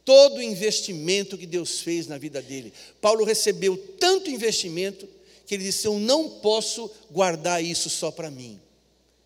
Todo 0.07 0.39
o 0.39 0.43
investimento 0.43 1.37
que 1.37 1.47
Deus 1.47 1.81
fez 1.81 2.07
na 2.07 2.17
vida 2.17 2.41
dele. 2.41 2.73
Paulo 3.01 3.25
recebeu 3.25 3.77
tanto 3.99 4.31
investimento 4.31 5.07
que 5.45 5.55
ele 5.55 5.65
disse: 5.65 5.87
Eu 5.87 5.99
não 5.99 6.31
posso 6.31 6.89
guardar 7.11 7.63
isso 7.63 7.91
só 7.91 8.11
para 8.13 8.31
mim. 8.31 8.59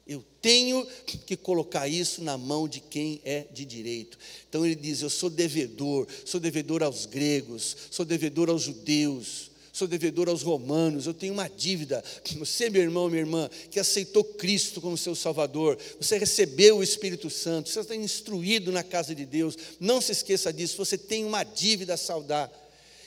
Eu 0.06 0.24
tenho 0.40 0.84
que 1.26 1.36
colocar 1.36 1.86
isso 1.86 2.24
na 2.24 2.36
mão 2.36 2.66
de 2.66 2.80
quem 2.80 3.20
é 3.24 3.44
de 3.52 3.64
direito. 3.66 4.18
Então 4.48 4.64
ele 4.64 4.74
diz: 4.74 5.02
Eu 5.02 5.10
sou 5.10 5.28
devedor, 5.28 6.08
sou 6.24 6.40
devedor 6.40 6.82
aos 6.82 7.04
gregos, 7.04 7.76
sou 7.90 8.06
devedor 8.06 8.48
aos 8.48 8.62
judeus, 8.62 9.49
sou 9.72 9.86
devedor 9.88 10.28
aos 10.28 10.42
romanos, 10.42 11.06
eu 11.06 11.14
tenho 11.14 11.32
uma 11.32 11.48
dívida. 11.48 12.02
Você, 12.38 12.68
meu 12.70 12.82
irmão, 12.82 13.08
minha 13.08 13.20
irmã, 13.20 13.48
que 13.70 13.80
aceitou 13.80 14.24
Cristo 14.24 14.80
como 14.80 14.96
seu 14.96 15.14
Salvador, 15.14 15.78
você 16.00 16.18
recebeu 16.18 16.78
o 16.78 16.82
Espírito 16.82 17.30
Santo, 17.30 17.68
você 17.68 17.80
está 17.80 17.94
instruído 17.94 18.72
na 18.72 18.82
casa 18.82 19.14
de 19.14 19.24
Deus, 19.24 19.56
não 19.78 20.00
se 20.00 20.12
esqueça 20.12 20.52
disso, 20.52 20.76
você 20.76 20.98
tem 20.98 21.24
uma 21.24 21.44
dívida 21.44 21.94
a 21.94 21.96
saldar. 21.96 22.50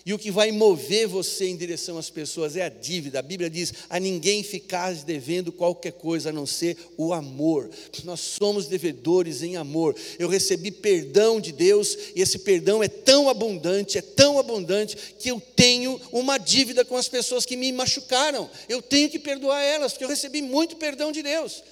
E 0.06 0.14
o 0.14 0.20
que 0.20 0.30
vai 0.30 0.52
mover 0.52 1.08
você 1.08 1.48
em 1.48 1.56
direção 1.56 1.98
às 1.98 2.10
pessoas 2.10 2.58
é 2.58 2.64
a 2.64 2.70
dívida. 2.70 3.20
A 3.20 3.22
Bíblia 3.22 3.50
diz: 3.50 3.74
a 3.90 4.00
ninguém 4.02 4.44
ficar 4.44 4.94
devendo 4.96 5.50
qualquer 5.50 5.94
coisa 5.94 6.30
a 6.30 6.34
não 6.34 6.46
ser 6.46 6.78
o 6.98 7.14
amor. 7.14 7.70
Nós 8.04 8.20
somos 8.20 8.68
devedores 8.68 9.42
em 9.42 9.56
amor. 9.56 9.96
Eu 10.20 10.28
recebi 10.28 10.72
perdão 10.72 11.40
de 11.40 11.54
Deus 11.54 11.98
e 12.16 12.22
esse 12.22 12.40
perdão 12.40 12.84
é 12.84 12.90
tão 12.90 13.30
abundante, 13.30 13.98
é 13.98 14.02
tão 14.02 14.38
abundante 14.38 14.98
que 15.18 15.32
eu 15.32 15.42
tenho 15.56 16.00
uma 16.12 16.38
dívida 16.38 16.84
com 16.84 16.98
as 16.98 17.08
pessoas 17.08 17.46
que 17.46 17.56
me 17.56 17.72
machucaram. 17.72 18.50
Eu 18.68 18.82
tenho 18.82 19.10
que 19.10 19.20
perdoar 19.20 19.62
elas, 19.62 19.94
porque 19.94 20.04
eu 20.04 20.10
recebi 20.10 20.42
muito 20.42 20.76
perdão 20.76 21.14
de 21.14 21.24
Deus. 21.24 21.64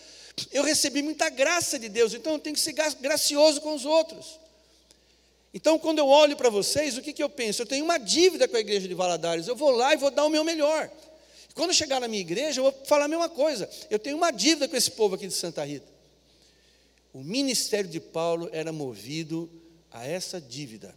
Eu 0.54 0.64
recebi 0.64 1.02
muita 1.02 1.30
graça 1.30 1.78
de 1.78 1.90
Deus, 1.90 2.14
então 2.14 2.34
eu 2.34 2.40
tenho 2.40 2.56
que 2.56 2.62
ser 2.62 2.74
gracioso 3.02 3.60
com 3.60 3.76
os 3.76 3.84
outros. 3.84 4.40
Então, 5.54 5.78
quando 5.78 6.00
eu 6.00 6.08
olho 6.08 6.38
para 6.38 6.50
vocês, 6.50 6.98
o 6.98 7.02
que, 7.02 7.12
que 7.12 7.22
eu 7.22 7.30
penso? 7.30 7.62
Eu 7.62 7.66
tenho 7.66 7.84
uma 7.84 7.98
dívida 7.98 8.48
com 8.48 8.56
a 8.56 8.60
igreja 8.60 8.88
de 8.88 8.94
Valadares, 8.94 9.48
eu 9.48 9.56
vou 9.56 9.72
lá 9.72 9.94
e 9.94 9.98
vou 9.98 10.10
dar 10.10 10.26
o 10.26 10.30
meu 10.30 10.44
melhor. 10.44 10.90
Quando 11.54 11.74
chegar 11.74 12.00
na 12.00 12.08
minha 12.08 12.22
igreja, 12.22 12.62
eu 12.62 12.72
vou 12.72 12.86
falar 12.86 13.06
a 13.06 13.10
mesma 13.10 13.28
coisa. 13.28 13.70
Eu 13.90 14.00
tenho 14.00 14.16
uma 14.16 14.32
dívida 14.32 14.68
com 14.68 14.76
esse 14.78 14.92
povo 14.92 15.16
aqui 15.16 15.28
de 15.28 15.34
Santa 15.34 15.64
Rita. 15.66 15.88
O 17.14 17.22
ministério 17.22 17.90
de 17.90 18.00
Paulo 18.00 18.50
era 18.54 18.72
movido 18.72 19.52
a 19.92 20.08
essa 20.08 20.40
dívida. 20.40 20.96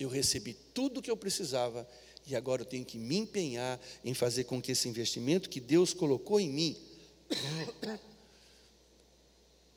Eu 0.00 0.08
recebi 0.08 0.54
tudo 0.74 0.98
o 0.98 1.02
que 1.02 1.10
eu 1.10 1.16
precisava 1.16 1.88
e 2.26 2.34
agora 2.34 2.62
eu 2.62 2.66
tenho 2.66 2.84
que 2.84 2.98
me 2.98 3.16
empenhar 3.16 3.78
em 4.04 4.14
fazer 4.14 4.44
com 4.44 4.60
que 4.60 4.72
esse 4.72 4.88
investimento 4.88 5.48
que 5.48 5.60
Deus 5.60 5.94
colocou 5.94 6.40
em 6.40 6.48
mim 6.48 6.76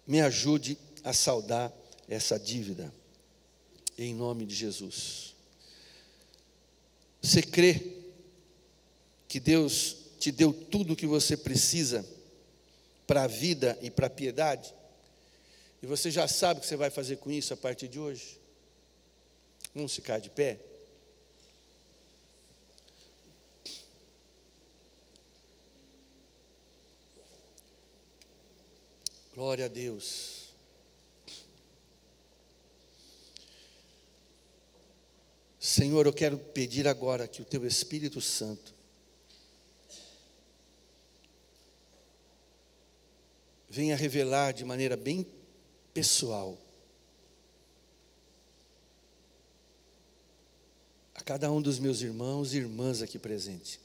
me 0.08 0.20
ajude 0.22 0.76
a 1.04 1.14
saldar 1.14 1.72
essa 2.10 2.40
dívida 2.40 2.92
em 3.98 4.14
nome 4.14 4.46
de 4.46 4.54
Jesus. 4.54 5.36
Você 7.22 7.42
crê 7.42 7.94
que 9.28 9.40
Deus 9.40 9.98
te 10.20 10.32
deu 10.32 10.54
tudo 10.54 10.94
o 10.94 10.96
que 10.96 11.08
você 11.08 11.36
precisa 11.36 12.06
para 13.06 13.24
a 13.24 13.28
vida 13.28 13.78
e 13.82 13.90
para 13.90 14.08
a 14.08 14.10
piedade? 14.10 14.74
E 15.82 15.88
você 15.88 16.12
já 16.12 16.28
sabe 16.28 16.60
o 16.60 16.62
que 16.62 16.68
você 16.68 16.76
vai 16.76 16.90
fazer 16.90 17.18
com 17.18 17.32
isso 17.32 17.54
a 17.54 17.58
partir 17.58 17.88
de 17.88 18.00
hoje? 18.00 18.40
Vamos 19.74 19.94
ficar 19.94 20.20
de 20.20 20.30
pé? 20.30 20.60
Glória 29.36 29.66
a 29.66 29.68
Deus. 29.68 30.37
Senhor, 35.78 36.08
eu 36.08 36.12
quero 36.12 36.40
pedir 36.40 36.88
agora 36.88 37.28
que 37.28 37.40
o 37.40 37.46
Teu 37.46 37.64
Espírito 37.64 38.20
Santo 38.20 38.74
venha 43.70 43.96
revelar 43.96 44.54
de 44.54 44.66
maneira 44.66 44.98
bem 44.98 45.24
pessoal 45.94 46.58
a 51.14 51.22
cada 51.22 51.52
um 51.52 51.62
dos 51.62 51.78
meus 51.78 52.02
irmãos 52.02 52.56
e 52.56 52.58
irmãs 52.58 53.04
aqui 53.04 53.20
presentes 53.20 53.80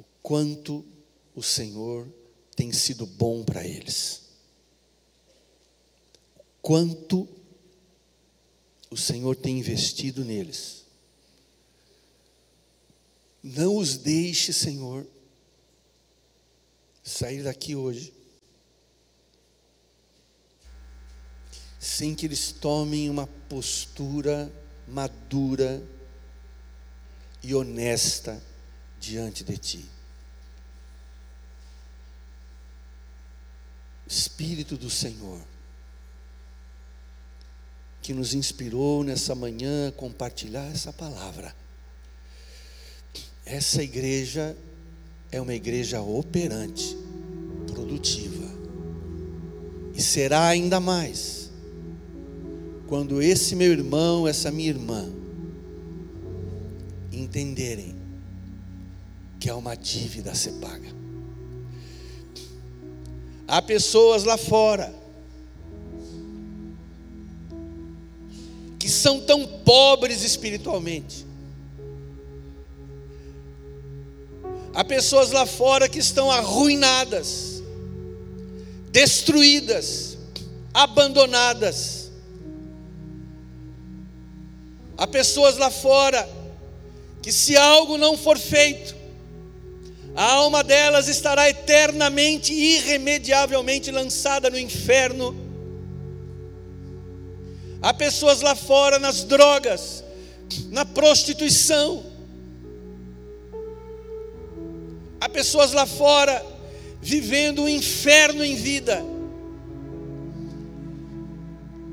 o 0.00 0.04
quanto 0.20 0.84
o 1.32 1.44
Senhor 1.44 2.12
tem 2.56 2.72
sido 2.72 3.06
bom 3.06 3.44
para 3.44 3.64
eles, 3.64 4.22
quanto 6.60 7.39
o 8.90 8.96
Senhor 8.96 9.36
tem 9.36 9.58
investido 9.58 10.24
neles. 10.24 10.84
Não 13.42 13.76
os 13.76 13.96
deixe, 13.96 14.52
Senhor, 14.52 15.06
sair 17.02 17.42
daqui 17.42 17.74
hoje 17.74 18.12
sem 21.80 22.14
que 22.14 22.26
eles 22.26 22.52
tomem 22.52 23.08
uma 23.08 23.26
postura 23.26 24.52
madura 24.86 25.82
e 27.42 27.54
honesta 27.54 28.42
diante 28.98 29.42
de 29.42 29.56
Ti. 29.56 29.90
Espírito 34.06 34.76
do 34.76 34.90
Senhor, 34.90 35.40
que 38.02 38.14
nos 38.14 38.34
inspirou 38.34 39.04
nessa 39.04 39.34
manhã 39.34 39.88
a 39.88 39.92
compartilhar 39.92 40.66
essa 40.72 40.92
palavra. 40.92 41.54
Essa 43.44 43.82
igreja 43.82 44.56
é 45.30 45.40
uma 45.40 45.54
igreja 45.54 46.00
operante, 46.00 46.96
produtiva. 47.66 48.48
E 49.94 50.02
será 50.02 50.48
ainda 50.48 50.80
mais 50.80 51.50
quando 52.86 53.22
esse 53.22 53.54
meu 53.54 53.70
irmão, 53.70 54.26
essa 54.26 54.50
minha 54.50 54.68
irmã 54.68 55.08
entenderem 57.12 57.94
que 59.38 59.48
é 59.48 59.54
uma 59.54 59.76
dívida 59.76 60.32
a 60.32 60.34
ser 60.34 60.52
paga. 60.54 60.88
Há 63.46 63.60
pessoas 63.62 64.24
lá 64.24 64.36
fora 64.36 64.99
são 69.00 69.20
tão 69.20 69.46
pobres 69.46 70.22
espiritualmente. 70.22 71.26
Há 74.72 74.84
pessoas 74.84 75.32
lá 75.32 75.44
fora 75.46 75.88
que 75.88 75.98
estão 75.98 76.30
arruinadas, 76.30 77.62
destruídas, 78.92 80.16
abandonadas. 80.72 82.10
Há 84.96 85.06
pessoas 85.06 85.56
lá 85.56 85.70
fora 85.70 86.28
que, 87.22 87.32
se 87.32 87.56
algo 87.56 87.98
não 87.98 88.16
for 88.16 88.38
feito, 88.38 88.94
A 90.14 90.24
alma 90.32 90.64
delas 90.64 91.08
estará 91.08 91.48
eternamente, 91.48 92.52
irremediavelmente 92.52 93.90
lançada 93.90 94.50
no 94.50 94.58
inferno. 94.58 95.39
Há 97.82 97.94
pessoas 97.94 98.40
lá 98.42 98.54
fora 98.54 98.98
nas 98.98 99.24
drogas, 99.24 100.04
na 100.70 100.84
prostituição. 100.84 102.04
Há 105.20 105.28
pessoas 105.28 105.72
lá 105.72 105.86
fora 105.86 106.44
vivendo 107.00 107.62
um 107.62 107.68
inferno 107.68 108.44
em 108.44 108.54
vida. 108.54 109.02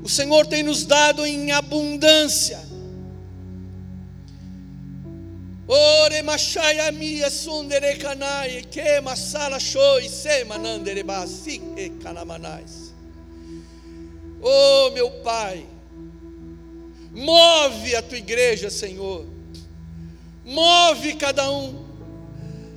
O 0.02 0.08
Senhor 0.08 0.46
tem 0.46 0.62
nos 0.62 0.84
dado 0.84 1.26
em 1.26 1.52
abundância. 1.52 2.68
Ore 5.66 6.22
sundere 7.30 7.98
e. 12.18 12.94
Oh 14.40 14.90
meu 14.92 15.10
Pai, 15.22 15.66
move 17.18 17.96
a 17.96 18.02
tua 18.02 18.18
igreja, 18.18 18.70
Senhor. 18.70 19.26
Move 20.44 21.14
cada 21.14 21.50
um 21.50 21.88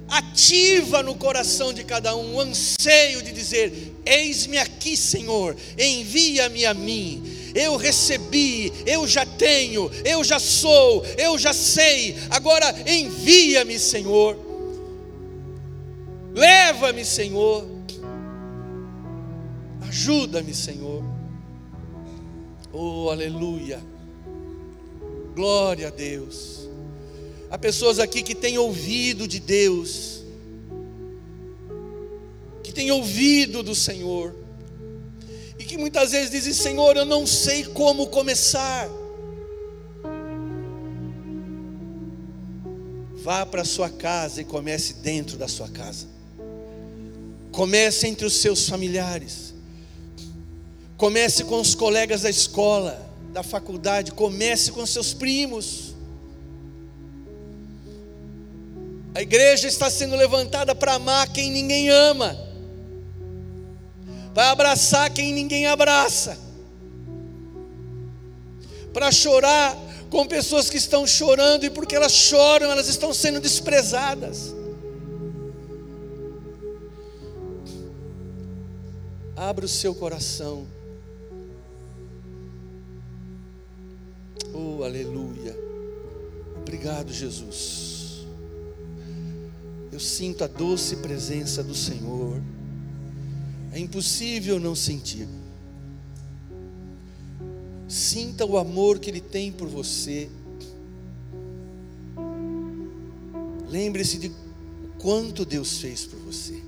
ativa 0.10 1.02
no 1.02 1.16
coração 1.16 1.72
de 1.72 1.84
cada 1.86 2.16
um 2.16 2.36
o 2.36 2.42
anseio 2.42 3.22
de 3.22 3.32
dizer: 3.32 3.96
Eis-me 4.06 4.58
aqui, 4.58 4.98
Senhor, 4.98 5.56
envia-me 5.78 6.66
a 6.66 6.74
mim. 6.74 7.24
Eu 7.54 7.78
recebi, 7.78 8.72
eu 8.86 9.08
já 9.08 9.26
tenho, 9.26 9.92
eu 10.06 10.24
já 10.24 10.40
sou, 10.40 11.06
eu 11.18 11.38
já 11.38 11.54
sei, 11.54 12.18
agora 12.30 12.74
envia-me, 12.90 13.78
Senhor. 13.78 14.38
Leva-me, 16.34 17.04
Senhor. 17.06 17.68
Ajuda-me, 19.88 20.54
Senhor. 20.54 21.04
Oh, 22.72 23.10
aleluia. 23.10 23.91
Glória 25.36 25.88
a 25.88 25.92
Deus. 25.92 26.70
Há 27.50 27.58
pessoas 27.58 28.00
aqui 28.00 28.24
que 28.24 28.34
têm 28.34 28.58
ouvido 28.58 29.28
de 29.28 29.40
Deus, 29.40 30.24
que 32.64 32.72
têm 32.72 32.92
ouvido 32.92 33.62
do 33.62 33.76
Senhor, 33.76 34.34
e 35.60 35.64
que 35.66 35.78
muitas 35.78 36.12
vezes 36.12 36.32
dizem: 36.32 36.54
Senhor, 36.54 36.96
eu 36.96 37.06
não 37.06 37.28
sei 37.28 37.66
como 37.66 38.08
começar. 38.08 38.90
Vá 43.24 43.46
para 43.46 43.62
a 43.62 43.66
sua 43.66 43.90
casa 43.90 44.42
e 44.42 44.46
comece 44.46 44.96
dentro 44.96 45.38
da 45.38 45.48
sua 45.48 45.68
casa. 45.68 46.08
Comece 47.52 48.08
entre 48.08 48.26
os 48.26 48.34
seus 48.38 48.68
familiares. 48.68 49.54
Comece 50.98 51.44
com 51.44 51.60
os 51.60 51.76
colegas 51.76 52.22
da 52.22 52.30
escola, 52.30 53.11
da 53.32 53.44
faculdade. 53.44 54.12
Comece 54.12 54.72
com 54.72 54.86
seus 54.86 55.14
primos. 55.14 55.96
A 59.14 59.22
igreja 59.22 59.68
está 59.68 59.90
sendo 59.90 60.16
levantada 60.16 60.74
para 60.74 60.94
amar 60.94 61.28
quem 61.32 61.52
ninguém 61.52 61.90
ama, 61.90 62.38
para 64.34 64.52
abraçar 64.52 65.10
quem 65.12 65.34
ninguém 65.34 65.66
abraça, 65.66 66.38
para 68.94 69.12
chorar 69.12 69.78
com 70.10 70.26
pessoas 70.26 70.70
que 70.70 70.78
estão 70.78 71.06
chorando 71.06 71.66
e 71.66 71.70
porque 71.70 71.96
elas 71.96 72.14
choram, 72.14 72.72
elas 72.72 72.88
estão 72.88 73.14
sendo 73.14 73.42
desprezadas. 73.42 74.54
Abra 79.36 79.66
o 79.66 79.70
seu 79.70 79.94
coração. 79.94 80.68
Oh, 84.54 84.84
aleluia. 84.84 85.58
Obrigado, 86.58 87.12
Jesus. 87.12 88.26
Eu 89.92 90.00
sinto 90.00 90.44
a 90.44 90.48
doce 90.48 90.98
presença 90.98 91.64
do 91.64 91.76
Senhor. 91.76 92.42
É 93.72 93.80
impossível 93.80 94.60
não 94.60 94.76
sentir. 94.76 95.28
Sinta 97.88 98.46
o 98.46 98.58
amor 98.58 99.00
que 99.00 99.10
Ele 99.10 99.22
tem 99.22 99.52
por 99.52 99.68
você. 99.68 100.30
Lembre-se 103.70 104.18
de 104.18 104.32
quanto 104.98 105.46
Deus 105.46 105.78
fez 105.80 106.06
por 106.06 106.20
você. 106.20 106.62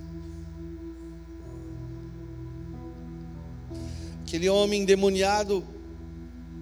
Aquele 4.22 4.50
homem 4.50 4.82
endemoniado 4.82 5.64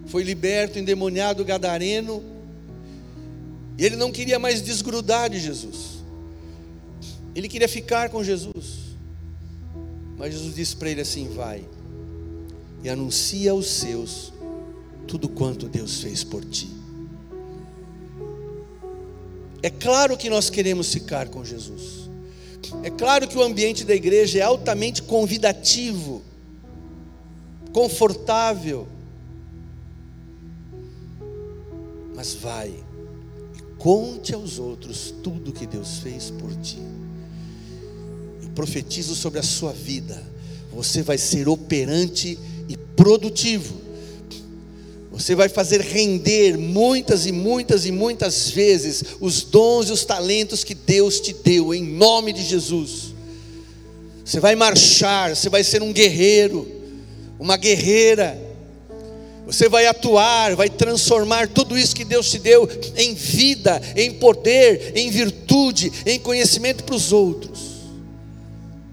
foi 0.08 0.24
liberto, 0.24 0.80
endemoniado 0.80 1.44
gadareno, 1.46 2.24
e 3.78 3.86
ele 3.86 3.96
não 3.96 4.12
queria 4.12 4.38
mais 4.38 4.62
desgrudar 4.62 5.30
de 5.30 5.40
Jesus. 5.40 6.02
Ele 7.34 7.48
queria 7.48 7.68
ficar 7.68 8.10
com 8.10 8.24
Jesus. 8.24 8.96
Mas 10.18 10.34
Jesus 10.34 10.56
disse 10.56 10.76
para 10.76 10.90
ele 10.90 11.02
assim: 11.02 11.30
Vai 11.30 11.66
e 12.84 12.90
anuncia 12.90 13.52
aos 13.52 13.68
seus 13.68 14.32
tudo 15.08 15.28
quanto 15.30 15.68
Deus 15.68 16.02
fez 16.02 16.24
por 16.24 16.44
ti. 16.46 16.70
É 19.64 19.70
claro 19.70 20.18
que 20.18 20.30
nós 20.30 20.50
queremos 20.50 20.92
ficar 20.92 21.30
com 21.30 21.46
Jesus. 21.46 22.10
É 22.84 22.90
claro 22.90 23.28
que 23.28 23.38
o 23.38 23.44
ambiente 23.44 23.84
da 23.84 23.94
igreja 23.94 24.40
é 24.40 24.42
altamente 24.42 25.04
convidativo, 25.04 26.22
confortável. 27.72 28.88
Mas 32.22 32.36
vai 32.36 32.68
e 32.70 33.62
conte 33.80 34.32
aos 34.32 34.60
outros 34.60 35.12
tudo 35.24 35.52
que 35.52 35.66
Deus 35.66 35.98
fez 36.04 36.30
por 36.30 36.54
ti 36.58 36.78
profetizo 38.54 39.16
sobre 39.16 39.40
a 39.40 39.44
sua 39.44 39.74
vida. 39.74 40.22
Você 40.72 41.02
vai 41.02 41.18
ser 41.18 41.50
operante 41.50 42.38
e 42.70 42.78
produtivo. 42.78 43.74
Você 45.12 45.34
vai 45.34 45.50
fazer 45.50 45.82
render 45.82 46.60
muitas 46.60 47.26
e 47.26 47.32
muitas 47.32 47.88
e 47.88 47.92
muitas 47.92 48.52
vezes 48.52 49.04
os 49.20 49.42
dons 49.42 49.90
e 49.90 49.92
os 49.92 50.06
talentos 50.06 50.64
que 50.64 50.76
Deus 50.76 51.20
te 51.20 51.34
deu, 51.34 51.74
em 51.74 51.82
nome 51.84 52.34
de 52.34 52.44
Jesus. 52.44 53.16
Você 54.24 54.40
vai 54.40 54.56
marchar, 54.56 55.36
você 55.36 55.50
vai 55.50 55.64
ser 55.64 55.82
um 55.82 55.92
guerreiro, 55.92 56.72
uma 57.40 57.58
guerreira. 57.58 58.51
Você 59.46 59.68
vai 59.68 59.86
atuar, 59.88 60.56
vai 60.56 60.70
transformar 60.70 61.48
tudo 61.48 61.78
isso 61.78 61.96
que 61.96 62.06
Deus 62.06 62.30
te 62.30 62.40
deu 62.40 62.70
em 62.96 63.14
vida, 63.14 63.82
em 63.96 64.14
poder, 64.14 64.94
em 64.96 65.10
virtude, 65.10 65.92
em 66.06 66.20
conhecimento 66.20 66.84
para 66.84 66.96
os 66.96 67.12
outros. 67.12 67.72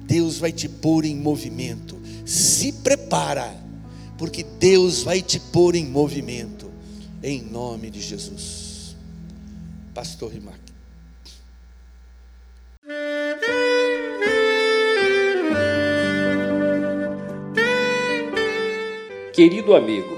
Deus 0.02 0.38
vai 0.38 0.50
te 0.50 0.68
pôr 0.68 1.04
em 1.04 1.14
movimento. 1.14 2.00
Se 2.24 2.72
prepara, 2.72 3.54
porque 4.16 4.42
Deus 4.42 5.02
vai 5.02 5.22
te 5.22 5.38
pôr 5.38 5.74
em 5.74 5.86
movimento, 5.86 6.70
em 7.22 7.42
nome 7.42 7.90
de 7.90 8.00
Jesus. 8.00 8.96
Pastor 9.94 10.32
Rimac. 10.32 10.58
Querido 19.32 19.76
amigo, 19.76 20.17